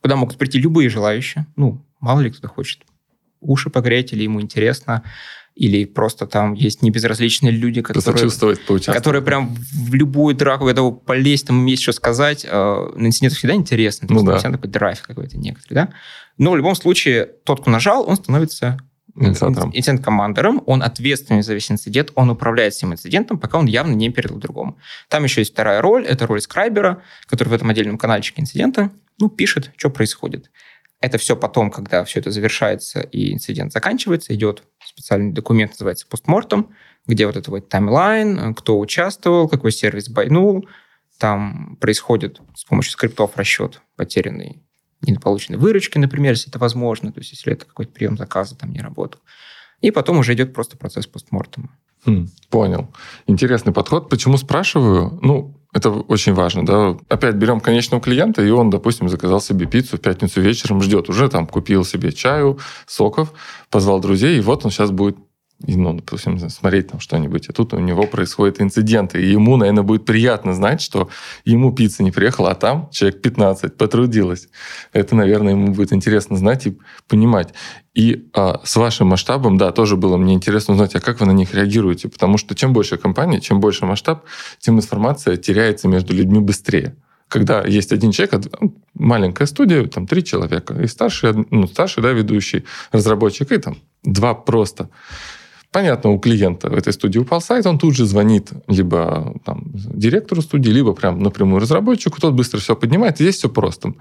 куда 0.00 0.16
могут 0.16 0.38
прийти 0.38 0.58
любые 0.58 0.88
желающие. 0.88 1.46
Ну, 1.56 1.84
мало 2.00 2.20
ли 2.20 2.30
кто 2.30 2.48
хочет 2.48 2.82
уши 3.40 3.68
погреть, 3.68 4.14
или 4.14 4.22
ему 4.22 4.40
интересно 4.40 5.02
или 5.58 5.84
просто 5.86 6.28
там 6.28 6.54
есть 6.54 6.82
небезразличные 6.82 7.50
люди, 7.50 7.82
которые, 7.82 8.30
которые 8.86 9.22
прям 9.22 9.56
в 9.56 9.92
любую 9.92 10.36
драку 10.36 10.66
готовы 10.66 10.96
полезть, 10.96 11.48
там 11.48 11.66
есть 11.66 11.82
что 11.82 11.90
сказать. 11.90 12.46
А, 12.48 12.92
на 12.94 13.08
инцидентах 13.08 13.38
всегда 13.38 13.54
интересно, 13.56 14.06
ну, 14.08 14.22
да. 14.22 14.38
всегда 14.38 14.52
такой 14.52 14.70
драйв 14.70 15.02
какой-то 15.02 15.36
некоторый, 15.36 15.74
да? 15.74 15.88
Но 16.38 16.52
в 16.52 16.56
любом 16.56 16.76
случае 16.76 17.28
тот, 17.44 17.62
кто 17.62 17.72
нажал, 17.72 18.08
он 18.08 18.14
становится 18.14 18.78
инцидент-командером, 19.16 20.62
он 20.66 20.80
ответственный 20.80 21.42
за 21.42 21.54
весь 21.54 21.72
инцидент, 21.72 22.12
он 22.14 22.30
управляет 22.30 22.74
всем 22.74 22.92
инцидентом, 22.92 23.36
пока 23.36 23.58
он 23.58 23.66
явно 23.66 23.94
не 23.94 24.10
передал 24.10 24.38
другому. 24.38 24.78
Там 25.08 25.24
еще 25.24 25.40
есть 25.40 25.54
вторая 25.54 25.82
роль, 25.82 26.06
это 26.06 26.28
роль 26.28 26.40
скрайбера, 26.40 27.02
который 27.26 27.48
в 27.48 27.52
этом 27.52 27.68
отдельном 27.68 27.98
каналчике 27.98 28.42
инцидента 28.42 28.92
ну, 29.18 29.28
пишет, 29.28 29.72
что 29.76 29.90
происходит. 29.90 30.52
Это 31.00 31.18
все 31.18 31.36
потом, 31.36 31.70
когда 31.72 32.04
все 32.04 32.20
это 32.20 32.30
завершается 32.30 33.00
и 33.00 33.32
инцидент 33.32 33.72
заканчивается, 33.72 34.34
идет 34.34 34.62
специальный 34.98 35.32
документ, 35.32 35.72
называется 35.72 36.06
постмортом, 36.06 36.74
где 37.06 37.26
вот 37.26 37.36
это 37.36 37.50
вот 37.50 37.68
таймлайн, 37.68 38.54
кто 38.54 38.78
участвовал, 38.78 39.48
какой 39.48 39.72
сервис 39.72 40.08
байнул. 40.08 40.68
Там 41.18 41.76
происходит 41.80 42.40
с 42.54 42.64
помощью 42.64 42.92
скриптов 42.92 43.36
расчет 43.36 43.80
потерянной 43.96 44.62
недополученной 45.02 45.58
выручки, 45.58 45.98
например, 45.98 46.32
если 46.32 46.50
это 46.50 46.58
возможно, 46.58 47.12
то 47.12 47.20
есть 47.20 47.32
если 47.32 47.52
это 47.52 47.64
какой-то 47.64 47.92
прием 47.92 48.16
заказа 48.16 48.56
там 48.56 48.72
не 48.72 48.80
работал. 48.80 49.20
И 49.80 49.90
потом 49.90 50.18
уже 50.18 50.34
идет 50.34 50.52
просто 50.54 50.76
процесс 50.76 51.06
постмортема. 51.06 51.70
Хм, 52.04 52.28
понял. 52.50 52.92
Интересный 53.26 53.72
подход. 53.72 54.08
Почему 54.08 54.36
спрашиваю? 54.36 55.18
Ну, 55.22 55.57
это 55.78 55.90
очень 55.90 56.34
важно, 56.34 56.66
да. 56.66 56.96
Опять 57.08 57.36
берем 57.36 57.60
конечного 57.60 58.02
клиента, 58.02 58.42
и 58.42 58.50
он, 58.50 58.70
допустим, 58.70 59.08
заказал 59.08 59.40
себе 59.40 59.66
пиццу 59.66 59.96
в 59.96 60.00
пятницу 60.00 60.40
вечером, 60.40 60.82
ждет, 60.82 61.08
уже 61.08 61.28
там 61.28 61.46
купил 61.46 61.84
себе 61.84 62.12
чаю, 62.12 62.58
соков, 62.86 63.32
позвал 63.70 64.00
друзей, 64.00 64.38
и 64.38 64.40
вот 64.40 64.64
он 64.64 64.70
сейчас 64.70 64.90
будет 64.90 65.16
и, 65.66 65.76
ну, 65.76 65.92
допустим, 65.92 66.38
смотреть 66.50 66.88
там 66.88 67.00
что-нибудь, 67.00 67.48
и 67.48 67.52
тут 67.52 67.74
у 67.74 67.78
него 67.78 68.04
происходит 68.04 68.60
инцидент, 68.60 69.16
и 69.16 69.26
ему, 69.26 69.56
наверное, 69.56 69.82
будет 69.82 70.04
приятно 70.04 70.54
знать, 70.54 70.80
что 70.80 71.08
ему 71.44 71.72
пицца 71.72 72.04
не 72.04 72.12
приехала, 72.12 72.52
а 72.52 72.54
там 72.54 72.88
человек 72.92 73.20
15 73.22 73.76
потрудилась. 73.76 74.48
Это, 74.92 75.16
наверное, 75.16 75.54
ему 75.54 75.72
будет 75.72 75.92
интересно 75.92 76.36
знать 76.36 76.66
и 76.66 76.78
понимать. 77.08 77.54
И 77.92 78.28
а, 78.34 78.60
с 78.62 78.76
вашим 78.76 79.08
масштабом, 79.08 79.58
да, 79.58 79.72
тоже 79.72 79.96
было 79.96 80.16
мне 80.16 80.34
интересно 80.34 80.74
узнать, 80.74 80.94
а 80.94 81.00
как 81.00 81.18
вы 81.18 81.26
на 81.26 81.32
них 81.32 81.52
реагируете, 81.52 82.08
потому 82.08 82.38
что 82.38 82.54
чем 82.54 82.72
больше 82.72 82.96
компания, 82.96 83.40
чем 83.40 83.58
больше 83.58 83.84
масштаб, 83.84 84.24
тем 84.60 84.76
информация 84.76 85.36
теряется 85.36 85.88
между 85.88 86.14
людьми 86.14 86.38
быстрее 86.38 86.94
когда 87.28 87.62
есть 87.62 87.92
один 87.92 88.10
человек, 88.10 88.42
маленькая 88.94 89.46
студия, 89.46 89.86
там 89.86 90.06
три 90.06 90.24
человека, 90.24 90.74
и 90.74 90.86
старший, 90.86 91.46
ну, 91.50 91.66
старший, 91.66 92.02
да, 92.02 92.12
ведущий 92.12 92.64
разработчик, 92.90 93.52
и 93.52 93.58
там 93.58 93.76
два 94.02 94.34
просто. 94.34 94.88
Понятно, 95.70 96.10
у 96.10 96.18
клиента 96.18 96.70
в 96.70 96.74
этой 96.74 96.94
студии 96.94 97.18
упал 97.18 97.42
сайт, 97.42 97.66
он 97.66 97.78
тут 97.78 97.94
же 97.94 98.06
звонит 98.06 98.52
либо 98.68 99.34
там, 99.44 99.64
директору 99.74 100.40
студии, 100.40 100.70
либо 100.70 100.94
прям 100.94 101.22
напрямую 101.22 101.60
разработчику, 101.60 102.18
тот 102.20 102.32
быстро 102.32 102.58
все 102.58 102.74
поднимает, 102.74 103.16
здесь 103.16 103.36
все 103.36 103.50
просто. 103.50 103.92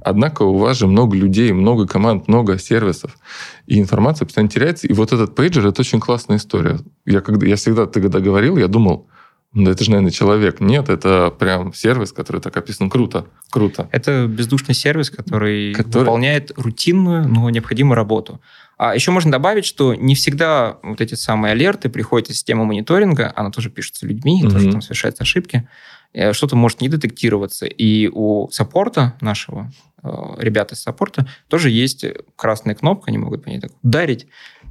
Однако 0.00 0.44
у 0.44 0.56
вас 0.56 0.78
же 0.78 0.86
много 0.86 1.14
людей, 1.14 1.52
много 1.52 1.86
команд, 1.86 2.26
много 2.26 2.58
сервисов, 2.58 3.18
и 3.66 3.78
информация 3.78 4.24
постоянно 4.24 4.50
теряется. 4.50 4.86
И 4.86 4.94
вот 4.94 5.12
этот 5.12 5.34
пейджер— 5.34 5.66
это 5.68 5.82
очень 5.82 6.00
классная 6.00 6.38
история. 6.38 6.78
Я, 7.04 7.20
когда, 7.20 7.46
я 7.46 7.56
всегда, 7.56 7.86
ты 7.86 8.00
когда 8.00 8.20
говорил, 8.20 8.56
я 8.56 8.66
думал, 8.66 9.06
да 9.52 9.72
это 9.72 9.82
же, 9.82 9.90
наверное, 9.90 10.12
человек. 10.12 10.60
Нет, 10.60 10.88
это 10.88 11.34
прям 11.36 11.74
сервис, 11.74 12.12
который 12.12 12.40
так 12.40 12.56
описан. 12.56 12.88
Круто, 12.88 13.26
круто. 13.50 13.88
Это 13.90 14.26
бездушный 14.28 14.74
сервис, 14.76 15.10
который, 15.10 15.74
который... 15.74 16.00
выполняет 16.02 16.52
рутинную, 16.56 17.26
но 17.28 17.50
необходимую 17.50 17.96
работу. 17.96 18.40
А 18.82 18.94
еще 18.94 19.10
можно 19.10 19.30
добавить, 19.30 19.66
что 19.66 19.94
не 19.94 20.14
всегда 20.14 20.78
вот 20.82 21.02
эти 21.02 21.14
самые 21.14 21.52
алерты 21.52 21.90
приходят 21.90 22.30
из 22.30 22.36
системы 22.36 22.64
мониторинга, 22.64 23.30
она 23.36 23.50
тоже 23.50 23.68
пишется 23.68 24.06
людьми, 24.06 24.42
mm-hmm. 24.42 24.50
тоже 24.50 24.72
там 24.72 24.80
совершаются 24.80 25.22
ошибки. 25.22 25.68
Э, 26.14 26.32
что-то 26.32 26.56
может 26.56 26.80
не 26.80 26.88
детектироваться. 26.88 27.66
И 27.66 28.08
у 28.08 28.48
саппорта 28.50 29.18
нашего, 29.20 29.70
э, 30.02 30.08
ребята 30.38 30.76
из 30.76 30.80
саппорта, 30.80 31.28
тоже 31.48 31.68
есть 31.68 32.06
красная 32.36 32.74
кнопка, 32.74 33.08
они 33.08 33.18
могут 33.18 33.44
по 33.44 33.50
ней 33.50 33.60
так 33.60 33.72
ударить 33.82 34.28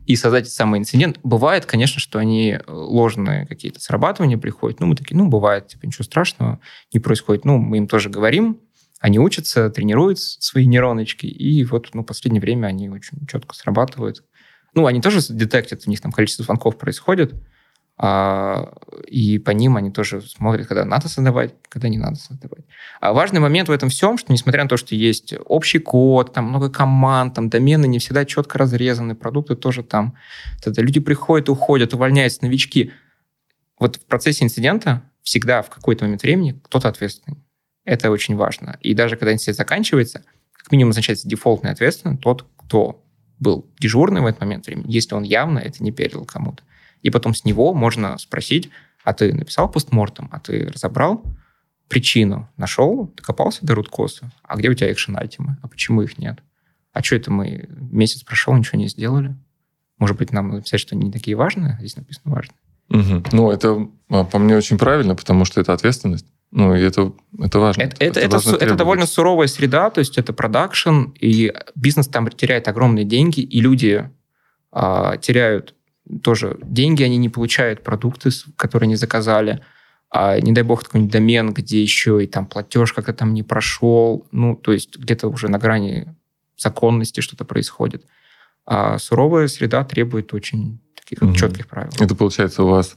и 0.07 0.15
создать 0.15 0.45
этот 0.45 0.55
самый 0.55 0.79
инцидент. 0.79 1.19
Бывает, 1.21 1.67
конечно, 1.67 1.99
что 1.99 2.17
они 2.17 2.53
э, 2.53 2.61
ложные 2.67 3.45
какие-то 3.45 3.79
срабатывания 3.79 4.39
приходят. 4.39 4.79
Ну, 4.79 4.87
мы 4.87 4.95
такие, 4.95 5.15
ну, 5.17 5.27
бывает, 5.27 5.67
типа, 5.67 5.85
ничего 5.85 6.03
страшного 6.03 6.59
не 6.91 6.99
происходит. 6.99 7.45
Ну, 7.45 7.59
мы 7.59 7.77
им 7.77 7.87
тоже 7.87 8.09
говорим, 8.09 8.57
они 8.99 9.19
учатся, 9.19 9.69
тренируют 9.69 10.19
свои 10.19 10.65
нейроночки, 10.65 11.25
и 11.25 11.63
вот, 11.63 11.89
ну, 11.93 12.03
в 12.03 12.05
последнее 12.05 12.41
время 12.41 12.67
они 12.67 12.89
очень 12.89 13.25
четко 13.27 13.55
срабатывают. 13.55 14.23
Ну, 14.73 14.85
они 14.85 15.01
тоже 15.01 15.19
детектят, 15.29 15.83
у 15.87 15.89
них 15.89 16.01
там 16.01 16.11
количество 16.11 16.43
звонков 16.43 16.77
происходит, 16.77 17.33
а, 18.01 18.71
и 19.07 19.39
по 19.39 19.51
ним 19.51 19.75
они 19.75 19.91
тоже 19.91 20.21
смотрят, 20.21 20.67
когда 20.67 20.85
надо 20.85 21.09
создавать, 21.09 21.53
когда 21.67 21.89
не 21.89 21.97
надо 21.97 22.15
создавать. 22.15 22.63
А 23.01 23.11
важный 23.11 23.41
момент 23.41 23.67
в 23.67 23.73
этом 23.73 23.89
всем, 23.89 24.17
что 24.17 24.31
несмотря 24.31 24.63
на 24.63 24.69
то, 24.69 24.77
что 24.77 24.95
есть 24.95 25.33
общий 25.45 25.79
код, 25.79 26.33
там 26.33 26.45
много 26.45 26.69
команд, 26.69 27.33
там 27.33 27.49
домены 27.49 27.87
не 27.87 27.99
всегда 27.99 28.23
четко 28.23 28.57
разрезаны, 28.57 29.15
продукты 29.15 29.55
тоже 29.55 29.83
там. 29.83 30.15
Тогда 30.63 30.81
люди 30.81 31.01
приходят, 31.01 31.49
уходят, 31.49 31.93
увольняются, 31.93 32.43
новички. 32.43 32.93
Вот 33.77 33.97
в 33.97 34.05
процессе 34.05 34.45
инцидента 34.45 35.03
всегда 35.21 35.61
в 35.61 35.69
какой-то 35.69 36.05
момент 36.05 36.21
времени 36.23 36.57
кто-то 36.63 36.87
ответственный. 36.87 37.37
Это 37.89 38.11
очень 38.11 38.35
важно. 38.35 38.77
И 38.81 38.93
даже 38.93 39.15
когда 39.15 39.33
инцидент 39.33 39.57
заканчивается, 39.57 40.23
как 40.53 40.71
минимум 40.71 40.89
назначается 40.89 41.27
дефолтный 41.27 41.71
ответственный 41.71 42.17
тот, 42.17 42.45
кто 42.55 43.03
был 43.39 43.67
дежурный 43.79 44.21
в 44.21 44.27
этот 44.27 44.41
момент 44.41 44.67
времени, 44.67 44.91
если 44.91 45.15
он 45.15 45.23
явно 45.23 45.57
это 45.57 45.83
не 45.83 45.91
передал 45.91 46.23
кому-то. 46.23 46.61
И 47.01 47.09
потом 47.09 47.33
с 47.33 47.45
него 47.45 47.73
можно 47.73 48.15
спросить, 48.19 48.69
а 49.03 49.13
ты 49.13 49.33
написал 49.33 49.71
постмортом, 49.71 50.29
а 50.31 50.39
ты 50.39 50.67
разобрал 50.67 51.23
причину, 51.87 52.47
нашел, 52.57 53.11
докопался 53.17 53.65
до 53.65 53.73
руткоса, 53.73 54.31
а 54.43 54.55
где 54.55 54.69
у 54.69 54.75
тебя 54.75 54.91
экшен-айтемы, 54.91 55.57
а 55.63 55.67
почему 55.67 56.03
их 56.03 56.19
нет? 56.19 56.43
А 56.93 57.01
что 57.01 57.15
это 57.15 57.31
мы 57.31 57.69
месяц 57.69 58.21
прошел, 58.21 58.53
ничего 58.53 58.77
не 58.77 58.87
сделали? 58.87 59.35
Может 59.97 60.15
быть, 60.15 60.31
нам 60.31 60.49
написать, 60.49 60.79
что 60.79 60.95
они 60.95 61.07
не 61.07 61.11
такие 61.11 61.35
важные, 61.35 61.73
а 61.73 61.79
здесь 61.79 61.95
написано 61.95 62.35
важно. 62.35 62.53
Угу. 62.89 63.23
Ну, 63.31 63.49
это 63.49 63.89
а, 64.09 64.25
по 64.25 64.37
мне 64.37 64.55
очень 64.55 64.77
правильно, 64.77 65.15
потому 65.15 65.43
что 65.45 65.59
это 65.59 65.73
ответственность. 65.73 66.27
Ну, 66.51 66.75
и 66.75 66.81
это, 66.81 67.13
это 67.37 67.59
важно. 67.59 67.83
Это, 67.83 68.03
это, 68.03 68.19
это, 68.19 68.37
это, 68.37 68.55
это 68.55 68.75
довольно 68.75 69.05
суровая 69.05 69.47
среда, 69.47 69.89
то 69.91 69.99
есть 69.99 70.17
это 70.17 70.33
продакшн, 70.33 71.11
и 71.19 71.53
бизнес 71.75 72.07
там 72.07 72.27
теряет 72.29 72.67
огромные 72.67 73.05
деньги, 73.05 73.41
и 73.41 73.61
люди 73.61 74.09
а, 74.71 75.17
теряют 75.17 75.75
тоже 76.23 76.57
деньги 76.63 77.03
они 77.03 77.17
не 77.17 77.29
получают, 77.29 77.83
продукты, 77.83 78.29
которые 78.55 78.87
они 78.87 78.95
заказали. 78.95 79.63
А 80.11 80.39
не 80.39 80.51
дай 80.53 80.63
бог 80.63 80.83
какой-нибудь 80.83 81.13
домен, 81.13 81.53
где 81.53 81.81
еще 81.81 82.23
и 82.23 82.27
там 82.27 82.47
платеж 82.47 82.93
как-то 82.93 83.13
там 83.13 83.33
не 83.35 83.43
прошел. 83.43 84.25
Ну, 84.31 84.55
то 84.55 84.73
есть 84.73 84.97
где-то 84.97 85.27
уже 85.27 85.49
на 85.49 85.59
грани 85.59 86.15
законности 86.57 87.21
что-то 87.21 87.45
происходит. 87.45 88.05
А 88.65 88.97
суровая 88.97 89.47
среда 89.47 89.83
требует 89.83 90.33
очень 90.33 90.79
таких 90.95 91.21
угу. 91.21 91.35
четких 91.35 91.67
правил. 91.67 91.91
Это 91.99 92.15
получается 92.15 92.63
у 92.63 92.69
вас 92.69 92.95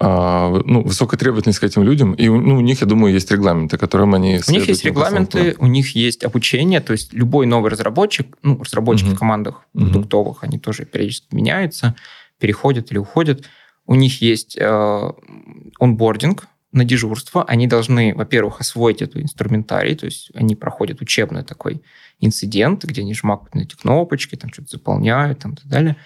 ну, 0.00 0.82
высокая 0.82 1.18
требовательность 1.18 1.60
к 1.60 1.64
этим 1.64 1.84
людям, 1.84 2.14
и 2.14 2.28
ну, 2.28 2.56
у 2.56 2.60
них, 2.60 2.80
я 2.80 2.86
думаю, 2.86 3.14
есть 3.14 3.30
регламенты, 3.30 3.78
которым 3.78 4.14
они 4.14 4.40
У 4.48 4.50
них 4.50 4.68
есть 4.68 4.84
регламенты, 4.84 5.54
у 5.58 5.66
них 5.66 5.94
есть 5.94 6.24
обучение, 6.24 6.80
то 6.80 6.92
есть 6.92 7.12
любой 7.12 7.46
новый 7.46 7.70
разработчик, 7.70 8.36
ну, 8.42 8.60
разработчики 8.60 9.08
угу. 9.08 9.16
в 9.16 9.18
командах 9.18 9.66
продуктовых, 9.72 10.42
они 10.42 10.58
тоже 10.58 10.84
периодически 10.84 11.34
меняются, 11.34 11.94
переходят 12.38 12.90
или 12.90 12.98
уходят. 12.98 13.44
У 13.86 13.94
них 13.94 14.22
есть 14.22 14.56
э, 14.58 15.10
онбординг 15.78 16.48
на 16.74 16.84
дежурство. 16.84 17.44
Они 17.44 17.66
должны, 17.66 18.14
во-первых, 18.14 18.60
освоить 18.60 19.00
эту 19.00 19.22
инструментарий, 19.22 19.94
то 19.94 20.06
есть 20.06 20.30
они 20.34 20.56
проходят 20.56 21.00
учебный 21.00 21.44
такой 21.44 21.82
инцидент, 22.20 22.84
где 22.84 23.02
они 23.02 23.14
жмакают 23.14 23.54
на 23.54 23.60
эти 23.60 23.76
кнопочки, 23.76 24.34
там 24.34 24.52
что-то 24.52 24.70
заполняют 24.72 25.38
там, 25.38 25.52
и 25.52 25.56
так 25.56 25.66
далее. 25.66 25.96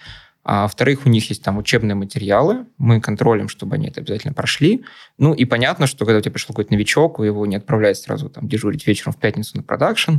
А 0.48 0.62
во-вторых, 0.62 1.04
у 1.04 1.08
них 1.10 1.28
есть 1.28 1.42
там 1.42 1.58
учебные 1.58 1.94
материалы, 1.94 2.66
мы 2.78 3.00
контролируем, 3.00 3.48
чтобы 3.48 3.74
они 3.74 3.88
это 3.88 4.00
обязательно 4.00 4.32
прошли. 4.32 4.84
Ну 5.18 5.34
и 5.34 5.44
понятно, 5.44 5.86
что 5.86 6.06
когда 6.06 6.18
у 6.18 6.20
тебя 6.22 6.32
пришел 6.32 6.48
какой-то 6.48 6.72
новичок, 6.72 7.18
его 7.18 7.44
не 7.44 7.56
отправляют 7.56 7.98
сразу 7.98 8.30
там 8.30 8.48
дежурить 8.48 8.86
вечером 8.86 9.12
в 9.12 9.18
пятницу 9.18 9.56
на 9.56 9.62
продакшн, 9.62 10.16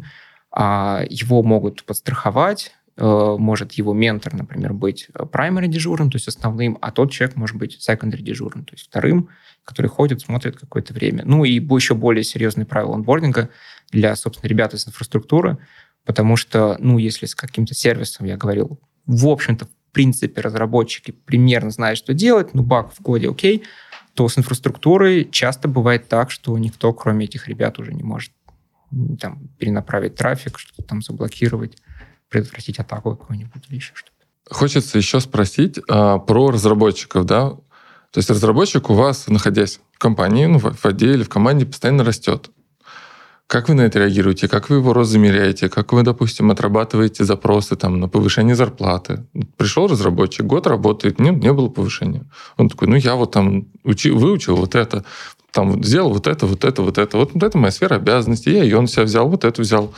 а 0.52 1.04
его 1.10 1.42
могут 1.42 1.84
подстраховать, 1.84 2.74
Э, 3.02 3.38
может 3.40 3.72
его 3.74 3.94
ментор, 3.94 4.34
например, 4.34 4.74
быть 4.74 5.08
primary 5.14 5.68
дежурным, 5.68 6.12
то 6.12 6.18
есть 6.18 6.28
основным, 6.28 6.78
а 6.82 6.92
тот 6.92 7.12
человек 7.14 7.38
может 7.38 7.56
быть 7.56 7.80
secondary 7.80 8.22
дежурным, 8.22 8.66
то 8.66 8.74
есть 8.74 8.88
вторым, 8.88 9.30
который 9.64 9.88
ходит, 9.88 10.20
смотрит 10.20 10.60
какое-то 10.60 10.94
время. 10.94 11.24
Ну 11.26 11.46
и 11.46 11.54
еще 11.54 11.96
более 11.96 12.26
серьезные 12.26 12.66
правила 12.66 12.96
онбординга 12.96 13.50
для, 13.90 14.18
собственно, 14.18 14.50
ребят 14.50 14.74
из 14.74 14.86
инфраструктуры, 14.86 15.60
потому 16.04 16.36
что, 16.36 16.76
ну, 16.80 16.98
если 16.98 17.26
с 17.26 17.36
каким-то 17.36 17.74
сервисом, 17.74 18.26
я 18.26 18.36
говорил, 18.36 18.82
в 19.06 19.28
общем-то, 19.28 19.70
принципе, 19.92 20.42
разработчики 20.42 21.12
примерно 21.12 21.72
знают, 21.72 21.98
что 21.98 22.14
делать, 22.14 22.54
ну, 22.54 22.64
баг 22.64 22.94
в 22.94 23.04
коде 23.04 23.30
окей, 23.30 23.64
то 24.14 24.28
с 24.28 24.38
инфраструктурой 24.38 25.30
часто 25.30 25.68
бывает 25.68 26.08
так, 26.10 26.32
что 26.32 26.58
никто, 26.58 26.94
кроме 26.94 27.26
этих 27.26 27.48
ребят, 27.48 27.80
уже 27.80 27.94
не 27.94 28.04
может 28.04 28.32
там, 29.20 29.48
перенаправить 29.58 30.16
трафик, 30.16 30.60
что-то 30.60 30.84
там 30.84 31.02
заблокировать 31.02 31.78
предотвратить 32.30 32.80
атаку 32.80 33.16
какую-нибудь 33.16 33.64
или 33.70 33.76
еще 33.76 33.94
что-то. 33.96 34.14
Хочется 34.54 34.98
еще 34.98 35.20
спросить 35.20 35.80
а, 35.88 36.20
про 36.20 36.52
разработчиков, 36.52 37.26
да? 37.26 37.52
То 38.12 38.18
есть 38.18 38.30
разработчик 38.30 38.90
у 38.90 38.94
вас, 38.94 39.28
находясь 39.28 39.80
в 39.92 40.00
компании, 40.00 40.46
ну, 40.46 40.60
в, 40.60 40.86
отделе, 40.86 41.24
в 41.24 41.30
команде, 41.30 41.66
постоянно 41.66 42.04
растет. 42.04 42.50
Как 43.50 43.68
вы 43.68 43.74
на 43.74 43.82
это 43.82 43.98
реагируете? 43.98 44.48
Как 44.48 44.70
вы 44.70 44.76
его 44.76 44.94
рост? 44.94 45.18
Как 45.72 45.92
вы, 45.92 46.04
допустим, 46.04 46.52
отрабатываете 46.52 47.24
запросы 47.24 47.76
там, 47.76 48.00
на 48.00 48.08
повышение 48.08 48.56
зарплаты? 48.56 49.26
Пришел 49.58 49.88
разработчик, 49.88 50.46
год 50.46 50.68
работает, 50.68 51.20
не, 51.20 51.32
не 51.32 51.52
было 51.52 51.68
повышения. 51.68 52.30
Он 52.58 52.70
такой, 52.70 52.88
ну 52.88 52.96
я 52.96 53.16
вот 53.16 53.32
там 53.32 53.66
учи, 53.84 54.12
выучил 54.12 54.56
вот 54.56 54.76
это, 54.76 55.04
там 55.52 55.84
сделал 55.84 56.14
вот 56.14 56.28
это, 56.28 56.46
вот 56.46 56.64
это, 56.64 56.84
вот 56.84 57.00
это. 57.00 57.18
Вот, 57.18 57.34
вот 57.34 57.42
это 57.42 57.58
моя 57.58 57.72
сфера 57.72 57.96
обязанностей. 57.96 58.52
Я 58.52 58.62
ее 58.62 58.80
на 58.80 58.88
себя 58.88 59.02
взял, 59.06 59.28
вот 59.28 59.44
эту 59.44 59.64
взял. 59.64 59.96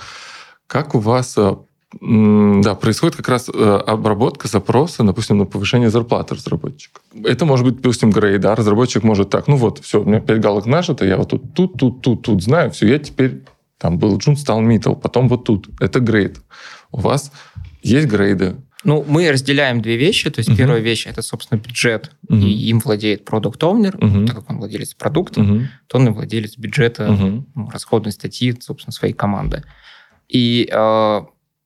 Как 0.67 0.95
у 0.95 0.99
вас 0.99 1.37
а, 1.37 1.59
да, 1.99 2.75
происходит 2.75 3.17
как 3.17 3.27
раз 3.27 3.49
э, 3.49 3.81
обработка 3.87 4.47
запроса, 4.47 5.03
допустим, 5.03 5.37
на 5.37 5.45
повышение 5.45 5.89
зарплаты 5.89 6.35
разработчика. 6.35 7.01
Это 7.23 7.45
может 7.45 7.65
быть, 7.65 7.77
допустим, 7.77 8.11
грейд, 8.11 8.41
да, 8.41 8.55
разработчик 8.55 9.03
может 9.03 9.29
так, 9.29 9.47
ну 9.47 9.57
вот, 9.57 9.79
все, 9.79 10.01
у 10.01 10.05
меня 10.05 10.21
5 10.21 10.39
галок 10.39 10.65
нажито, 10.65 11.05
я 11.05 11.17
вот 11.17 11.29
тут, 11.29 11.53
тут, 11.53 11.73
тут, 11.77 12.01
тут, 12.01 12.21
тут 12.21 12.43
знаю, 12.43 12.71
все, 12.71 12.87
я 12.87 12.99
теперь, 12.99 13.43
там 13.77 13.97
был 13.97 14.17
джун, 14.17 14.37
стал 14.37 14.61
митл, 14.61 14.93
потом 14.93 15.27
вот 15.27 15.43
тут. 15.43 15.69
Это 15.79 15.99
грейд. 15.99 16.39
У 16.91 16.99
вас 16.99 17.31
есть 17.81 18.07
грейды, 18.07 18.55
ну, 18.83 19.05
мы 19.07 19.31
разделяем 19.31 19.81
две 19.81 19.95
вещи. 19.95 20.29
То 20.31 20.39
есть 20.39 20.49
uh-huh. 20.49 20.57
первая 20.57 20.79
вещь 20.79 21.05
это, 21.05 21.21
собственно, 21.21 21.59
бюджет, 21.59 22.11
uh-huh. 22.27 22.39
и 22.39 22.69
им 22.69 22.79
владеет 22.79 23.25
продукт 23.25 23.61
оунер 23.63 23.95
uh-huh. 23.95 24.25
так 24.25 24.37
как 24.37 24.49
он 24.49 24.57
владелец 24.57 24.95
продукта, 24.95 25.41
uh-huh. 25.41 25.65
то 25.87 25.97
он 25.99 26.07
и 26.07 26.11
владелец 26.11 26.57
бюджета, 26.57 27.03
uh-huh. 27.03 27.43
ну, 27.53 27.69
расходной 27.69 28.11
статьи, 28.11 28.55
собственно, 28.59 28.91
своей 28.91 29.13
команды. 29.13 29.63
И 30.29 30.67
э, 30.71 31.21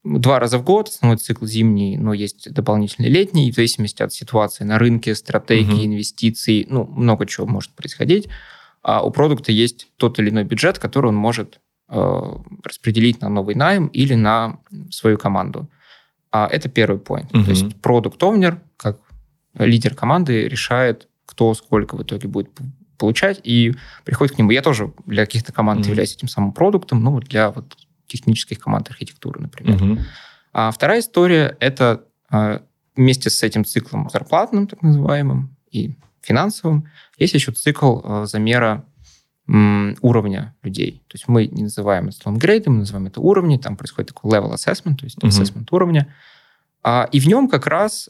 два 0.06 0.39
раза 0.39 0.60
в 0.60 0.64
год, 0.64 0.89
основной 0.89 1.18
цикл 1.18 1.45
зимний, 1.45 1.97
но 1.97 2.14
есть 2.14 2.51
дополнительный 2.53 3.10
летний, 3.10 3.51
в 3.51 3.56
зависимости 3.56 4.03
от 4.03 4.14
ситуации 4.14 4.64
на 4.64 4.78
рынке, 4.78 5.16
стратегии, 5.16 5.74
угу. 5.74 5.86
инвестиций, 5.86 6.68
ну, 6.70 6.86
много 6.86 7.26
чего 7.26 7.47
может 7.47 7.72
происходить. 7.72 8.30
А 8.84 9.03
у 9.03 9.10
продукта 9.10 9.51
есть 9.51 9.88
тот 9.97 10.20
или 10.20 10.30
иной 10.30 10.43
бюджет, 10.43 10.78
который 10.78 11.08
он 11.08 11.16
может 11.16 11.60
э, 11.89 12.22
распределить 12.64 13.20
на 13.22 13.30
новый 13.30 13.56
найм 13.56 13.88
или 13.88 14.14
на 14.14 14.60
свою 14.91 15.18
команду. 15.18 15.68
А 16.32 16.47
это 16.47 16.70
первый 16.70 16.99
point. 16.99 17.36
Угу. 17.36 17.43
То 17.43 17.49
есть 17.49 17.82
продукт 17.82 18.22
овнер 18.22 18.62
как 18.78 18.99
лидер 19.58 19.95
команды 19.95 20.47
решает, 20.47 21.08
кто 21.26 21.53
сколько 21.56 21.95
в 21.95 22.03
итоге 22.03 22.28
будет 22.28 22.49
получать, 22.97 23.41
и 23.43 23.74
приходит 24.03 24.36
к 24.36 24.38
нему. 24.38 24.51
Я 24.51 24.62
тоже 24.62 24.93
для 25.06 25.26
каких-то 25.26 25.51
команд 25.51 25.86
mm 25.86 25.89
являюсь 25.89 26.14
этим 26.14 26.28
самым 26.28 26.53
продуктом, 26.53 27.03
ну, 27.03 27.20
для 27.20 27.51
вот 27.51 27.76
технических 28.08 28.60
команд 28.60 28.89
архитектуры, 28.89 29.41
например. 29.41 29.82
Mm-hmm. 29.82 29.99
А 30.58 30.72
вторая 30.72 31.01
история– 31.01 31.58
это 31.60 32.06
а, 32.30 32.62
вместе 32.95 33.30
с 33.30 33.43
этим 33.43 33.66
циклом 33.66 34.10
зарплатным, 34.10 34.68
так 34.68 34.82
называемым, 34.82 35.56
и 35.70 35.95
финансовым, 36.22 36.89
есть 37.18 37.34
еще 37.34 37.51
цикл 37.51 37.99
а, 38.03 38.26
замера 38.26 38.86
уровня 39.47 40.56
людей. 40.64 41.03
То 41.08 41.16
есть 41.16 41.28
мы 41.28 41.45
не 41.45 41.64
называем 41.64 42.08
это 42.08 42.32
грейдом, 42.32 42.74
мы 42.74 42.80
называем 42.80 43.06
это 43.06 43.22
уровни, 43.22 43.58
там 43.58 43.78
происходит 43.78 44.08
такой 44.08 44.32
level 44.32 44.51
assessment, 44.56 44.95
то 44.95 45.03
есть 45.03 45.20
mm-hmm. 45.20 45.28
assessment 45.28 45.68
уровня. 45.70 46.12
А, 46.82 47.08
и 47.12 47.20
в 47.20 47.28
нем 47.28 47.47
как 47.47 47.68
раз 47.68 48.10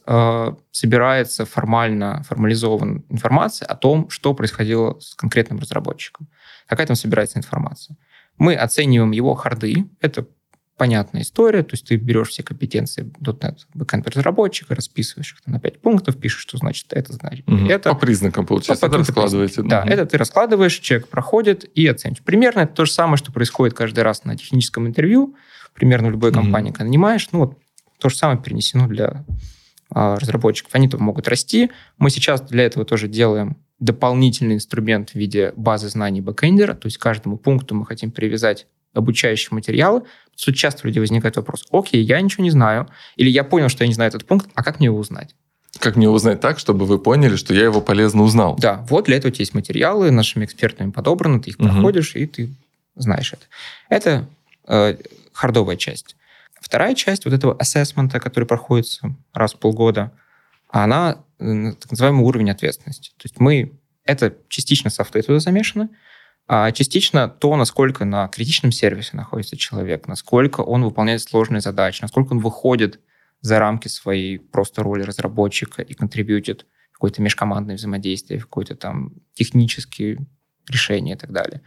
собирается 0.71 1.45
формально, 1.45 2.23
формализована 2.23 3.03
информация 3.09 3.65
о 3.65 3.75
том, 3.75 4.09
что 4.09 4.33
происходило 4.33 4.97
с 5.01 5.13
конкретным 5.15 5.59
разработчиком. 5.59 6.27
Какая 6.67 6.87
там 6.87 6.95
собирается 6.95 7.37
информация. 7.37 7.97
Мы 8.37 8.55
оцениваем 8.55 9.11
его 9.11 9.33
харды. 9.35 9.85
Это 10.01 10.27
понятная 10.77 11.21
история, 11.21 11.63
то 11.63 11.73
есть 11.73 11.87
ты 11.87 11.95
берешь 11.95 12.29
все 12.29 12.43
компетенции 12.43 13.09
.NET 13.21 13.59
бэкэнд 13.73 14.07
разработчика, 14.09 14.75
расписываешь 14.75 15.33
их 15.33 15.47
на 15.47 15.59
5 15.59 15.81
пунктов, 15.81 16.17
пишешь, 16.17 16.41
что 16.41 16.57
значит 16.57 16.87
это, 16.91 17.13
значит 17.13 17.47
угу. 17.47 17.65
это. 17.65 17.93
По 17.93 17.99
признакам, 17.99 18.45
получается, 18.45 18.89
по, 18.89 18.97
раскладываете. 18.97 19.61
Да, 19.63 19.81
угу. 19.81 19.89
это 19.89 20.05
ты 20.05 20.17
раскладываешь, 20.17 20.77
человек 20.79 21.07
проходит 21.07 21.63
и 21.75 21.87
оцениваешь. 21.87 22.23
Примерно 22.23 22.61
это 22.61 22.73
то 22.73 22.85
же 22.85 22.91
самое, 22.91 23.17
что 23.17 23.31
происходит 23.31 23.73
каждый 23.73 24.01
раз 24.01 24.25
на 24.25 24.35
техническом 24.35 24.85
интервью, 24.87 25.35
примерно 25.73 26.09
в 26.09 26.11
любой 26.11 26.31
угу. 26.31 26.39
компании, 26.39 26.71
когда 26.71 26.85
нанимаешь, 26.85 27.29
ну 27.31 27.39
вот 27.39 27.57
то 27.99 28.09
же 28.09 28.17
самое 28.17 28.37
перенесено 28.39 28.87
для 28.87 29.23
а, 29.89 30.17
разработчиков. 30.19 30.75
Они 30.75 30.89
то 30.89 30.97
могут 30.97 31.27
расти. 31.27 31.71
Мы 31.97 32.09
сейчас 32.09 32.41
для 32.41 32.65
этого 32.65 32.85
тоже 32.85 33.07
делаем 33.07 33.57
дополнительный 33.79 34.55
инструмент 34.55 35.11
в 35.11 35.15
виде 35.15 35.53
базы 35.55 35.89
знаний 35.89 36.21
бэкэндера, 36.21 36.73
то 36.73 36.87
есть 36.87 36.97
каждому 36.97 37.37
пункту 37.37 37.75
мы 37.75 37.85
хотим 37.85 38.11
привязать 38.11 38.67
обучающие 38.93 39.49
материалы. 39.51 40.03
Тут 40.43 40.55
часто 40.55 40.81
у 40.83 40.87
людей 40.87 40.99
возникает 40.99 41.35
вопрос, 41.35 41.65
окей, 41.71 42.01
я 42.01 42.19
ничего 42.21 42.43
не 42.43 42.51
знаю, 42.51 42.87
или 43.15 43.29
я 43.29 43.43
понял, 43.43 43.69
что 43.69 43.83
я 43.83 43.87
не 43.87 43.93
знаю 43.93 44.09
этот 44.09 44.25
пункт, 44.25 44.49
а 44.55 44.63
как 44.63 44.79
мне 44.79 44.87
его 44.87 44.97
узнать? 44.97 45.35
Как 45.79 45.97
мне 45.97 46.09
узнать 46.09 46.39
так, 46.39 46.57
чтобы 46.57 46.85
вы 46.85 46.99
поняли, 46.99 47.35
что 47.35 47.53
я 47.53 47.65
его 47.65 47.81
полезно 47.81 48.23
узнал? 48.23 48.55
Да, 48.55 48.85
вот 48.89 49.05
для 49.05 49.17
этого 49.17 49.29
у 49.29 49.33
тебя 49.33 49.41
есть 49.41 49.53
материалы, 49.53 50.09
нашими 50.11 50.45
экспертами 50.45 50.91
подобраны, 50.91 51.41
ты 51.41 51.49
их 51.49 51.59
угу. 51.59 51.67
проходишь, 51.67 52.15
и 52.15 52.25
ты 52.25 52.49
знаешь 52.95 53.33
это. 53.33 53.45
Это 53.89 54.27
э, 54.67 54.97
хардовая 55.33 55.75
часть. 55.75 56.15
Вторая 56.61 56.95
часть 56.95 57.25
вот 57.25 57.33
этого 57.33 57.55
ассессмента, 57.55 58.19
который 58.19 58.45
проходится 58.45 59.13
раз 59.33 59.53
в 59.53 59.59
полгода, 59.59 60.11
она 60.69 61.23
так 61.37 61.91
называемый 61.91 62.23
уровень 62.23 62.49
ответственности. 62.49 63.09
То 63.17 63.25
есть 63.25 63.39
мы, 63.39 63.79
это 64.03 64.35
частично 64.47 64.89
софты 64.89 65.21
туда 65.21 65.39
замешаны, 65.39 65.89
а 66.47 66.71
частично 66.71 67.27
то, 67.27 67.55
насколько 67.57 68.05
на 68.05 68.27
критичном 68.27 68.71
сервисе 68.71 69.17
находится 69.17 69.57
человек, 69.57 70.07
насколько 70.07 70.61
он 70.61 70.83
выполняет 70.83 71.21
сложные 71.21 71.61
задачи, 71.61 72.01
насколько 72.01 72.33
он 72.33 72.39
выходит 72.39 72.99
за 73.41 73.59
рамки 73.59 73.87
своей 73.87 74.39
просто 74.39 74.83
роли 74.83 75.03
разработчика 75.03 75.81
и 75.81 75.93
контрибьютит 75.93 76.65
какое-то 76.91 77.21
межкомандное 77.21 77.75
взаимодействие, 77.75 78.39
какое-то 78.39 78.75
там 78.75 79.13
технические 79.33 80.25
решения 80.69 81.13
и 81.13 81.17
так 81.17 81.31
далее. 81.31 81.61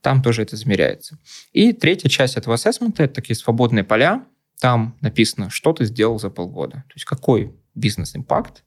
Там 0.00 0.22
тоже 0.22 0.42
это 0.42 0.56
измеряется. 0.56 1.18
И 1.52 1.72
третья 1.72 2.08
часть 2.08 2.36
этого 2.36 2.54
ассессмента– 2.54 3.02
это 3.04 3.14
такие 3.14 3.36
свободные 3.36 3.84
поля. 3.84 4.26
Там 4.60 4.96
написано, 5.00 5.50
что 5.50 5.72
ты 5.72 5.84
сделал 5.84 6.18
за 6.18 6.30
полгода. 6.30 6.84
То 6.88 6.94
есть 6.94 7.04
какой 7.04 7.54
бизнес-импакт 7.76 8.64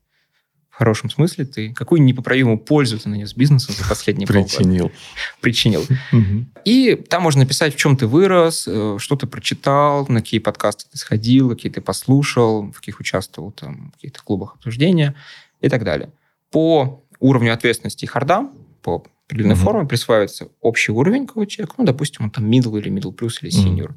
хорошем 0.80 1.10
смысле 1.10 1.44
ты 1.44 1.74
какую 1.74 2.02
непоправимую 2.02 2.56
пользу 2.56 2.98
ты 2.98 3.10
нанес 3.10 3.34
бизнесу 3.34 3.70
за 3.70 3.86
последние 3.86 4.26
Причинил. 4.26 4.90
Причинил. 5.42 5.86
И 6.64 6.94
там 6.94 7.22
можно 7.22 7.42
написать, 7.42 7.74
в 7.74 7.76
чем 7.76 7.98
ты 7.98 8.06
вырос, 8.06 8.66
э, 8.66 8.96
что 8.98 9.16
ты 9.16 9.26
прочитал, 9.26 10.06
на 10.08 10.20
какие 10.20 10.40
подкасты 10.40 10.86
ты 10.90 10.96
сходил, 10.96 11.50
какие 11.50 11.70
ты 11.70 11.82
послушал, 11.82 12.72
в 12.72 12.76
каких 12.76 12.98
участвовал 12.98 13.52
там, 13.52 13.90
в 13.90 13.96
каких-то 13.96 14.22
клубах 14.22 14.54
обсуждения 14.54 15.14
и 15.60 15.68
так 15.68 15.84
далее. 15.84 16.08
По 16.50 17.04
уровню 17.18 17.52
ответственности 17.52 18.06
и 18.06 18.08
харда, 18.08 18.48
по 18.80 19.04
определенной 19.26 19.56
mm 19.56 19.64
форме 19.64 19.86
присваивается 19.86 20.48
общий 20.62 20.92
уровень 20.92 21.26
какого 21.26 21.46
человека, 21.46 21.74
ну, 21.76 21.84
допустим, 21.84 22.24
он 22.24 22.30
там 22.30 22.50
middle 22.50 22.78
или 22.78 22.90
middle 22.90 23.14
plus 23.14 23.34
или 23.42 23.52
senior. 23.52 23.90
mm 23.90 23.94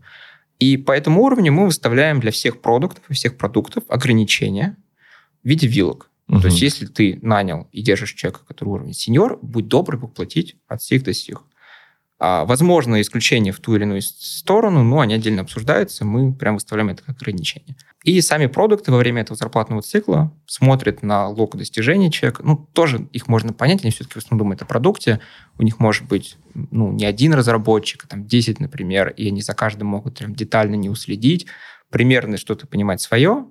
И 0.60 0.76
по 0.76 0.92
этому 0.92 1.24
уровню 1.24 1.54
мы 1.54 1.66
выставляем 1.66 2.20
для 2.20 2.32
всех 2.32 2.62
продуктов 2.62 3.04
и 3.08 3.14
всех 3.14 3.38
продуктов 3.38 3.86
ограничения 3.88 4.76
в 5.44 5.48
виде 5.48 5.68
вилок. 5.68 6.10
Угу. 6.30 6.42
То 6.42 6.48
есть, 6.48 6.62
если 6.62 6.86
ты 6.86 7.20
нанял 7.22 7.68
и 7.72 7.82
держишь 7.82 8.14
человека, 8.14 8.42
который 8.48 8.70
уровень 8.70 8.94
сеньор, 8.94 9.40
будь 9.42 9.68
добр 9.68 10.00
платить 10.08 10.56
от 10.68 10.82
всех 10.82 11.04
до 11.04 11.14
сих. 11.14 11.44
А, 12.20 12.46
возможно, 12.46 13.02
исключения 13.02 13.52
в 13.52 13.60
ту 13.60 13.76
или 13.76 13.84
иную 13.84 14.02
сторону, 14.02 14.82
но 14.84 15.02
они 15.02 15.14
отдельно 15.14 15.42
обсуждаются, 15.42 16.06
мы 16.06 16.34
прям 16.34 16.54
выставляем 16.54 16.90
это 16.90 17.04
как 17.04 17.18
ограничение. 17.18 17.76
И 18.06 18.22
сами 18.22 18.46
продукты 18.46 18.92
во 18.92 18.98
время 18.98 19.22
этого 19.22 19.36
зарплатного 19.36 19.82
цикла 19.82 20.34
смотрят 20.46 21.04
на 21.04 21.28
лог 21.28 21.58
достижений 21.58 22.12
человека. 22.12 22.42
Ну, 22.46 22.56
тоже 22.74 23.10
их 23.12 23.28
можно 23.28 23.52
понять, 23.52 23.84
они 23.84 23.92
все-таки 23.92 24.14
в 24.14 24.24
основном 24.24 24.46
думают 24.46 24.62
о 24.62 24.66
продукте. 24.66 25.20
У 25.58 25.64
них 25.64 25.80
может 25.80 26.08
быть 26.08 26.38
ну, 26.54 26.94
не 26.94 27.06
один 27.06 27.34
разработчик, 27.34 28.06
а 28.06 28.08
там 28.08 28.26
10, 28.26 28.60
например, 28.62 29.10
и 29.10 29.28
они 29.28 29.42
за 29.42 29.54
каждым 29.54 29.88
могут 29.88 30.20
прям 30.20 30.34
детально 30.34 30.76
не 30.76 30.90
уследить, 30.90 31.48
примерно 31.90 32.38
что-то 32.38 32.68
понимать 32.68 33.02
свое, 33.02 33.48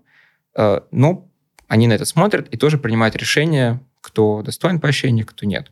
э, 0.56 0.80
но 0.90 1.28
они 1.72 1.86
на 1.86 1.94
это 1.94 2.04
смотрят 2.04 2.48
и 2.50 2.58
тоже 2.58 2.76
принимают 2.76 3.16
решение, 3.16 3.80
кто 4.02 4.42
достоин 4.42 4.78
поощрения, 4.78 5.24
кто 5.24 5.46
нет. 5.46 5.70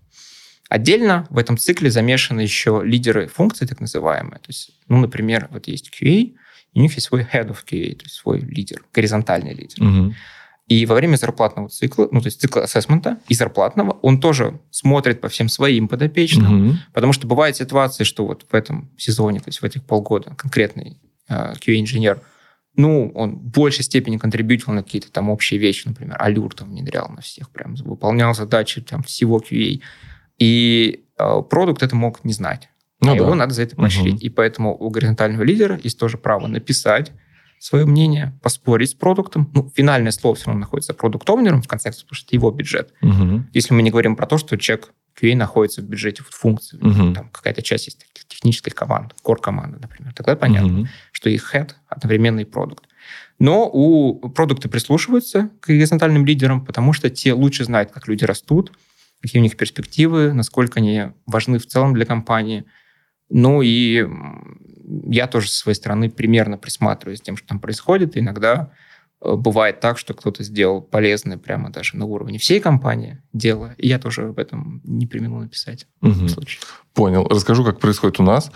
Отдельно 0.71 1.27
в 1.29 1.37
этом 1.37 1.59
цикле 1.59 1.91
замешаны 1.91 2.41
еще 2.41 2.81
лидеры 2.83 3.27
функций, 3.27 3.69
так 3.69 3.81
называемые. 3.81 4.39
То 4.39 4.47
есть, 4.49 4.71
ну, 4.89 4.97
например, 4.97 5.49
вот 5.51 5.69
есть 5.69 5.91
QA, 5.91 6.33
и 6.73 6.79
у 6.79 6.81
них 6.81 6.95
есть 6.95 7.09
свой 7.09 7.21
head 7.21 7.49
of 7.49 7.59
QA, 7.71 7.95
то 7.97 8.05
есть 8.05 8.15
свой 8.15 8.41
лидер, 8.41 8.83
горизонтальный 8.95 9.53
лидер. 9.53 9.83
Угу. 9.83 10.15
И 10.69 10.87
во 10.87 10.95
время 10.95 11.17
зарплатного 11.17 11.69
цикла, 11.69 12.09
ну, 12.11 12.23
то 12.23 12.29
есть 12.29 12.41
цикла 12.41 12.63
ассессмента 12.63 13.19
и 13.29 13.35
зарплатного, 13.35 13.99
он 14.01 14.23
тоже 14.23 14.59
смотрит 14.71 15.21
по 15.21 15.29
всем 15.29 15.51
своим 15.51 15.87
подопечным, 15.87 16.69
угу. 16.69 16.79
потому 16.95 17.13
что 17.13 17.27
бывают 17.27 17.59
ситуации, 17.59 18.05
что 18.05 18.25
вот 18.27 18.47
в 18.51 18.55
этом 18.55 18.91
сезоне, 18.97 19.41
то 19.41 19.49
есть 19.49 19.61
в 19.61 19.65
этих 19.65 19.85
полгода 19.85 20.35
конкретный 20.35 20.97
э, 21.29 21.53
QA-инженер 21.61 22.23
ну, 22.77 23.11
он 23.14 23.37
в 23.37 23.43
большей 23.43 23.85
степени 23.85 24.16
контрибьютил 24.16 24.73
на 24.73 24.83
какие-то 24.83 25.11
там 25.11 25.29
общие 25.29 25.59
вещи, 25.59 25.89
например, 25.89 26.16
Алюр 26.18 26.55
там 26.55 26.71
внедрял 26.71 27.09
на 27.09 27.21
всех, 27.21 27.51
прям 27.51 27.75
выполнял 27.75 28.35
задачи 28.35 28.81
там 28.81 29.03
всего 29.03 29.39
QA. 29.39 29.81
И 30.39 31.05
э, 31.18 31.43
продукт 31.49 31.83
это 31.83 31.97
мог 31.97 32.25
не 32.25 32.33
знать. 32.33 32.68
Ну, 33.01 33.12
а 33.12 33.14
да. 33.14 33.25
его 33.25 33.35
надо 33.35 33.55
за 33.55 33.62
это 33.62 33.77
поощрить. 33.77 34.16
Угу. 34.16 34.23
И 34.23 34.29
поэтому 34.29 34.77
у 34.77 34.91
горизонтального 34.91 35.43
лидера 35.43 35.81
есть 35.83 35.99
тоже 35.99 36.18
право 36.18 36.47
написать 36.47 37.12
свое 37.61 37.85
мнение, 37.85 38.33
поспорить 38.43 38.91
с 38.91 38.95
продуктом. 38.95 39.51
Ну, 39.55 39.71
финальное 39.77 40.13
слово 40.13 40.35
все 40.35 40.47
равно 40.47 40.61
находится 40.61 40.95
продукт-овнером 40.95 41.61
в 41.61 41.69
конце 41.69 41.91
концов, 41.91 42.05
потому 42.05 42.17
что 42.17 42.27
это 42.27 42.37
его 42.37 42.51
бюджет. 42.51 42.95
Угу. 43.03 43.45
Если 43.53 43.75
мы 43.75 43.83
не 43.83 43.91
говорим 43.91 44.17
про 44.17 44.27
то, 44.27 44.39
что 44.39 44.57
человек 44.57 44.95
QA 45.21 45.37
находится 45.37 45.83
в 45.83 45.85
бюджете 45.85 46.23
функции, 46.27 46.79
угу. 46.79 47.13
там 47.13 47.29
какая-то 47.29 47.61
часть 47.61 47.87
есть 47.87 48.07
технических 48.29 48.75
команд, 48.75 49.15
core 49.23 49.41
команды, 49.41 49.79
например, 49.79 50.15
тогда 50.15 50.37
понятно, 50.37 50.81
угу. 50.81 50.89
что 51.13 51.29
их 51.29 51.55
head 51.55 51.73
одновременно 51.87 52.41
и 52.41 52.45
продукт. 52.45 52.87
Но 53.39 53.69
у 53.71 54.31
продукта 54.31 54.71
прислушиваются 54.71 55.51
к 55.61 55.67
горизонтальным 55.67 56.25
лидерам, 56.25 56.65
потому 56.65 56.95
что 56.95 57.11
те 57.11 57.35
лучше 57.35 57.65
знают, 57.65 57.91
как 57.91 58.09
люди 58.09 58.25
растут, 58.25 58.73
какие 59.21 59.39
у 59.39 59.43
них 59.43 59.59
перспективы, 59.59 60.33
насколько 60.33 60.81
они 60.81 61.09
важны 61.27 61.59
в 61.59 61.67
целом 61.67 61.93
для 61.93 62.07
компании. 62.07 62.65
Ну 63.31 63.62
и 63.62 64.07
я 65.07 65.26
тоже 65.26 65.49
со 65.49 65.59
своей 65.59 65.76
стороны 65.76 66.11
примерно 66.11 66.59
присматриваюсь 66.59 67.20
к 67.20 67.24
тем, 67.24 67.37
что 67.37 67.47
там 67.47 67.61
происходит. 67.61 68.18
иногда 68.18 68.72
Э, 69.22 69.35
бывает 69.37 69.81
так, 69.81 69.99
что 69.99 70.14
кто-то 70.14 70.43
сделал 70.43 70.81
полезное 70.81 71.39
прямо 71.39 71.70
даже 71.70 71.97
на 71.97 72.07
уровне 72.07 72.39
всей 72.39 72.61
компании 72.61 73.22
дело, 73.33 73.74
и 73.76 73.89
я 73.89 73.99
тоже 73.99 74.28
об 74.28 74.39
этом 74.39 74.81
не 74.85 75.07
применил 75.07 75.39
написать. 75.39 75.87
Угу. 76.03 76.26
Понял. 76.95 77.26
Расскажу, 77.28 77.64
как 77.64 77.81
происходит 77.81 78.20
у 78.20 78.22
нас. 78.22 78.51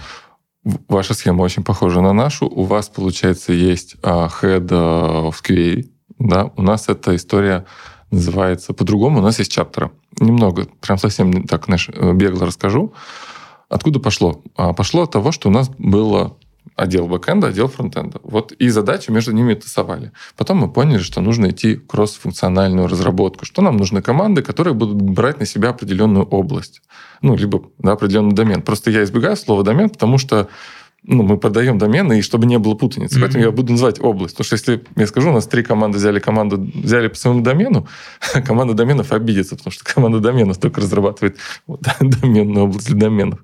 Ваша 0.89 1.13
схема 1.13 1.43
очень 1.43 1.63
похожа 1.63 2.01
на 2.01 2.15
нашу. 2.15 2.47
У 2.47 2.63
вас, 2.63 2.89
получается, 2.89 3.53
есть 3.53 3.97
uh, 4.01 4.31
head 4.41 4.69
of 4.69 5.35
QA. 5.47 5.87
Да? 6.19 6.51
У 6.57 6.63
нас 6.63 6.89
эта 6.89 7.15
история 7.15 7.67
называется 8.11 8.73
по-другому. 8.73 9.19
У 9.19 9.23
нас 9.23 9.39
есть 9.39 9.53
чаптеры. 9.53 9.91
Немного, 10.21 10.67
прям 10.81 10.97
совсем 10.97 11.47
так 11.47 11.67
знаешь, 11.67 11.91
э, 11.93 12.13
бегло 12.15 12.47
расскажу. 12.47 12.95
Откуда 13.69 14.01
пошло? 14.01 14.43
А, 14.57 14.73
пошло 14.73 15.03
от 15.03 15.13
того, 15.13 15.33
что 15.33 15.49
у 15.49 15.53
нас 15.53 15.71
было 15.79 16.37
отдел 16.77 17.07
бэкэнда, 17.07 17.49
отдел 17.49 17.69
фронтенда. 17.69 18.21
Вот 18.23 18.53
и 18.53 18.69
задачи 18.69 19.11
между 19.11 19.33
ними 19.33 19.55
тасовали. 19.55 20.13
Потом 20.37 20.59
мы 20.59 20.73
поняли, 20.73 20.99
что 20.99 21.21
нужно 21.21 21.51
идти 21.51 21.77
кросс-функциональную 21.77 22.89
разработку, 22.89 23.45
что 23.45 23.63
нам 23.63 23.77
нужны 23.77 24.03
команды, 24.03 24.43
которые 24.43 24.75
будут 24.75 25.01
брать 25.01 25.41
на 25.41 25.47
себя 25.47 25.71
определенную 25.71 26.25
область. 26.27 26.83
Ну, 27.23 27.37
либо 27.37 27.65
да, 27.79 27.93
определенный 27.93 28.35
домен. 28.35 28.63
Просто 28.63 28.91
я 28.91 29.05
избегаю 29.05 29.37
слова 29.37 29.63
домен, 29.63 29.89
потому 29.91 30.19
что 30.19 30.49
ну, 31.07 31.23
мы 31.23 31.37
продаем 31.37 31.79
домены, 31.79 32.19
и 32.19 32.23
чтобы 32.23 32.47
не 32.47 32.59
было 32.59 32.75
путаницы. 32.75 33.17
Mm-hmm. 33.17 33.21
Поэтому 33.21 33.45
я 33.45 33.51
буду 33.51 33.73
называть 33.73 34.01
область. 34.01 34.35
Потому 34.35 34.47
что 34.47 34.55
если 34.55 34.85
я 34.97 35.07
скажу, 35.07 35.31
у 35.31 35.33
нас 35.33 35.47
три 35.47 35.63
команды 35.63 35.99
взяли 35.99 36.19
команду, 36.19 36.71
взяли 36.75 37.09
по 37.09 37.15
своему 37.15 37.43
домену, 37.43 37.87
команда 38.47 38.75
доменов 38.75 39.13
обидится, 39.13 39.57
потому 39.57 39.73
что 39.73 39.85
команда 39.85 40.21
доменов 40.21 40.59
только 40.59 40.81
разрабатывает 40.81 41.37
вот, 41.67 41.83
доменную 42.01 42.67
область 42.67 42.89
для 42.89 42.97
доменов. 42.97 43.41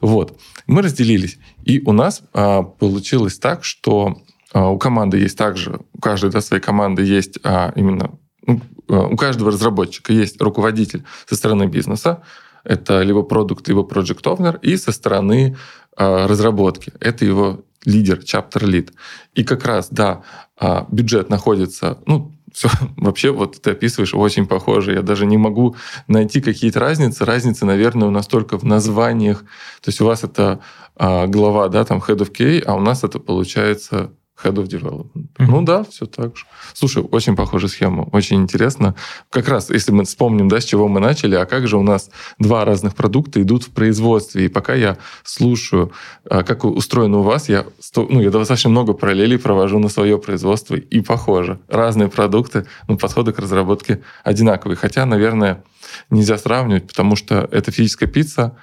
Вот. 0.00 0.38
Мы 0.66 0.82
разделились. 0.82 1.38
И 1.64 1.82
у 1.84 1.92
нас 1.92 2.22
а, 2.32 2.62
получилось 2.62 3.38
так, 3.38 3.64
что 3.64 4.22
а, 4.52 4.70
у 4.70 4.78
команды 4.78 5.18
есть 5.18 5.36
также, 5.36 5.80
у 5.92 5.98
каждой 5.98 6.30
да, 6.30 6.40
своей 6.40 6.62
команды 6.62 7.02
есть 7.02 7.38
а, 7.42 7.72
именно, 7.74 8.12
ну, 8.46 8.60
а, 8.88 9.08
у 9.08 9.16
каждого 9.16 9.50
разработчика 9.50 10.12
есть 10.12 10.40
руководитель 10.40 11.02
со 11.26 11.34
стороны 11.34 11.66
бизнеса, 11.66 12.22
это 12.62 13.02
либо 13.02 13.22
продукт, 13.22 13.68
либо 13.68 13.82
project 13.82 14.22
owner, 14.22 14.58
и 14.60 14.76
со 14.76 14.92
стороны 14.92 15.56
разработки. 15.96 16.92
Это 17.00 17.24
его 17.24 17.64
лидер, 17.84 18.18
chapter 18.18 18.62
lead. 18.62 18.90
И 19.34 19.44
как 19.44 19.64
раз, 19.64 19.88
да, 19.90 20.22
э, 20.60 20.84
бюджет 20.90 21.28
находится, 21.30 21.98
ну, 22.06 22.32
все, 22.54 22.68
вообще 22.96 23.32
вот 23.32 23.60
ты 23.60 23.72
описываешь 23.72 24.14
очень 24.14 24.46
похоже. 24.46 24.92
Я 24.92 25.02
даже 25.02 25.26
не 25.26 25.36
могу 25.36 25.76
найти 26.06 26.40
какие-то 26.40 26.78
разницы. 26.78 27.24
Разницы, 27.24 27.66
наверное, 27.66 28.06
у 28.06 28.12
нас 28.12 28.28
только 28.28 28.58
в 28.58 28.64
названиях. 28.64 29.40
То 29.80 29.88
есть 29.88 30.00
у 30.00 30.06
вас 30.06 30.22
это 30.22 30.60
э, 30.96 31.26
глава, 31.26 31.68
да, 31.68 31.84
там 31.84 31.98
Head 31.98 32.18
of 32.18 32.32
QA, 32.32 32.62
а 32.64 32.74
у 32.74 32.80
нас 32.80 33.02
это 33.02 33.18
получается 33.18 34.12
Head 34.42 34.54
of 34.54 34.66
Development. 34.66 35.28
Mm-hmm. 35.38 35.46
Ну 35.46 35.62
да, 35.62 35.84
все 35.84 36.06
так 36.06 36.36
же. 36.36 36.44
Слушай, 36.72 37.04
очень 37.04 37.36
похожая 37.36 37.70
схема, 37.70 38.02
очень 38.12 38.42
интересно. 38.42 38.94
Как 39.30 39.48
раз, 39.48 39.70
если 39.70 39.92
мы 39.92 40.04
вспомним, 40.04 40.48
да, 40.48 40.60
с 40.60 40.64
чего 40.64 40.88
мы 40.88 41.00
начали, 41.00 41.36
а 41.36 41.46
как 41.46 41.68
же 41.68 41.76
у 41.76 41.82
нас 41.82 42.10
два 42.38 42.64
разных 42.64 42.94
продукта 42.94 43.40
идут 43.40 43.64
в 43.64 43.70
производстве. 43.70 44.46
И 44.46 44.48
пока 44.48 44.74
я 44.74 44.98
слушаю, 45.22 45.92
а, 46.28 46.42
как 46.42 46.64
устроено 46.64 47.18
у 47.18 47.22
вас, 47.22 47.48
я, 47.48 47.64
ну, 47.96 48.20
я 48.20 48.30
достаточно 48.30 48.70
много 48.70 48.92
параллелей 48.92 49.38
провожу 49.38 49.78
на 49.78 49.88
свое 49.88 50.18
производство, 50.18 50.74
и 50.74 51.00
похоже. 51.00 51.60
Разные 51.68 52.08
продукты, 52.08 52.66
но 52.88 52.96
подходы 52.96 53.32
к 53.32 53.38
разработке 53.38 54.02
одинаковые. 54.24 54.76
Хотя, 54.76 55.06
наверное, 55.06 55.62
нельзя 56.10 56.38
сравнивать, 56.38 56.88
потому 56.88 57.14
что 57.14 57.48
это 57.52 57.70
физическая 57.70 58.08
пицца, 58.08 58.56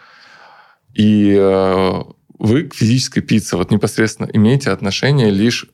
и 0.93 1.33
э, 1.39 2.03
вы 2.41 2.63
к 2.63 2.73
физической 2.73 3.21
пицце 3.21 3.55
вот 3.55 3.69
непосредственно 3.69 4.27
имеете 4.33 4.71
отношение 4.71 5.29
лишь 5.29 5.67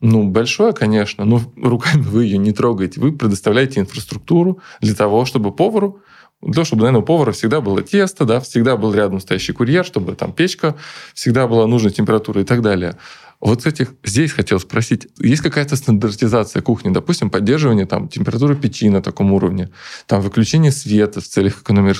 ну, 0.00 0.24
большое, 0.24 0.72
конечно, 0.72 1.24
но 1.24 1.40
руками 1.56 2.02
вы 2.02 2.24
ее 2.24 2.38
не 2.38 2.52
трогаете. 2.52 3.00
Вы 3.00 3.12
предоставляете 3.12 3.80
инфраструктуру 3.80 4.58
для 4.80 4.94
того, 4.94 5.24
чтобы 5.24 5.52
повару 5.52 6.02
для 6.42 6.64
чтобы, 6.64 6.82
наверное, 6.82 7.02
у 7.02 7.04
повара 7.04 7.30
всегда 7.30 7.60
было 7.60 7.82
тесто, 7.82 8.24
да, 8.24 8.40
всегда 8.40 8.76
был 8.76 8.92
рядом 8.92 9.20
стоящий 9.20 9.52
курьер, 9.52 9.84
чтобы 9.84 10.16
там 10.16 10.32
печка 10.32 10.76
всегда 11.14 11.46
была 11.46 11.68
нужной 11.68 11.92
температуры 11.92 12.42
и 12.42 12.44
так 12.44 12.62
далее. 12.62 12.98
Вот 13.42 13.66
этих 13.66 13.94
здесь 14.04 14.30
хотел 14.30 14.60
спросить, 14.60 15.08
есть 15.18 15.42
какая-то 15.42 15.74
стандартизация 15.74 16.62
кухни, 16.62 16.90
допустим, 16.90 17.28
поддерживание 17.28 17.86
там 17.86 18.08
температуры 18.08 18.54
печи 18.54 18.88
на 18.88 19.02
таком 19.02 19.32
уровне, 19.32 19.70
там 20.06 20.20
выключение 20.20 20.70
света 20.70 21.20
в 21.20 21.24
целях 21.24 21.60
экономии 21.60 21.92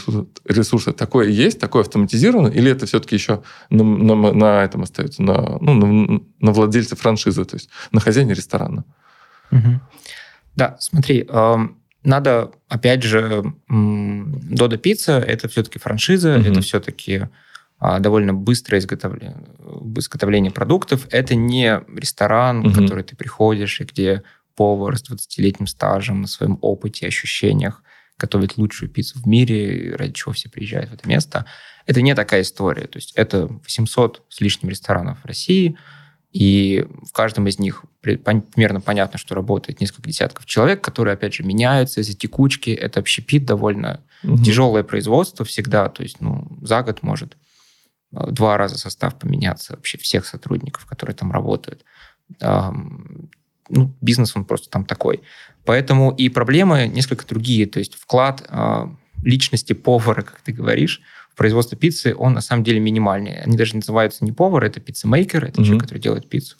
ресурса, 0.45 0.93
такое 0.93 1.30
есть, 1.30 1.59
такое 1.59 1.82
автоматизировано, 1.82 2.47
или 2.47 2.70
это 2.70 2.86
все-таки 2.86 3.16
еще 3.16 3.43
на, 3.70 3.82
на, 3.82 4.32
на 4.32 4.62
этом 4.62 4.84
остается, 4.84 5.20
на, 5.24 5.59
ну, 5.61 5.74
на, 5.74 6.20
на 6.38 6.53
владельце 6.53 6.95
франшизы, 6.95 7.45
то 7.45 7.57
есть 7.57 7.68
на 7.90 7.99
хозяине 7.99 8.34
ресторана? 8.34 8.84
Угу. 9.51 9.80
Да, 10.55 10.76
смотри, 10.78 11.28
надо, 12.05 12.53
опять 12.68 13.03
же, 13.03 13.53
Дода 13.68 14.76
Пицца 14.76 15.18
это 15.18 15.49
все-таки 15.49 15.80
франшиза, 15.80 16.36
угу. 16.36 16.49
это 16.49 16.61
все-таки 16.61 17.26
довольно 18.01 18.33
быстрое 18.33 18.80
изготовление, 18.80 19.37
изготовление 19.97 20.53
продуктов. 20.53 21.09
Это 21.11 21.35
не 21.35 21.83
ресторан, 21.95 22.62
в 22.62 22.74
который 22.74 23.03
ты 23.03 23.16
приходишь, 23.16 23.80
и 23.80 23.85
где 23.85 24.22
повар 24.55 24.97
с 24.97 25.11
20-летним 25.11 25.66
стажем 25.66 26.20
на 26.20 26.28
своем 26.28 26.59
опыте, 26.61 27.07
ощущениях 27.07 27.83
готовит 28.18 28.57
лучшую 28.57 28.89
пиццу 28.89 29.18
в 29.18 29.26
мире, 29.26 29.97
ради 29.97 30.12
чего 30.12 30.33
все 30.33 30.49
приезжают 30.49 30.91
в 30.91 30.95
это 30.95 31.09
место. 31.09 31.45
Это 31.87 32.03
не 32.03 32.14
такая 32.14 32.43
история. 32.43 32.87
То 32.87 32.99
есть 32.99 33.12
это 33.16 33.47
800 33.47 34.22
с 34.28 34.41
лишним 34.41 34.70
ресторанов 34.70 35.18
в 35.22 35.26
России, 35.26 35.76
и 36.33 36.87
в 37.05 37.12
каждом 37.12 37.47
из 37.47 37.59
них 37.59 37.85
примерно 38.01 38.80
понятно, 38.80 39.18
что 39.18 39.35
работает 39.35 39.80
несколько 39.80 40.09
десятков 40.09 40.47
человек, 40.47 40.80
которые, 40.80 41.14
опять 41.14 41.35
же, 41.35 41.43
меняются 41.43 42.01
из-за 42.01 42.14
текучки. 42.14 42.70
Это 42.70 43.01
общепит 43.01 43.45
довольно 43.45 44.03
угу. 44.22 44.43
тяжелое 44.43 44.83
производство 44.83 45.45
всегда. 45.45 45.89
То 45.89 46.03
есть 46.03 46.20
ну, 46.20 46.47
за 46.62 46.83
год 46.83 47.03
может 47.03 47.37
два 48.12 48.56
раза 48.56 48.78
состав 48.78 49.18
поменяться 49.18 49.74
вообще 49.74 49.98
всех 49.98 50.26
сотрудников, 50.26 50.86
которые 50.86 51.16
там 51.16 51.32
работают. 51.32 51.84
Ну, 52.40 53.94
бизнес, 54.00 54.36
он 54.36 54.44
просто 54.44 54.68
там 54.68 54.84
такой. 54.84 55.22
Поэтому 55.64 56.10
и 56.10 56.28
проблемы 56.28 56.88
несколько 56.88 57.26
другие. 57.26 57.66
То 57.66 57.78
есть 57.78 57.94
вклад 57.94 58.44
а, 58.48 58.94
личности 59.22 59.72
повара, 59.72 60.22
как 60.22 60.40
ты 60.40 60.52
говоришь, 60.52 61.00
в 61.30 61.36
производство 61.36 61.76
пиццы, 61.78 62.14
он 62.16 62.34
на 62.34 62.40
самом 62.40 62.64
деле 62.64 62.80
минимальный. 62.80 63.40
Они 63.40 63.56
даже 63.56 63.76
называются 63.76 64.24
не 64.24 64.32
повар, 64.32 64.64
это 64.64 64.80
пиццемейкер, 64.80 65.44
это 65.44 65.60
mm-hmm. 65.60 65.64
человек, 65.64 65.82
который 65.84 65.98
делает 65.98 66.28
пиццу. 66.28 66.56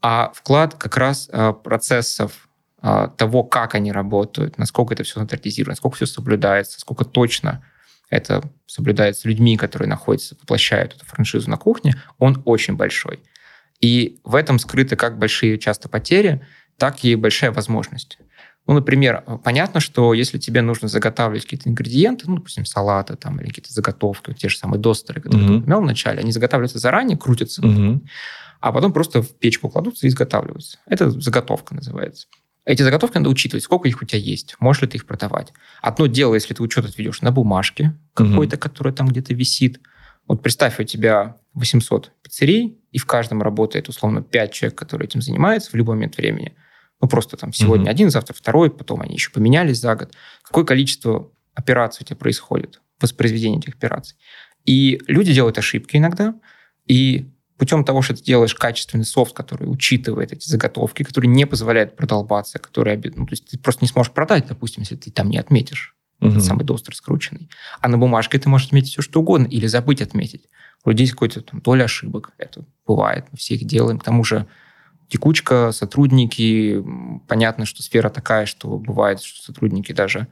А 0.00 0.32
вклад 0.34 0.74
как 0.74 0.96
раз 0.96 1.28
а, 1.32 1.52
процессов 1.52 2.48
а, 2.80 3.08
того, 3.08 3.42
как 3.44 3.74
они 3.74 3.92
работают, 3.92 4.56
насколько 4.56 4.94
это 4.94 5.02
все 5.02 5.12
стандартизировано, 5.12 5.72
насколько 5.72 5.96
все 5.96 6.06
соблюдается, 6.06 6.80
сколько 6.80 7.04
точно 7.04 7.64
это 8.10 8.42
соблюдается 8.66 9.28
людьми, 9.28 9.56
которые 9.56 9.88
находятся, 9.88 10.36
воплощают 10.40 10.94
эту 10.94 11.04
франшизу 11.04 11.50
на 11.50 11.56
кухне, 11.56 11.94
он 12.18 12.42
очень 12.44 12.76
большой. 12.76 13.20
И 13.80 14.20
в 14.24 14.34
этом 14.34 14.58
скрыты 14.58 14.96
как 14.96 15.18
большие 15.18 15.58
часто 15.58 15.88
потери, 15.88 16.44
так 16.76 17.04
и 17.04 17.14
большая 17.14 17.52
возможность. 17.52 18.18
Ну, 18.66 18.74
например, 18.74 19.24
понятно, 19.44 19.80
что 19.80 20.12
если 20.12 20.36
тебе 20.38 20.60
нужно 20.60 20.88
заготавливать 20.88 21.44
какие-то 21.44 21.70
ингредиенты, 21.70 22.24
ну, 22.28 22.36
допустим, 22.36 22.66
салаты 22.66 23.16
там, 23.16 23.40
или 23.40 23.48
какие-то 23.48 23.72
заготовки, 23.72 24.34
те 24.34 24.50
же 24.50 24.58
самые 24.58 24.78
достеры, 24.78 25.22
которые 25.22 25.46
mm-hmm. 25.48 25.52
ты 25.52 25.58
упомянул 25.60 25.82
вначале, 25.82 26.20
они 26.20 26.32
заготавливаются 26.32 26.78
заранее, 26.78 27.16
крутятся, 27.16 27.62
mm-hmm. 27.62 28.00
а 28.60 28.72
потом 28.72 28.92
просто 28.92 29.22
в 29.22 29.38
печку 29.38 29.70
кладутся 29.70 30.06
и 30.06 30.10
изготавливаются. 30.10 30.78
Это 30.86 31.10
заготовка 31.10 31.74
называется. 31.74 32.26
Эти 32.68 32.82
заготовки 32.82 33.16
надо 33.16 33.30
учитывать, 33.30 33.64
сколько 33.64 33.88
их 33.88 34.02
у 34.02 34.04
тебя 34.04 34.18
есть, 34.18 34.54
можешь 34.60 34.82
ли 34.82 34.88
ты 34.88 34.98
их 34.98 35.06
продавать. 35.06 35.54
Одно 35.80 36.06
дело, 36.06 36.34
если 36.34 36.52
ты 36.52 36.62
учет 36.62 36.84
отведешь 36.84 37.22
на 37.22 37.32
бумажке 37.32 37.98
какой-то, 38.12 38.56
угу. 38.56 38.60
которая 38.60 38.92
там 38.92 39.08
где-то 39.08 39.32
висит. 39.32 39.80
Вот 40.26 40.42
представь, 40.42 40.78
у 40.78 40.82
тебя 40.82 41.38
800 41.54 42.12
пиццерий, 42.22 42.78
и 42.92 42.98
в 42.98 43.06
каждом 43.06 43.40
работает 43.40 43.88
условно 43.88 44.20
5 44.20 44.52
человек, 44.52 44.78
которые 44.78 45.06
этим 45.06 45.22
занимаются 45.22 45.70
в 45.70 45.74
любой 45.76 45.94
момент 45.94 46.18
времени. 46.18 46.56
Ну, 47.00 47.08
просто 47.08 47.38
там 47.38 47.54
сегодня 47.54 47.84
угу. 47.84 47.90
один, 47.90 48.10
завтра 48.10 48.34
второй, 48.34 48.70
потом 48.70 49.00
они 49.00 49.14
еще 49.14 49.30
поменялись 49.30 49.80
за 49.80 49.96
год. 49.96 50.14
Какое 50.42 50.64
количество 50.66 51.32
операций 51.54 52.04
у 52.04 52.06
тебя 52.06 52.16
происходит, 52.16 52.82
воспроизведение 53.00 53.60
этих 53.60 53.76
операций. 53.76 54.18
И 54.66 55.00
люди 55.06 55.32
делают 55.32 55.56
ошибки 55.56 55.96
иногда, 55.96 56.34
и 56.86 57.30
путем 57.58 57.84
того, 57.84 58.02
что 58.02 58.14
ты 58.14 58.22
делаешь 58.22 58.54
качественный 58.54 59.04
софт, 59.04 59.34
который 59.34 59.64
учитывает 59.64 60.32
эти 60.32 60.48
заготовки, 60.48 61.02
который 61.02 61.26
не 61.26 61.44
позволяет 61.44 61.96
продолбаться, 61.96 62.58
который, 62.58 62.96
ну, 63.14 63.26
то 63.26 63.32
есть 63.32 63.50
ты 63.50 63.58
просто 63.58 63.84
не 63.84 63.88
сможешь 63.88 64.12
продать, 64.12 64.46
допустим, 64.46 64.82
если 64.82 64.96
ты 64.96 65.10
там 65.10 65.28
не 65.28 65.38
отметишь 65.38 65.96
угу. 66.20 66.30
этот 66.30 66.44
самый 66.44 66.64
достер 66.64 66.94
скрученный. 66.94 67.50
А 67.80 67.88
на 67.88 67.98
бумажке 67.98 68.38
ты 68.38 68.48
можешь 68.48 68.68
отметить 68.68 68.92
все, 68.92 69.02
что 69.02 69.20
угодно, 69.20 69.46
или 69.46 69.66
забыть 69.66 70.00
отметить. 70.00 70.48
У 70.84 70.90
людей 70.90 71.08
какой-то 71.08 71.42
там 71.42 71.60
доля 71.60 71.84
ошибок. 71.84 72.32
Это 72.38 72.64
бывает, 72.86 73.26
мы 73.32 73.38
все 73.38 73.56
их 73.56 73.66
делаем. 73.66 73.98
К 73.98 74.04
тому 74.04 74.22
же 74.22 74.46
текучка, 75.08 75.72
сотрудники, 75.72 76.82
понятно, 77.26 77.66
что 77.66 77.82
сфера 77.82 78.08
такая, 78.08 78.46
что 78.46 78.78
бывает, 78.78 79.20
что 79.20 79.42
сотрудники 79.42 79.92
даже 79.92 80.28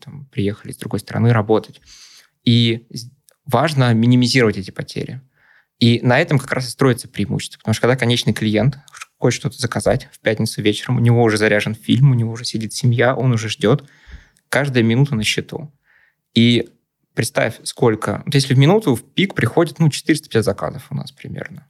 там, 0.00 0.26
приехали 0.32 0.72
с 0.72 0.76
другой 0.76 1.00
стороны 1.00 1.32
работать. 1.32 1.80
И 2.44 2.86
важно 3.46 3.94
минимизировать 3.94 4.56
эти 4.56 4.70
потери. 4.70 5.20
И 5.78 6.00
на 6.02 6.20
этом 6.20 6.38
как 6.38 6.52
раз 6.52 6.68
и 6.68 6.70
строится 6.70 7.08
преимущество. 7.08 7.58
Потому 7.58 7.74
что 7.74 7.82
когда 7.82 7.96
конечный 7.96 8.32
клиент 8.32 8.78
хочет 9.18 9.40
что-то 9.40 9.58
заказать 9.58 10.08
в 10.12 10.20
пятницу 10.20 10.62
вечером, 10.62 10.96
у 10.96 11.00
него 11.00 11.22
уже 11.22 11.36
заряжен 11.36 11.74
фильм, 11.74 12.10
у 12.10 12.14
него 12.14 12.32
уже 12.32 12.44
сидит 12.44 12.72
семья, 12.72 13.14
он 13.14 13.32
уже 13.32 13.48
ждет. 13.48 13.84
Каждая 14.48 14.82
минута 14.82 15.14
на 15.14 15.24
счету. 15.24 15.72
И 16.34 16.68
представь, 17.14 17.60
сколько... 17.64 18.22
Вот 18.24 18.34
если 18.34 18.54
в 18.54 18.58
минуту 18.58 18.94
в 18.94 19.02
пик 19.02 19.34
приходит 19.34 19.78
ну, 19.78 19.88
450 19.88 20.44
заказов 20.44 20.86
у 20.90 20.94
нас 20.94 21.10
примерно. 21.12 21.66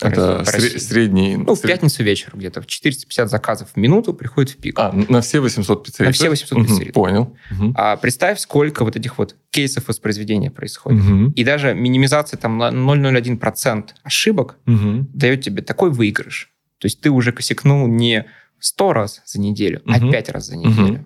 Это 0.00 0.42
сре- 0.44 0.78
средний... 0.78 1.36
Ну, 1.36 1.54
в 1.54 1.60
пятницу 1.60 2.02
вечером 2.02 2.40
где-то. 2.40 2.60
В 2.60 2.66
450 2.66 3.30
заказов 3.30 3.70
в 3.74 3.76
минуту 3.76 4.12
приходит 4.12 4.50
в 4.50 4.56
пик. 4.56 4.78
А, 4.78 4.92
на 4.92 5.20
все 5.20 5.40
800 5.40 5.84
пиццерий? 5.84 6.08
На 6.08 6.12
все 6.12 6.30
800 6.30 6.66
пиццерий. 6.66 6.90
Угу, 6.90 6.92
понял. 6.92 7.36
Угу. 7.52 7.74
А 7.76 7.96
представь, 7.96 8.40
сколько 8.40 8.84
вот 8.84 8.96
этих 8.96 9.18
вот 9.18 9.36
кейсов 9.50 9.86
воспроизведения 9.86 10.50
происходит. 10.50 11.04
Угу. 11.04 11.32
И 11.36 11.44
даже 11.44 11.74
минимизация 11.74 12.38
там 12.38 12.58
на 12.58 12.70
0,01% 12.70 13.90
ошибок 14.02 14.58
угу. 14.66 15.06
дает 15.14 15.42
тебе 15.42 15.62
такой 15.62 15.90
выигрыш. 15.90 16.50
То 16.78 16.86
есть 16.86 17.00
ты 17.00 17.10
уже 17.10 17.30
косякнул 17.32 17.86
не 17.86 18.26
100 18.58 18.92
раз 18.92 19.22
за 19.24 19.40
неделю, 19.40 19.80
угу. 19.84 19.94
а 19.94 20.00
5 20.10 20.28
раз 20.30 20.46
за 20.46 20.56
неделю. 20.56 20.94
Угу. 20.94 21.04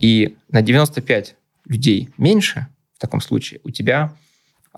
И 0.00 0.36
на 0.50 0.60
95 0.60 1.34
людей 1.66 2.10
меньше 2.18 2.66
в 2.94 3.00
таком 3.00 3.20
случае 3.20 3.60
у 3.64 3.70
тебя 3.70 4.14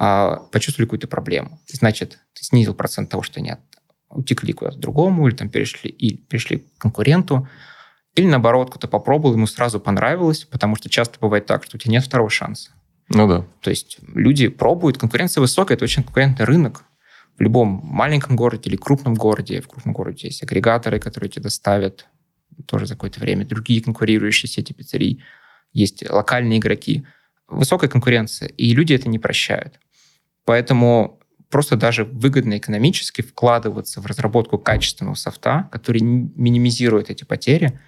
почувствовали 0.01 0.87
какую-то 0.87 1.09
проблему. 1.09 1.61
Значит, 1.67 2.21
ты 2.33 2.45
снизил 2.45 2.75
процент 2.75 3.11
того, 3.11 3.23
что 3.23 3.41
они 3.41 3.51
от, 3.51 3.61
утекли 4.09 4.53
куда-то 4.53 4.79
другому, 4.79 5.29
или 5.29 5.37
там 5.37 5.51
перешли, 5.51 5.91
и 5.91 6.17
перешли 6.17 6.59
к 6.59 6.79
конкуренту, 6.79 7.47
или 8.15 8.27
наоборот, 8.27 8.71
кто-то 8.71 8.89
попробовал, 8.89 9.35
ему 9.35 9.47
сразу 9.47 9.79
понравилось, 9.79 10.45
потому 10.45 10.75
что 10.75 10.89
часто 10.89 11.19
бывает 11.21 11.47
так, 11.47 11.65
что 11.65 11.77
у 11.77 11.79
тебя 11.79 11.93
нет 11.93 12.05
второго 12.05 12.31
шанса. 12.31 12.71
Ну 13.11 13.29
да. 13.29 13.45
То 13.61 13.71
есть 13.71 13.99
люди 14.15 14.49
пробуют, 14.49 14.97
конкуренция 14.97 15.43
высокая, 15.43 15.77
это 15.77 15.85
очень 15.85 16.03
конкурентный 16.03 16.47
рынок. 16.47 16.85
В 17.37 17.43
любом 17.43 17.81
маленьком 17.85 18.37
городе 18.37 18.71
или 18.71 18.77
крупном 18.77 19.15
городе, 19.15 19.61
в 19.61 19.69
крупном 19.69 19.93
городе 19.93 20.29
есть 20.29 20.43
агрегаторы, 20.43 20.99
которые 20.99 21.31
тебе 21.31 21.43
доставят 21.45 22.07
тоже 22.67 22.87
за 22.87 22.95
какое-то 22.95 23.21
время, 23.21 23.47
другие 23.47 23.83
конкурирующие 23.83 24.49
сети 24.49 24.73
пиццерий, 24.73 25.23
есть 25.73 26.09
локальные 26.09 26.59
игроки. 26.59 27.07
Высокая 27.49 27.91
конкуренция, 27.91 28.49
и 28.49 28.73
люди 28.73 28.95
это 28.95 29.09
не 29.09 29.19
прощают. 29.19 29.81
Поэтому 30.51 31.21
просто 31.49 31.77
даже 31.77 32.05
выгодно 32.05 32.59
экономически 32.59 33.23
вкладываться 33.23 34.01
в 34.01 34.07
разработку 34.07 34.59
качественного 34.59 35.15
софта, 35.15 35.69
который 35.71 36.01
минимизирует 36.01 37.09
эти 37.09 37.23
потери, 37.23 37.79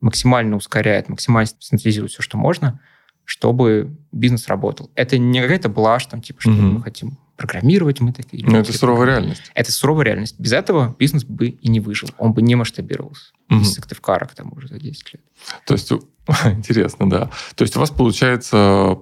максимально 0.00 0.54
ускоряет, 0.54 1.08
максимально 1.08 1.50
централизирует 1.58 2.12
все, 2.12 2.22
что 2.22 2.38
можно, 2.38 2.80
чтобы 3.24 3.98
бизнес 4.12 4.46
работал. 4.46 4.92
Это 4.94 5.18
не 5.18 5.42
какая-то 5.42 5.68
блажь, 5.68 6.06
там, 6.06 6.22
типа, 6.22 6.40
что 6.40 6.52
угу. 6.52 6.60
мы 6.62 6.82
хотим 6.82 7.18
программировать, 7.34 7.98
мы 7.98 8.12
такие... 8.12 8.46
Ну, 8.46 8.58
это 8.58 8.72
суровая 8.72 9.06
реальность. 9.08 9.50
Это 9.54 9.72
суровая 9.72 10.04
реальность. 10.04 10.38
Без 10.38 10.52
этого 10.52 10.94
бизнес 10.96 11.24
бы 11.24 11.48
и 11.48 11.68
не 11.68 11.80
выжил. 11.80 12.10
Он 12.16 12.32
бы 12.32 12.42
не 12.42 12.54
масштабировался. 12.54 13.32
Угу. 13.50 13.58
Без 13.58 13.74
Сыктывкара, 13.74 14.26
к 14.26 14.36
тому 14.36 14.60
же, 14.60 14.68
за 14.68 14.78
10 14.78 15.14
лет. 15.14 15.22
То 15.66 15.74
есть, 15.74 15.90
интересно, 16.44 17.10
да. 17.10 17.32
То 17.56 17.62
есть 17.62 17.74
у 17.76 17.80
вас, 17.80 17.90
получается, 17.90 19.00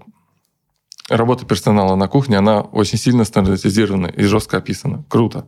работа 1.17 1.47
персонала 1.47 1.95
на 1.97 2.09
кухне, 2.09 2.39
она 2.39 2.61
очень 2.61 2.99
сильно 2.99 3.25
стандартизирована 3.25 4.07
и 4.07 4.25
жестко 4.25 4.59
описана. 4.59 5.05
Круто. 5.09 5.47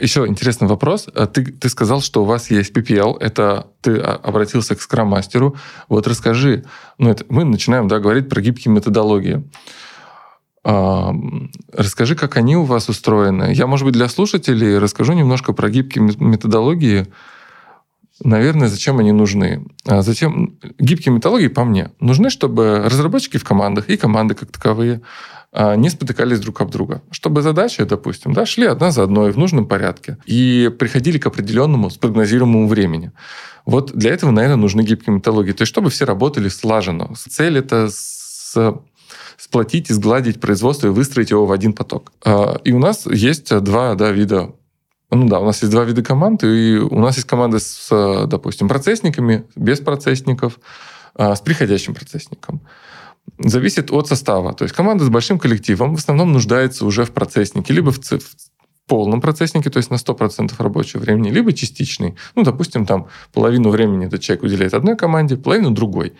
Еще 0.00 0.26
интересный 0.26 0.68
вопрос. 0.68 1.08
А 1.14 1.26
ты, 1.26 1.44
ты 1.44 1.68
сказал, 1.68 2.00
что 2.00 2.22
у 2.22 2.24
вас 2.24 2.50
есть 2.50 2.76
PPL, 2.76 3.18
это 3.18 3.66
ты 3.80 3.98
обратился 3.98 4.76
к 4.76 4.80
скрам-мастеру. 4.80 5.56
Вот 5.88 6.06
расскажи, 6.06 6.64
ну 6.98 7.10
это, 7.10 7.24
мы 7.28 7.44
начинаем 7.44 7.88
да, 7.88 7.98
говорить 7.98 8.28
про 8.28 8.40
гибкие 8.40 8.72
методологии. 8.72 9.42
А, 10.64 11.12
расскажи, 11.72 12.14
как 12.14 12.36
они 12.36 12.56
у 12.56 12.64
вас 12.64 12.88
устроены. 12.88 13.52
Я, 13.54 13.66
может 13.66 13.86
быть, 13.86 13.94
для 13.94 14.08
слушателей 14.08 14.78
расскажу 14.78 15.14
немножко 15.14 15.52
про 15.52 15.70
гибкие 15.70 16.04
методологии, 16.18 17.06
наверное, 18.22 18.68
зачем 18.68 18.98
они 18.98 19.12
нужны. 19.12 19.64
А 19.86 20.02
зачем 20.02 20.58
гибкие 20.78 21.14
методологии, 21.14 21.48
по 21.48 21.64
мне, 21.64 21.90
нужны, 22.00 22.30
чтобы 22.30 22.82
разработчики 22.84 23.36
в 23.36 23.44
командах 23.44 23.88
и 23.88 23.96
команды 23.96 24.34
как 24.34 24.50
таковые 24.50 25.02
а, 25.52 25.76
не 25.76 25.88
спотыкались 25.88 26.40
друг 26.40 26.60
об 26.60 26.70
друга. 26.70 27.02
Чтобы 27.10 27.42
задачи, 27.42 27.82
допустим, 27.84 28.32
да, 28.32 28.46
шли 28.46 28.66
одна 28.66 28.90
за 28.90 29.04
одной 29.04 29.32
в 29.32 29.38
нужном 29.38 29.66
порядке 29.66 30.18
и 30.26 30.70
приходили 30.78 31.18
к 31.18 31.26
определенному 31.26 31.90
спрогнозируемому 31.90 32.68
времени. 32.68 33.12
Вот 33.64 33.92
для 33.92 34.12
этого, 34.12 34.30
наверное, 34.30 34.56
нужны 34.56 34.82
гибкие 34.82 35.16
методологии. 35.16 35.52
То 35.52 35.62
есть, 35.62 35.70
чтобы 35.70 35.90
все 35.90 36.04
работали 36.04 36.48
слаженно. 36.48 37.10
Цель 37.14 37.58
это 37.58 37.88
с 37.90 38.56
сплотить 39.38 39.88
и 39.88 39.92
сгладить 39.94 40.40
производство 40.40 40.88
и 40.88 40.90
выстроить 40.90 41.30
его 41.30 41.46
в 41.46 41.52
один 41.52 41.72
поток. 41.72 42.12
А, 42.24 42.60
и 42.64 42.72
у 42.72 42.78
нас 42.78 43.06
есть 43.06 43.56
два 43.60 43.94
да, 43.94 44.10
вида 44.10 44.50
ну 45.10 45.26
да, 45.26 45.40
у 45.40 45.44
нас 45.44 45.62
есть 45.62 45.72
два 45.72 45.84
вида 45.84 46.02
команд, 46.02 46.44
и 46.44 46.76
у 46.78 46.98
нас 46.98 47.16
есть 47.16 47.26
команды 47.26 47.60
с, 47.60 48.26
допустим, 48.26 48.68
процессниками, 48.68 49.44
без 49.56 49.80
процессников, 49.80 50.58
а, 51.14 51.34
с 51.34 51.40
приходящим 51.40 51.94
процессником. 51.94 52.60
Зависит 53.38 53.90
от 53.90 54.08
состава. 54.08 54.52
То 54.52 54.64
есть 54.64 54.74
команда 54.74 55.04
с 55.04 55.08
большим 55.08 55.38
коллективом 55.38 55.94
в 55.94 55.98
основном 55.98 56.32
нуждается 56.32 56.84
уже 56.84 57.04
в 57.04 57.12
процесснике, 57.12 57.72
либо 57.72 57.90
в, 57.90 57.98
в 57.98 58.20
полном 58.86 59.20
процесснике, 59.20 59.70
то 59.70 59.78
есть 59.78 59.90
на 59.90 59.96
100% 59.96 60.52
рабочего 60.58 61.00
времени, 61.00 61.30
либо 61.30 61.52
частичный. 61.52 62.16
Ну, 62.34 62.42
допустим, 62.42 62.84
там 62.84 63.08
половину 63.32 63.70
времени 63.70 64.06
этот 64.06 64.20
человек 64.20 64.44
уделяет 64.44 64.74
одной 64.74 64.96
команде, 64.96 65.36
половину 65.36 65.70
другой. 65.70 66.14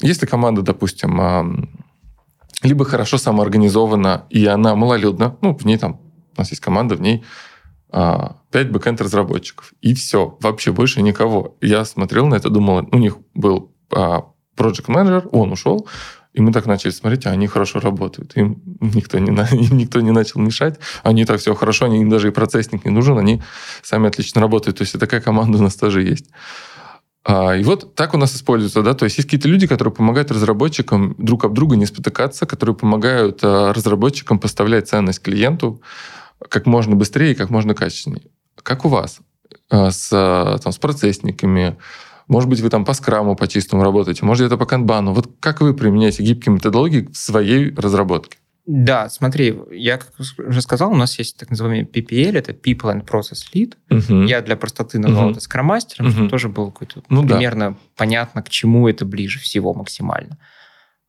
Если 0.00 0.26
команда, 0.26 0.62
допустим, 0.62 1.70
либо 2.62 2.84
хорошо 2.84 3.18
самоорганизована, 3.18 4.26
и 4.30 4.44
она 4.46 4.74
малолюдна, 4.74 5.36
ну, 5.40 5.56
в 5.56 5.64
ней 5.64 5.78
там, 5.78 6.00
у 6.36 6.40
нас 6.40 6.50
есть 6.50 6.62
команда, 6.62 6.96
в 6.96 7.00
ней 7.00 7.24
5 7.96 7.96
а, 7.96 8.64
бэкэнд-разработчиков. 8.70 9.72
И 9.80 9.94
все, 9.94 10.36
вообще 10.40 10.70
больше 10.70 11.00
никого. 11.00 11.56
Я 11.62 11.84
смотрел 11.86 12.26
на 12.26 12.34
это, 12.34 12.50
думал, 12.50 12.86
у 12.92 12.98
них 12.98 13.16
был 13.34 13.72
а, 13.90 14.26
project 14.54 14.84
менеджер 14.88 15.28
он 15.32 15.52
ушел, 15.52 15.88
и 16.34 16.42
мы 16.42 16.52
так 16.52 16.66
начали 16.66 16.90
смотреть, 16.90 17.24
а 17.24 17.30
они 17.30 17.46
хорошо 17.46 17.80
работают. 17.80 18.36
Им 18.36 18.60
никто 18.80 19.18
не, 19.18 19.30
им 19.66 19.78
никто 19.78 20.02
не 20.02 20.10
начал 20.10 20.40
мешать. 20.40 20.78
Они 21.04 21.24
так 21.24 21.40
все 21.40 21.54
хорошо, 21.54 21.86
им 21.86 22.10
даже 22.10 22.28
и 22.28 22.32
процессник 22.32 22.84
не 22.84 22.90
нужен, 22.90 23.16
они 23.16 23.42
сами 23.82 24.08
отлично 24.08 24.42
работают. 24.42 24.76
То 24.76 24.82
есть 24.82 24.98
такая 24.98 25.22
команда 25.22 25.56
у 25.56 25.62
нас 25.62 25.76
тоже 25.76 26.02
есть. 26.02 26.26
А, 27.24 27.56
и 27.56 27.64
вот 27.64 27.94
так 27.94 28.12
у 28.12 28.18
нас 28.18 28.36
используется, 28.36 28.82
да, 28.82 28.92
то 28.92 29.04
есть 29.04 29.16
есть 29.16 29.26
какие-то 29.26 29.48
люди, 29.48 29.66
которые 29.66 29.94
помогают 29.94 30.30
разработчикам 30.30 31.14
друг 31.16 31.46
об 31.46 31.54
друга 31.54 31.76
не 31.76 31.86
спотыкаться, 31.86 32.44
которые 32.44 32.76
помогают 32.76 33.42
разработчикам 33.42 34.38
поставлять 34.38 34.88
ценность 34.88 35.22
клиенту, 35.22 35.80
как 36.50 36.66
можно 36.66 36.96
быстрее 36.96 37.32
и 37.32 37.34
как 37.34 37.50
можно 37.50 37.74
качественнее. 37.74 38.30
Как 38.62 38.84
у 38.84 38.88
вас 38.88 39.20
э, 39.70 39.90
с, 39.90 40.08
там, 40.62 40.72
с 40.72 40.78
процессниками? 40.78 41.76
Может 42.28 42.50
быть, 42.50 42.60
вы 42.60 42.70
там 42.70 42.84
по 42.84 42.92
скраму, 42.92 43.36
по 43.36 43.46
чистому 43.46 43.84
работаете, 43.84 44.24
может, 44.24 44.46
это 44.46 44.56
по 44.56 44.66
канбану. 44.66 45.12
Вот 45.12 45.36
как 45.40 45.60
вы 45.60 45.74
применяете 45.74 46.22
гибкие 46.22 46.54
методологии 46.54 47.08
в 47.12 47.16
своей 47.16 47.72
разработке? 47.74 48.38
Да, 48.66 49.08
смотри, 49.08 49.56
я 49.70 49.96
как 49.96 50.12
уже 50.18 50.60
сказал, 50.60 50.90
у 50.90 50.96
нас 50.96 51.16
есть 51.20 51.38
так 51.38 51.50
называемый 51.50 51.84
PPL, 51.84 52.36
это 52.36 52.50
People 52.50 52.92
and 52.92 53.08
Process 53.08 53.44
Lead. 53.54 53.74
Угу. 53.90 54.24
Я 54.24 54.42
для 54.42 54.56
простоты 54.56 54.98
назвал 54.98 55.26
угу. 55.26 55.32
это 55.32 55.40
скромастером, 55.40 56.06
угу. 56.06 56.14
чтобы 56.14 56.30
тоже 56.30 56.48
было 56.48 56.70
какое-то 56.70 57.02
ну, 57.08 57.24
примерно 57.24 57.70
да. 57.70 57.76
понятно, 57.96 58.42
к 58.42 58.48
чему 58.48 58.88
это 58.88 59.04
ближе 59.04 59.38
всего 59.38 59.72
максимально. 59.72 60.38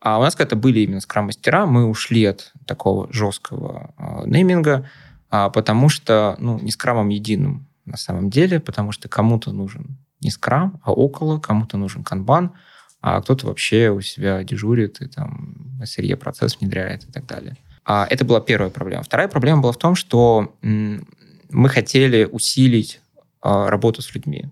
А 0.00 0.20
у 0.20 0.22
нас 0.22 0.36
когда 0.36 0.54
были 0.54 0.80
именно 0.80 1.00
скрам-мастера, 1.00 1.66
мы 1.66 1.86
ушли 1.86 2.24
от 2.26 2.52
такого 2.64 3.12
жесткого 3.12 3.92
э, 3.98 4.28
нейминга, 4.28 4.88
потому 5.30 5.88
что, 5.88 6.36
ну, 6.38 6.58
не 6.58 6.70
скрамом 6.70 7.08
единым 7.08 7.66
на 7.84 7.96
самом 7.96 8.30
деле, 8.30 8.60
потому 8.60 8.92
что 8.92 9.08
кому-то 9.08 9.52
нужен 9.52 9.98
не 10.20 10.30
скрам, 10.30 10.80
а 10.82 10.92
около, 10.92 11.38
кому-то 11.38 11.76
нужен 11.76 12.04
канбан, 12.04 12.52
а 13.00 13.20
кто-то 13.20 13.46
вообще 13.46 13.90
у 13.90 14.00
себя 14.00 14.42
дежурит 14.42 15.00
и 15.00 15.06
там 15.06 15.80
SRE 15.82 16.16
процесс 16.16 16.58
внедряет 16.58 17.04
и 17.04 17.12
так 17.12 17.26
далее. 17.26 17.56
А 17.84 18.06
это 18.10 18.24
была 18.24 18.40
первая 18.40 18.70
проблема. 18.70 19.02
Вторая 19.02 19.28
проблема 19.28 19.62
была 19.62 19.72
в 19.72 19.78
том, 19.78 19.94
что 19.94 20.56
мы 20.62 21.68
хотели 21.68 22.24
усилить 22.30 23.00
а, 23.40 23.70
работу 23.70 24.02
с 24.02 24.14
людьми, 24.14 24.50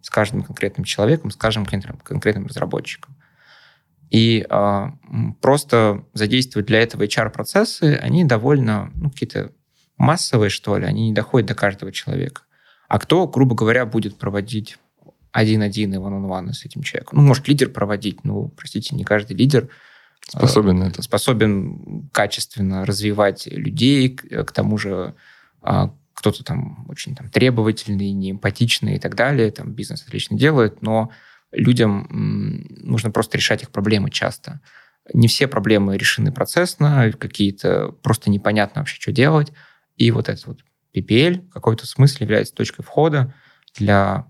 с 0.00 0.10
каждым 0.10 0.42
конкретным 0.42 0.84
человеком, 0.84 1.30
с 1.30 1.36
каждым 1.36 1.64
конкретным 1.64 2.46
разработчиком. 2.46 3.16
И 4.10 4.44
э, 4.46 4.86
просто 5.40 6.04
задействовать 6.12 6.66
для 6.66 6.82
этого 6.82 7.04
HR-процессы, 7.04 7.98
они 8.02 8.24
довольно 8.24 8.90
ну, 8.94 9.10
какие-то 9.10 9.52
массовые, 9.96 10.50
что 10.50 10.76
ли, 10.78 10.84
они 10.84 11.08
не 11.08 11.14
доходят 11.14 11.48
до 11.48 11.54
каждого 11.54 11.92
человека. 11.92 12.42
А 12.88 12.98
кто, 12.98 13.26
грубо 13.26 13.54
говоря, 13.54 13.86
будет 13.86 14.18
проводить 14.18 14.78
один-один 15.32 15.94
и 15.94 15.96
one-on-one 15.96 16.52
с 16.52 16.64
этим 16.64 16.82
человеком? 16.82 17.18
Ну, 17.18 17.26
может, 17.26 17.48
лидер 17.48 17.70
проводить, 17.70 18.24
ну, 18.24 18.48
простите, 18.48 18.94
не 18.94 19.04
каждый 19.04 19.36
лидер 19.36 19.68
способен 20.28 20.78
на 20.78 20.84
это. 20.84 21.02
Способен 21.02 22.08
качественно 22.12 22.84
развивать 22.84 23.46
людей, 23.46 24.10
к, 24.10 24.44
к 24.44 24.52
тому 24.52 24.78
же 24.78 25.14
а, 25.62 25.94
кто-то 26.14 26.44
там 26.44 26.86
очень 26.88 27.14
там, 27.16 27.28
требовательный, 27.28 28.12
неэмпатичный 28.12 28.96
и 28.96 28.98
так 28.98 29.14
далее, 29.14 29.50
там 29.50 29.72
бизнес 29.72 30.04
отлично 30.06 30.38
делает, 30.38 30.82
но 30.82 31.10
людям 31.50 32.06
нужно 32.10 33.10
просто 33.10 33.36
решать 33.36 33.62
их 33.62 33.70
проблемы 33.70 34.10
часто. 34.10 34.60
Не 35.12 35.28
все 35.28 35.48
проблемы 35.48 35.96
решены 35.96 36.32
процессно, 36.32 37.12
какие-то 37.18 37.92
просто 38.02 38.30
непонятно 38.30 38.82
вообще, 38.82 39.00
что 39.00 39.12
делать. 39.12 39.52
И 39.96 40.10
вот 40.10 40.28
этот 40.28 40.46
вот 40.46 40.60
PPL 40.94 41.48
в 41.48 41.52
какой-то 41.52 41.86
смысле 41.86 42.24
является 42.24 42.54
точкой 42.54 42.82
входа 42.82 43.34
для 43.74 44.26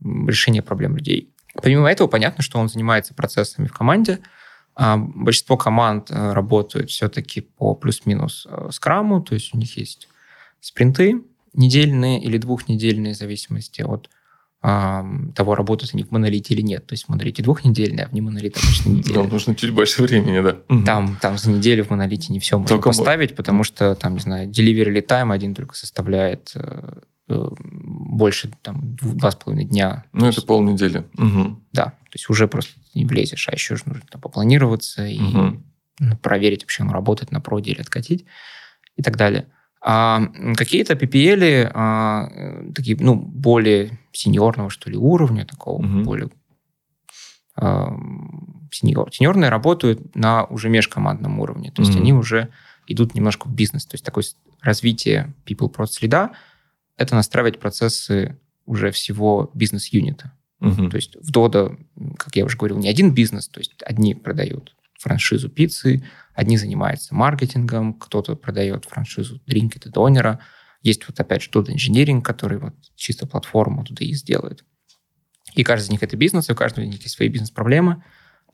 решения 0.00 0.62
проблем 0.62 0.96
людей. 0.96 1.32
Помимо 1.54 1.90
этого, 1.90 2.08
понятно, 2.08 2.42
что 2.42 2.58
он 2.58 2.68
занимается 2.68 3.14
процессами 3.14 3.66
в 3.66 3.72
команде. 3.72 4.20
А 4.74 4.96
большинство 4.96 5.58
команд 5.58 6.10
э, 6.10 6.32
работают 6.32 6.90
все-таки 6.90 7.42
по 7.42 7.74
плюс-минус 7.74 8.46
э, 8.48 8.68
скраму, 8.72 9.20
то 9.20 9.34
есть 9.34 9.54
у 9.54 9.58
них 9.58 9.76
есть 9.76 10.08
спринты, 10.60 11.22
недельные 11.52 12.22
или 12.22 12.38
двухнедельные 12.38 13.12
в 13.12 13.16
зависимости 13.18 13.82
от 13.82 14.08
того, 14.62 15.56
работают 15.56 15.92
они 15.92 16.04
в 16.04 16.12
монолите 16.12 16.54
или 16.54 16.60
нет. 16.60 16.86
То 16.86 16.92
есть 16.92 17.06
в 17.06 17.08
монолите 17.08 17.42
двухнедельный, 17.42 18.04
а 18.04 18.08
в 18.08 18.12
немонолите 18.12 18.60
обычно 18.62 18.90
неделя. 18.90 19.22
Нам 19.22 19.28
нужно 19.28 19.56
чуть 19.56 19.70
больше 19.70 20.02
времени, 20.02 20.40
да. 20.40 20.84
Там, 20.84 21.18
там 21.20 21.36
за 21.36 21.50
неделю 21.50 21.84
в 21.84 21.90
монолите 21.90 22.32
не 22.32 22.38
все 22.38 22.58
можно 22.58 22.76
только 22.76 22.90
поставить, 22.90 23.34
потому 23.34 23.64
что 23.64 23.96
там, 23.96 24.14
не 24.14 24.20
знаю, 24.20 24.48
delivery 24.48 25.04
time 25.04 25.32
один 25.32 25.56
только 25.56 25.74
составляет 25.74 26.52
э, 26.54 27.00
э, 27.28 27.48
больше 27.58 28.52
там 28.62 28.94
два 28.94 29.32
с 29.32 29.34
половиной 29.34 29.64
дня. 29.64 30.04
Ну, 30.12 30.28
это 30.28 30.40
полнедели. 30.42 31.06
Угу. 31.18 31.60
Да, 31.72 31.86
то 31.86 32.14
есть 32.14 32.30
уже 32.30 32.46
просто 32.46 32.78
не 32.94 33.04
влезешь, 33.04 33.48
а 33.48 33.52
еще 33.52 33.76
нужно 33.84 34.02
там, 34.08 34.20
попланироваться 34.20 35.04
и 35.04 35.18
угу. 35.18 35.58
проверить, 36.22 36.62
вообще 36.62 36.84
оно 36.84 36.92
работает 36.92 37.32
на 37.32 37.40
проде 37.40 37.72
или 37.72 37.80
откатить 37.80 38.26
и 38.94 39.02
так 39.02 39.16
далее. 39.16 39.48
А 39.84 40.20
какие-то 40.56 40.94
PPL, 40.94 41.70
а, 41.74 42.28
такие, 42.74 42.96
ну, 43.00 43.16
более 43.16 43.98
сеньорного, 44.12 44.70
что 44.70 44.88
ли, 44.90 44.96
уровня, 44.96 45.44
такого 45.44 45.84
угу. 45.84 46.02
более 46.02 46.30
а, 47.56 47.92
сеньор, 48.70 49.12
сеньорные 49.12 49.50
работают 49.50 50.14
на 50.14 50.44
уже 50.44 50.68
межкомандном 50.68 51.40
уровне. 51.40 51.72
То 51.72 51.82
есть 51.82 51.94
угу. 51.94 52.00
они 52.00 52.12
уже 52.12 52.50
идут 52.86 53.14
немножко 53.14 53.48
в 53.48 53.54
бизнес. 53.54 53.86
То 53.86 53.94
есть 53.94 54.04
такое 54.04 54.24
развитие 54.60 55.34
people 55.44 55.72
process 55.72 55.86
среда 55.86 56.32
это 56.96 57.14
настраивать 57.14 57.58
процессы 57.58 58.38
уже 58.64 58.90
всего 58.90 59.50
бизнес-юнита. 59.54 60.32
Угу. 60.60 60.90
То 60.90 60.96
есть 60.96 61.16
в 61.16 61.32
Dodo, 61.32 61.76
как 62.16 62.36
я 62.36 62.44
уже 62.44 62.56
говорил, 62.56 62.78
не 62.78 62.88
один 62.88 63.12
бизнес, 63.12 63.48
то 63.48 63.58
есть 63.58 63.74
одни 63.82 64.14
продают 64.14 64.74
франшизу 65.02 65.48
пиццы, 65.48 66.04
одни 66.34 66.56
занимаются 66.56 67.14
маркетингом, 67.14 67.94
кто-то 67.94 68.36
продает 68.36 68.86
франшизу 68.86 69.40
Drinkit 69.46 69.88
и 69.88 69.90
Донера. 69.90 70.40
Есть 70.82 71.06
вот 71.06 71.18
опять 71.20 71.42
же 71.42 71.50
тот 71.50 71.68
инженеринг, 71.68 72.24
который 72.24 72.58
вот 72.58 72.74
чисто 72.94 73.26
платформу 73.26 73.84
туда 73.84 74.04
и 74.04 74.12
сделает. 74.14 74.64
И 75.54 75.64
каждый 75.64 75.86
из 75.86 75.90
них 75.90 76.02
это 76.02 76.16
бизнес, 76.16 76.48
и 76.48 76.52
у 76.52 76.56
каждого 76.56 76.84
из 76.84 76.88
них 76.88 77.02
есть 77.02 77.14
свои 77.14 77.28
бизнес-проблемы. 77.28 78.02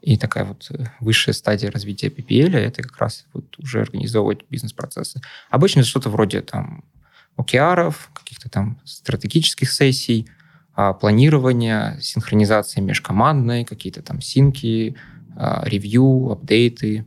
И 0.01 0.17
такая 0.17 0.45
вот 0.45 0.69
э, 0.71 0.85
высшая 1.01 1.33
стадия 1.33 1.71
развития 1.71 2.09
PPL– 2.09 2.57
это 2.57 2.83
как 2.83 2.99
раз 2.99 3.27
вот 3.33 3.59
уже 3.59 3.81
организовывать 3.81 4.41
бизнес-процессы. 4.49 5.21
Обычно 5.51 5.81
это 5.81 5.89
что-то 5.89 6.11
вроде 6.11 6.41
там 6.41 6.85
океаров, 7.37 8.11
каких-то 8.15 8.49
там 8.49 8.81
стратегических 8.85 9.71
сессий, 9.73 10.29
а, 10.75 10.93
планирования, 10.93 11.99
синхронизации 12.01 12.81
межкомандной, 12.81 13.65
какие-то 13.65 14.03
там 14.03 14.21
синки, 14.21 14.97
ревью, 15.65 16.31
апдейты, 16.33 17.05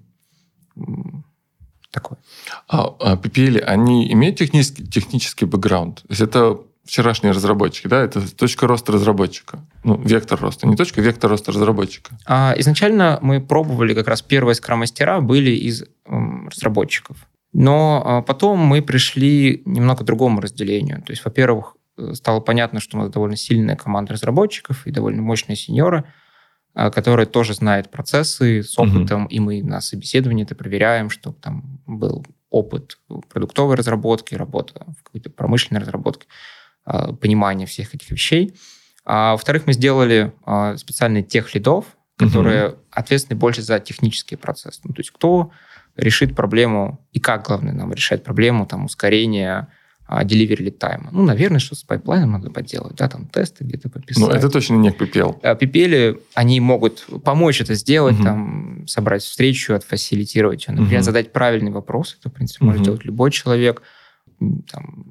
такое. 1.92 2.18
А, 2.68 2.96
а 3.00 3.16
PPL, 3.16 3.60
они 3.60 4.12
имеют 4.14 4.38
технический, 4.38 4.88
технический 4.88 5.46
бэкграунд? 5.46 6.04
То 6.04 6.08
есть 6.10 6.22
это 6.22 6.60
вчерашние 6.86 7.34
разработчики, 7.34 7.88
да? 7.88 8.02
Это 8.02 8.36
точка 8.36 8.68
роста 8.68 8.92
разработчика. 8.92 9.60
Ну, 9.84 9.98
вектор 10.02 10.40
роста. 10.40 10.68
Не 10.68 10.76
точка, 10.76 11.02
вектор 11.02 11.30
роста 11.30 11.52
разработчика. 11.52 12.18
А, 12.26 12.56
изначально 12.58 13.20
мы 13.22 13.42
пробовали 13.42 13.94
как 13.94 14.08
раз 14.08 14.22
первые 14.22 14.56
скрам-мастера 14.56 15.22
были 15.22 15.52
из 15.52 15.84
м, 16.06 16.50
разработчиков. 16.50 17.18
Но 17.54 18.02
а, 18.04 18.22
потом 18.22 18.60
мы 18.60 18.82
пришли 18.82 19.62
немного 19.66 20.04
к 20.04 20.06
другому 20.06 20.42
разделению. 20.42 21.02
То 21.04 21.12
есть, 21.12 21.24
во-первых, 21.24 21.76
э, 21.98 22.14
стало 22.14 22.40
понятно, 22.40 22.80
что 22.80 22.98
у 22.98 23.02
нас 23.02 23.10
довольно 23.12 23.36
сильная 23.36 23.76
команда 23.76 24.14
разработчиков 24.14 24.88
и 24.88 24.92
довольно 24.92 25.22
мощные 25.22 25.56
сеньоры– 25.56 26.06
а, 26.14 26.21
который 26.74 27.26
тоже 27.26 27.54
знает 27.54 27.90
процессы 27.90 28.64
с 28.64 28.78
опытом, 28.80 29.26
угу. 29.26 29.32
и 29.32 29.40
мы 29.40 29.64
на 29.64 29.82
собеседовании 29.82 30.46
это 30.46 30.56
проверяем, 30.56 31.10
чтобы 31.10 31.38
там 31.42 31.82
был 31.86 32.26
опыт 32.50 32.98
продуктовой 33.30 33.76
разработки, 33.76 34.36
работа 34.36 34.86
в 35.00 35.04
какой-то 35.04 35.30
промышленной 35.30 35.82
разработке, 35.82 36.28
а, 36.86 37.14
понимание 37.14 37.68
всех 37.68 37.94
этих 37.96 38.12
вещей. 38.12 38.56
А, 39.06 39.32
во-вторых, 39.32 39.68
мы 39.68 39.74
сделали 39.74 40.34
специальные 40.78 41.24
техлидов, 41.24 41.86
которые 42.18 42.70
угу. 42.70 42.78
ответственны 42.92 43.40
больше 43.40 43.62
за 43.62 43.80
технический 43.80 44.36
процесс. 44.36 44.80
Ну, 44.84 44.94
то 44.94 45.00
есть 45.00 45.12
кто 45.12 45.52
решит 45.96 46.36
проблему 46.36 47.06
и 47.12 47.20
как, 47.20 47.48
главное, 47.48 47.74
нам 47.74 47.92
решать 47.94 48.24
проблему 48.24 48.66
там, 48.66 48.86
ускорения 48.86 49.68
delivery 50.24 50.58
lead 50.58 50.78
time. 50.78 51.08
Ну, 51.12 51.24
наверное, 51.24 51.60
что 51.60 51.76
с 51.76 51.84
пайплайном 51.84 52.32
надо 52.32 52.50
поделать, 52.50 52.96
да, 52.96 53.08
там 53.08 53.28
тесты 53.28 53.64
где-то 53.64 53.90
пописать. 53.90 54.22
Ну, 54.22 54.30
это 54.30 54.50
точно 54.50 54.76
не 54.76 54.90
PPL. 54.90 55.42
PPL, 55.42 56.18
а, 56.18 56.40
они 56.40 56.60
могут 56.60 57.08
помочь 57.24 57.62
это 57.62 57.76
сделать, 57.76 58.16
угу. 58.16 58.24
там, 58.24 58.88
собрать 58.88 59.24
встречу, 59.24 59.74
отфасилитировать 59.74 60.68
ее. 60.68 60.74
Например, 60.74 61.00
угу. 61.00 61.06
задать 61.06 61.32
правильный 61.32 61.72
вопрос, 61.72 62.18
это, 62.20 62.30
в 62.30 62.34
принципе, 62.34 62.66
угу. 62.66 62.72
может 62.72 62.86
делать 62.86 63.06
любой 63.06 63.32
человек, 63.32 63.82
там, 64.40 65.06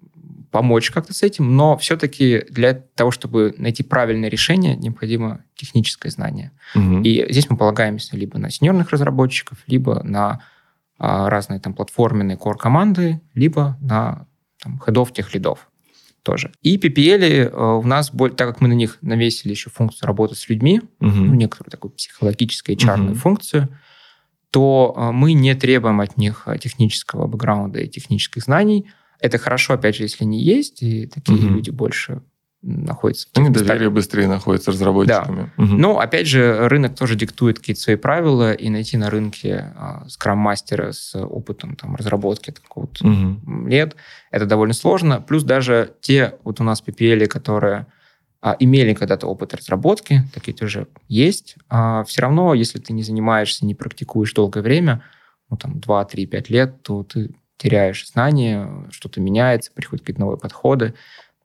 помочь 0.50 0.90
как-то 0.90 1.14
с 1.14 1.22
этим, 1.22 1.56
но 1.56 1.76
все-таки 1.78 2.44
для 2.50 2.74
того, 2.74 3.10
чтобы 3.10 3.54
найти 3.56 3.82
правильное 3.82 4.28
решение, 4.28 4.76
необходимо 4.76 5.44
техническое 5.54 6.10
знание. 6.10 6.50
Угу. 6.74 7.02
И 7.02 7.26
здесь 7.30 7.48
мы 7.48 7.56
полагаемся 7.56 8.16
либо 8.16 8.38
на 8.38 8.50
сеньорных 8.50 8.90
разработчиков, 8.90 9.58
либо 9.66 10.02
на 10.02 10.42
а, 10.98 11.30
разные 11.30 11.60
там 11.60 11.72
платформенные 11.72 12.36
core-команды, 12.36 13.20
либо 13.34 13.78
на 13.80 14.26
там, 14.62 14.78
хедов, 14.78 15.12
тех 15.12 15.34
лидов 15.34 15.68
тоже. 16.22 16.52
И 16.62 16.76
PPL 16.76 17.22
э, 17.22 17.78
у 17.78 17.82
нас, 17.82 18.10
так 18.10 18.48
как 18.48 18.60
мы 18.60 18.68
на 18.68 18.74
них 18.74 18.98
навесили 19.00 19.52
еще 19.52 19.70
функцию 19.70 20.06
работы 20.06 20.34
с 20.34 20.48
людьми, 20.48 20.80
угу. 21.00 21.10
ну, 21.10 21.34
некоторую 21.34 21.70
такую 21.70 21.92
психологическую 21.92 22.76
HR 22.76 23.06
угу. 23.06 23.14
функцию, 23.14 23.68
то 24.50 24.94
э, 24.96 25.10
мы 25.12 25.32
не 25.32 25.54
требуем 25.54 26.00
от 26.00 26.16
них 26.16 26.44
э, 26.46 26.58
технического 26.58 27.26
бэкграунда 27.26 27.80
и 27.80 27.88
технических 27.88 28.42
знаний. 28.42 28.90
Это 29.18 29.38
хорошо, 29.38 29.74
опять 29.74 29.96
же, 29.96 30.04
если 30.04 30.24
они 30.24 30.42
есть, 30.42 30.82
и 30.82 31.06
такие 31.06 31.38
угу. 31.38 31.54
люди 31.54 31.70
больше 31.70 32.22
находится. 32.62 33.28
Они 33.34 33.48
доверие 33.48 33.90
быстрее 33.90 34.28
находятся 34.28 34.70
разработчиками. 34.70 35.50
Да. 35.56 35.64
Угу. 35.64 35.74
Но, 35.74 35.98
опять 35.98 36.26
же, 36.26 36.68
рынок 36.68 36.94
тоже 36.94 37.14
диктует 37.14 37.58
какие-то 37.58 37.80
свои 37.80 37.96
правила, 37.96 38.52
и 38.52 38.68
найти 38.68 38.96
на 38.96 39.10
рынке 39.10 39.72
а, 39.76 40.04
скрам-мастера 40.08 40.92
с 40.92 41.16
опытом 41.16 41.76
там, 41.76 41.96
разработки 41.96 42.50
такого 42.50 42.84
угу. 42.84 43.66
лет, 43.66 43.96
это 44.30 44.46
довольно 44.46 44.74
сложно. 44.74 45.20
Плюс 45.20 45.42
даже 45.42 45.94
те 46.00 46.34
вот 46.44 46.60
у 46.60 46.64
нас 46.64 46.82
PPL, 46.86 47.26
которые 47.26 47.86
а, 48.42 48.56
имели 48.58 48.94
когда-то 48.94 49.26
опыт 49.26 49.54
разработки, 49.54 50.22
такие 50.34 50.56
тоже 50.56 50.86
есть, 51.08 51.56
а 51.68 52.04
все 52.04 52.22
равно, 52.22 52.54
если 52.54 52.78
ты 52.78 52.92
не 52.92 53.02
занимаешься, 53.02 53.64
не 53.64 53.74
практикуешь 53.74 54.34
долгое 54.34 54.62
время, 54.62 55.02
ну, 55.48 55.56
там, 55.56 55.80
2, 55.80 56.04
3, 56.04 56.26
5 56.26 56.50
лет, 56.50 56.82
то 56.82 57.02
ты 57.04 57.30
теряешь 57.56 58.08
знания, 58.08 58.86
что-то 58.90 59.20
меняется, 59.20 59.72
приходят 59.74 60.02
какие-то 60.02 60.20
новые 60.20 60.38
подходы 60.38 60.94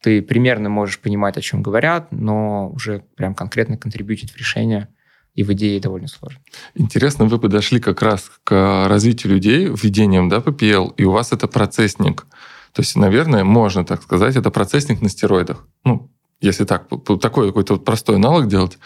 ты 0.05 0.21
примерно 0.21 0.69
можешь 0.69 0.99
понимать, 0.99 1.35
о 1.35 1.41
чем 1.41 1.63
говорят, 1.63 2.11
но 2.11 2.69
уже 2.69 3.01
прям 3.15 3.33
конкретно 3.33 3.75
контрибьютить 3.75 4.29
в 4.29 4.37
решение 4.37 4.87
и 5.33 5.41
в 5.41 5.51
идее 5.53 5.79
довольно 5.79 6.07
сложно. 6.07 6.39
Интересно, 6.75 7.25
вы 7.25 7.39
подошли 7.39 7.79
как 7.79 8.03
раз 8.03 8.31
к 8.43 8.85
развитию 8.87 9.33
людей 9.33 9.65
введением 9.65 10.29
да, 10.29 10.37
PPL, 10.37 10.93
и 10.95 11.05
у 11.05 11.11
вас 11.11 11.31
это 11.31 11.47
процессник. 11.47 12.27
То 12.71 12.83
есть, 12.83 12.95
наверное, 12.95 13.43
можно 13.43 13.83
так 13.83 14.03
сказать, 14.03 14.35
это 14.35 14.51
процессник 14.51 15.01
на 15.01 15.09
стероидах. 15.09 15.65
Ну, 15.83 16.11
если 16.39 16.65
так, 16.65 16.87
такой 17.19 17.47
какой-то 17.47 17.77
простой 17.77 18.17
аналог 18.17 18.47
делать. 18.47 18.77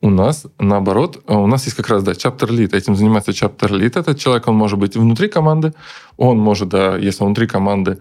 У 0.00 0.10
нас, 0.10 0.44
наоборот, 0.58 1.22
у 1.28 1.46
нас 1.46 1.66
есть 1.66 1.76
как 1.76 1.88
раз, 1.88 2.02
да, 2.02 2.12
chapter 2.12 2.48
lead. 2.48 2.76
Этим 2.76 2.96
занимается 2.96 3.30
chapter 3.30 3.70
lead. 3.70 3.96
Этот 3.96 4.18
человек, 4.18 4.48
он 4.48 4.56
может 4.56 4.76
быть 4.80 4.96
внутри 4.96 5.28
команды, 5.28 5.72
он 6.16 6.38
может, 6.38 6.68
да, 6.68 6.96
если 6.96 7.22
внутри 7.22 7.46
команды, 7.46 7.98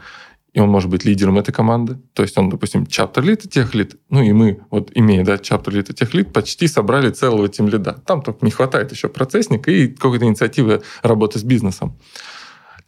и 0.58 0.60
он 0.60 0.70
может 0.70 0.90
быть 0.90 1.06
лидером 1.06 1.38
этой 1.38 1.52
команды. 1.52 2.00
То 2.14 2.24
есть 2.24 2.36
он, 2.36 2.50
допустим, 2.50 2.88
чаптер 2.88 3.24
лид 3.24 3.46
и 3.46 3.48
тех 3.48 3.76
лид. 3.76 3.96
Ну 4.10 4.24
и 4.24 4.32
мы, 4.32 4.62
вот 4.72 4.90
имея 4.96 5.24
да, 5.24 5.38
чаптер 5.38 5.76
лид 5.76 5.92
и 5.92 5.94
тех 5.94 6.16
лид, 6.16 6.34
почти 6.34 6.68
собрали 6.68 7.12
целого 7.12 7.48
тем 7.48 7.68
лида. 7.68 8.02
Там 8.08 8.24
только 8.24 8.44
не 8.44 8.50
хватает 8.50 8.92
еще 8.92 9.08
процессника 9.08 9.70
и 9.70 9.88
какой-то 9.88 10.26
инициативы 10.26 10.82
работы 11.04 11.38
с 11.38 11.44
бизнесом. 11.44 12.00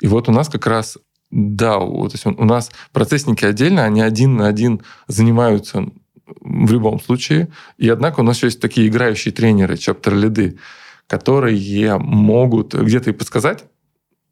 И 0.01 0.07
вот 0.07 0.27
у 0.29 0.31
нас 0.31 0.49
как 0.49 0.65
раз 0.65 0.97
вот, 1.29 2.11
то 2.11 2.15
есть 2.15 2.25
у 2.25 2.43
нас 2.43 2.71
процессники 2.91 3.45
отдельно, 3.45 3.83
они 3.83 4.01
один 4.01 4.37
на 4.37 4.47
один 4.47 4.81
занимаются 5.07 5.91
в 6.41 6.71
любом 6.71 6.99
случае. 6.99 7.49
И 7.77 7.87
однако 7.87 8.21
у 8.21 8.23
нас 8.23 8.37
еще 8.37 8.47
есть 8.47 8.61
такие 8.61 8.87
играющие 8.87 9.31
тренеры, 9.31 9.77
чаптер 9.77 10.15
лиды, 10.15 10.57
которые 11.05 11.99
могут 11.99 12.73
где-то 12.73 13.11
и 13.11 13.13
подсказать, 13.13 13.65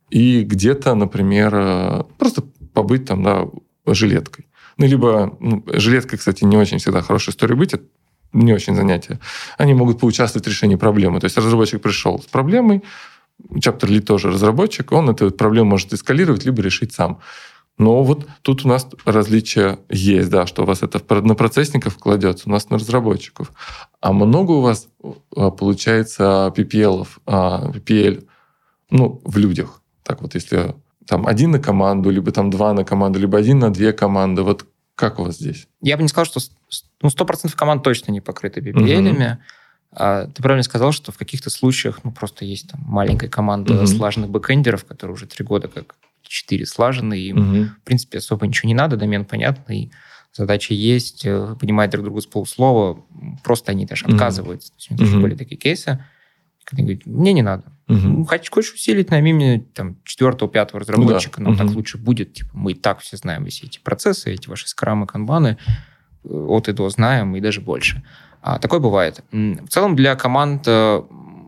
и 0.10 0.42
где-то, 0.42 0.96
например, 0.96 1.54
э, 1.54 2.04
просто 2.18 2.42
побыть 2.78 3.06
там, 3.06 3.24
да, 3.24 3.48
жилеткой. 3.88 4.46
Ну, 4.78 4.86
либо 4.86 5.36
ну, 5.40 5.64
жилеткой, 5.66 6.20
кстати, 6.20 6.44
не 6.44 6.58
очень 6.58 6.78
всегда 6.78 7.02
хорошая 7.02 7.34
история 7.34 7.56
быть, 7.56 7.74
это 7.74 7.84
не 8.34 8.54
очень 8.54 8.76
занятие. 8.76 9.20
Они 9.58 9.74
могут 9.74 10.00
поучаствовать 10.00 10.46
в 10.46 10.50
решении 10.50 10.76
проблемы. 10.76 11.20
То 11.20 11.26
есть 11.26 11.38
разработчик 11.38 11.82
пришел 11.82 12.22
с 12.22 12.26
проблемой, 12.26 12.84
чаптер 13.60 13.90
ли 13.90 14.00
тоже 14.00 14.30
разработчик, 14.30 14.92
он 14.92 15.10
эту 15.10 15.32
проблему 15.32 15.72
может 15.72 15.92
эскалировать, 15.92 16.46
либо 16.46 16.62
решить 16.62 16.94
сам. 16.94 17.20
Но 17.80 18.04
вот 18.04 18.28
тут 18.44 18.64
у 18.66 18.68
нас 18.68 18.88
различия 19.06 19.80
есть, 19.90 20.30
да, 20.30 20.46
что 20.46 20.62
у 20.62 20.66
вас 20.66 20.84
это 20.84 21.02
на 21.22 21.34
процессников 21.34 21.98
кладется, 21.98 22.48
у 22.48 22.52
нас 22.52 22.70
на 22.70 22.78
разработчиков. 22.78 23.52
А 24.02 24.14
много 24.14 24.52
у 24.52 24.62
вас 24.62 24.88
а, 25.36 25.50
получается 25.50 26.54
PPL, 26.56 27.08
PPL, 27.26 28.28
ну, 28.92 29.22
в 29.24 29.38
людях. 29.38 29.82
Так 30.04 30.22
вот, 30.22 30.36
если 30.36 30.76
там 31.08 31.26
один 31.26 31.51
на 31.51 31.60
команду, 31.60 32.10
либо 32.10 32.32
там 32.32 32.49
два 32.49 32.74
на 32.74 32.84
команду, 32.84 33.20
либо 33.20 33.38
один 33.38 33.60
на 33.60 33.72
две 33.72 33.93
команды. 33.93 34.43
Вот 34.43 34.66
как 34.95 35.20
у 35.20 35.24
вас 35.24 35.36
здесь? 35.36 35.68
Я 35.82 35.97
бы 35.97 36.03
не 36.03 36.10
сказал, 36.10 36.26
что 36.26 36.39
ну, 37.01 37.10
100% 37.10 37.55
команд 37.55 37.84
точно 37.84 38.12
не 38.12 38.22
покрыты 38.22 38.60
BPL. 38.60 39.12
Угу. 39.12 39.38
А, 39.93 40.28
ты 40.28 40.41
правильно 40.41 40.64
сказал, 40.64 40.91
что 40.91 41.12
в 41.12 41.18
каких-то 41.18 41.49
случаях 41.49 42.01
ну, 42.03 42.12
просто 42.12 42.45
есть 42.45 42.70
там 42.70 42.82
маленькая 42.84 43.30
команда 43.30 43.78
угу. 43.78 43.88
слаженных 43.88 44.30
бэкэндеров, 44.30 44.86
которые 44.86 45.14
уже 45.14 45.28
три 45.28 45.45
года 45.45 45.68
как 45.68 45.95
четыре 46.24 46.66
слажены, 46.66 47.18
и 47.18 47.30
им, 47.30 47.38
угу. 47.38 47.70
в 47.70 47.84
принципе, 47.84 48.18
особо 48.18 48.45
ничего 48.47 48.68
не 48.68 48.76
надо, 48.76 48.97
домен 48.97 49.24
понятный, 49.24 49.91
задача 50.34 50.74
есть, 50.74 51.26
э, 51.26 51.55
понимать 51.60 51.89
друг 51.89 52.05
друга 52.05 52.22
с 52.22 52.26
полуслова, 52.26 53.03
просто 53.43 53.72
они 53.72 53.86
даже 53.86 54.05
отказываются. 54.05 54.72
Mm-hmm. 54.72 54.76
То 54.76 54.78
есть 54.78 54.91
у 54.91 54.93
меня 54.93 55.05
mm-hmm. 55.05 55.22
были 55.22 55.36
такие 55.36 55.58
кейсы, 55.58 56.03
когда 56.68 56.84
они 56.84 56.95
говорят, 56.95 57.05
мне 57.05 57.32
не 57.32 57.41
надо. 57.41 57.63
Mm-hmm. 57.88 58.26
Хочешь, 58.26 58.51
хочешь 58.51 58.74
усилить, 58.74 59.09
найми 59.09 59.32
мне 59.32 59.59
там 59.74 59.95
четвертого, 60.03 60.51
пятого 60.51 60.82
разработчика, 60.82 61.39
ну, 61.39 61.45
да. 61.45 61.51
нам 61.51 61.61
mm-hmm. 61.61 61.68
так 61.68 61.76
лучше 61.78 61.97
будет. 61.97 62.34
Типа, 62.34 62.49
мы 62.53 62.74
и 62.74 62.76
так 62.76 62.99
все 62.99 63.15
знаем 63.15 63.45
все 63.45 63.68
эти 63.68 63.80
процессы, 63.80 64.34
эти 64.34 64.49
ваши 64.49 64.68
скрамы, 64.68 65.07
канбаны, 65.07 65.57
э, 66.26 66.30
от 66.30 66.68
и 66.68 66.74
до 66.74 66.89
знаем, 66.89 67.38
и 67.38 67.39
даже 67.39 67.61
больше. 67.61 68.03
А, 68.41 68.59
такое 68.59 68.82
бывает. 68.82 69.24
В 69.32 69.68
целом 69.70 69.95
для 69.95 70.15
команд 70.15 70.63
э, 70.68 71.01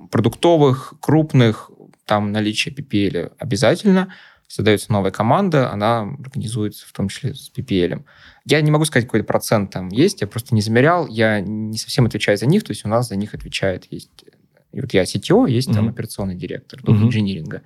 продуктовых, 0.09 0.93
крупных, 1.01 1.69
там 2.05 2.31
наличие 2.31 2.73
PPL 2.73 3.33
обязательно– 3.37 4.13
создается 4.49 4.91
новая 4.91 5.11
команда, 5.11 5.71
она 5.71 6.01
организуется 6.01 6.87
в 6.87 6.91
том 6.91 7.07
числе 7.07 7.35
с 7.35 7.51
PPL. 7.55 8.03
Я 8.45 8.61
не 8.61 8.71
могу 8.71 8.83
сказать, 8.83 9.05
какой 9.05 9.23
процент 9.23 9.71
там 9.71 9.89
есть, 9.89 10.21
я 10.21 10.27
просто 10.27 10.55
не 10.55 10.61
замерял, 10.61 11.07
я 11.07 11.39
не 11.39 11.77
совсем 11.77 12.07
отвечаю 12.07 12.35
за 12.35 12.47
них, 12.47 12.63
то 12.63 12.71
есть 12.71 12.83
у 12.83 12.89
нас 12.89 13.07
за 13.07 13.15
них 13.15 13.35
отвечает 13.35 13.85
есть... 13.91 14.25
И 14.71 14.81
вот 14.81 14.93
я 14.93 15.03
CTO, 15.03 15.49
есть 15.49 15.69
mm-hmm. 15.69 15.73
там 15.73 15.89
операционный 15.89 16.35
директор, 16.35 16.79
mm-hmm. 16.79 17.03
инжиниринга. 17.03 17.61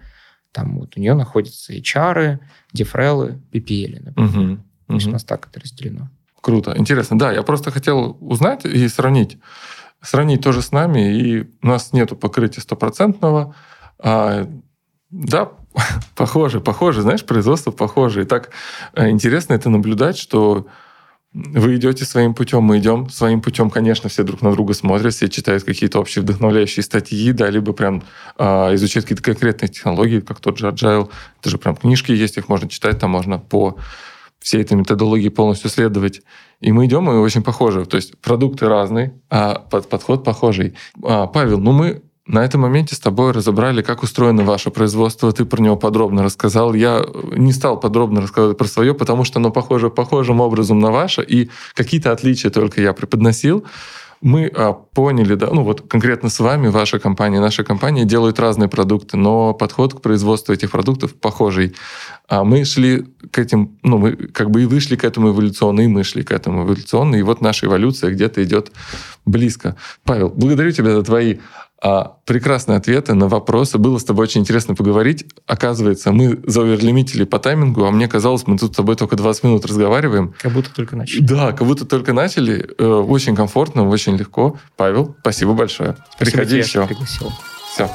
Там 0.51 0.79
вот 0.79 0.95
у 0.95 0.99
нее 0.99 1.15
находятся 1.15 1.73
HR, 1.73 2.39
дефрелы, 2.71 3.41
PPL, 3.51 4.03
например. 4.03 4.57
Mm-hmm. 4.57 4.59
То 4.87 4.93
есть 4.93 5.07
у 5.07 5.11
нас 5.11 5.23
так 5.23 5.47
это 5.47 5.59
разделено. 5.59 6.09
Круто, 6.41 6.73
интересно. 6.77 7.17
Да, 7.17 7.31
я 7.31 7.41
просто 7.41 7.71
хотел 7.71 8.17
узнать 8.19 8.65
и 8.65 8.87
сравнить. 8.87 9.37
Сравнить 10.01 10.41
тоже 10.41 10.61
с 10.61 10.71
нами, 10.71 11.17
и 11.17 11.41
у 11.61 11.67
нас 11.67 11.93
нету 11.93 12.15
покрытия 12.15 12.61
стопроцентного. 12.61 13.55
А, 13.97 14.47
да, 15.09 15.51
похоже, 16.15 16.59
похоже, 16.59 17.01
знаешь, 17.01 17.25
производство 17.25 17.71
похоже. 17.71 18.23
И 18.23 18.25
так 18.25 18.51
э, 18.93 19.09
интересно 19.09 19.53
это 19.53 19.69
наблюдать, 19.69 20.17
что 20.17 20.67
вы 21.34 21.77
идете 21.77 22.05
своим 22.05 22.36
путем, 22.36 22.63
мы 22.63 22.77
идем 22.77 23.09
своим 23.09 23.41
путем. 23.41 23.69
Конечно, 23.69 24.07
все 24.07 24.23
друг 24.23 24.41
на 24.41 24.51
друга 24.51 24.73
смотрят, 24.73 25.13
все 25.13 25.27
читают 25.29 25.63
какие-то 25.63 25.99
общие 25.99 26.21
вдохновляющие 26.21 26.84
статьи, 26.84 27.31
да, 27.31 27.49
либо 27.49 27.73
прям 27.73 28.03
э, 28.38 28.75
изучают 28.75 29.05
какие-то 29.05 29.23
конкретные 29.23 29.69
технологии, 29.69 30.19
как 30.19 30.39
тот 30.39 30.59
же 30.59 30.67
Agile. 30.67 31.09
Это 31.39 31.49
же 31.49 31.57
прям 31.57 31.75
книжки 31.75 32.11
есть, 32.11 32.38
их 32.38 32.49
можно 32.49 32.69
читать, 32.69 32.99
там 32.99 33.09
можно 33.09 33.39
по 33.39 33.77
всей 34.39 34.61
этой 34.61 34.77
методологии 34.77 35.29
полностью 35.29 35.69
следовать. 35.69 36.21
И 36.59 36.71
мы 36.71 36.86
идем, 36.86 37.09
и 37.09 37.15
очень 37.15 37.41
похожи. 37.41 37.86
То 37.86 37.97
есть 37.97 38.17
продукты 38.19 38.67
разные, 38.67 39.13
а 39.29 39.55
под 39.55 39.89
подход 39.89 40.23
похожий. 40.23 40.75
А, 41.03 41.25
Павел, 41.27 41.59
ну 41.59 41.71
мы 41.71 42.03
на 42.26 42.45
этом 42.45 42.61
моменте 42.61 42.95
с 42.95 42.99
тобой 42.99 43.32
разобрали, 43.32 43.82
как 43.82 44.01
устроено 44.01 44.43
ваше 44.43 44.71
производство. 44.71 45.32
Ты 45.34 45.43
про 45.43 45.61
него 45.61 45.76
подробно 45.76 46.24
рассказал. 46.24 46.74
Я 46.74 47.05
не 47.36 47.51
стал 47.51 47.80
подробно 47.80 48.21
рассказывать 48.21 48.57
про 48.57 48.67
свое, 48.67 48.93
потому 48.93 49.26
что 49.26 49.39
оно 49.39 49.51
похоже 49.51 49.89
похожим 49.89 50.39
образом 50.39 50.80
на 50.80 50.91
ваше, 50.91 51.21
и 51.21 51.49
какие-то 51.74 52.11
отличия 52.11 52.49
только 52.49 52.82
я 52.82 52.93
преподносил. 52.93 53.65
Мы 54.21 54.47
а, 54.55 54.71
поняли, 54.71 55.36
да, 55.36 55.49
ну 55.51 55.63
вот 55.63 55.82
конкретно 55.89 56.30
с 56.30 56.39
вами, 56.39 56.69
ваша 56.69 56.97
компания, 56.97 57.41
наша 57.41 57.65
компания 57.65 58.05
делают 58.05 58.39
разные 58.39 58.69
продукты, 58.69 59.17
но 59.17 59.53
подход 59.53 59.93
к 59.93 60.01
производству 60.01 60.53
этих 60.53 60.71
продуктов 60.71 61.13
похожий. 61.13 61.76
А 62.30 62.45
мы 62.45 62.63
шли 62.63 63.05
к 63.32 63.38
этим, 63.38 63.78
ну 63.84 63.97
мы 63.97 64.13
как 64.15 64.49
бы 64.49 64.63
и 64.63 64.65
вышли 64.65 64.95
к 64.95 65.03
этому 65.03 65.32
эволюционно, 65.32 65.82
и 65.82 65.88
мы 65.88 66.05
шли 66.05 66.24
к 66.24 66.32
этому 66.32 66.63
эволюционно, 66.63 67.17
и 67.17 67.21
вот 67.21 67.41
наша 67.41 67.65
эволюция 67.65 68.11
где-то 68.11 68.41
идет 68.45 68.71
близко. 69.26 69.76
Павел, 70.05 70.30
благодарю 70.30 70.71
тебя 70.71 70.93
за 70.95 71.03
твои 71.03 71.39
а, 71.84 72.15
прекрасные 72.25 72.77
ответы 72.77 73.13
на 73.13 73.27
вопросы. 73.27 73.77
Было 73.77 73.97
с 73.97 74.05
тобой 74.05 74.23
очень 74.23 74.41
интересно 74.41 74.73
поговорить. 74.73 75.25
Оказывается, 75.45 76.13
мы 76.13 76.39
заоверлимитили 76.47 77.25
по 77.25 77.39
таймингу, 77.39 77.84
а 77.84 77.91
мне 77.91 78.07
казалось, 78.07 78.47
мы 78.47 78.57
тут 78.57 78.71
с 78.71 78.75
тобой 78.77 78.95
только 78.95 79.17
20 79.17 79.43
минут 79.43 79.65
разговариваем. 79.65 80.34
Как 80.39 80.53
будто 80.53 80.73
только 80.73 80.95
начали. 80.95 81.19
Да, 81.19 81.51
как 81.51 81.67
будто 81.67 81.86
только 81.86 82.13
начали. 82.13 82.69
Э, 82.77 82.86
очень 82.86 83.36
комфортно, 83.36 83.88
очень 83.89 84.15
легко. 84.15 84.57
Павел, 84.77 85.13
спасибо 85.19 85.53
большое. 85.53 85.97
Спасибо 86.15 86.38
Приходи 86.38 86.51
тебе, 86.51 86.59
еще. 86.61 86.88
Пригласил. 86.88 87.31
Все. 87.73 87.89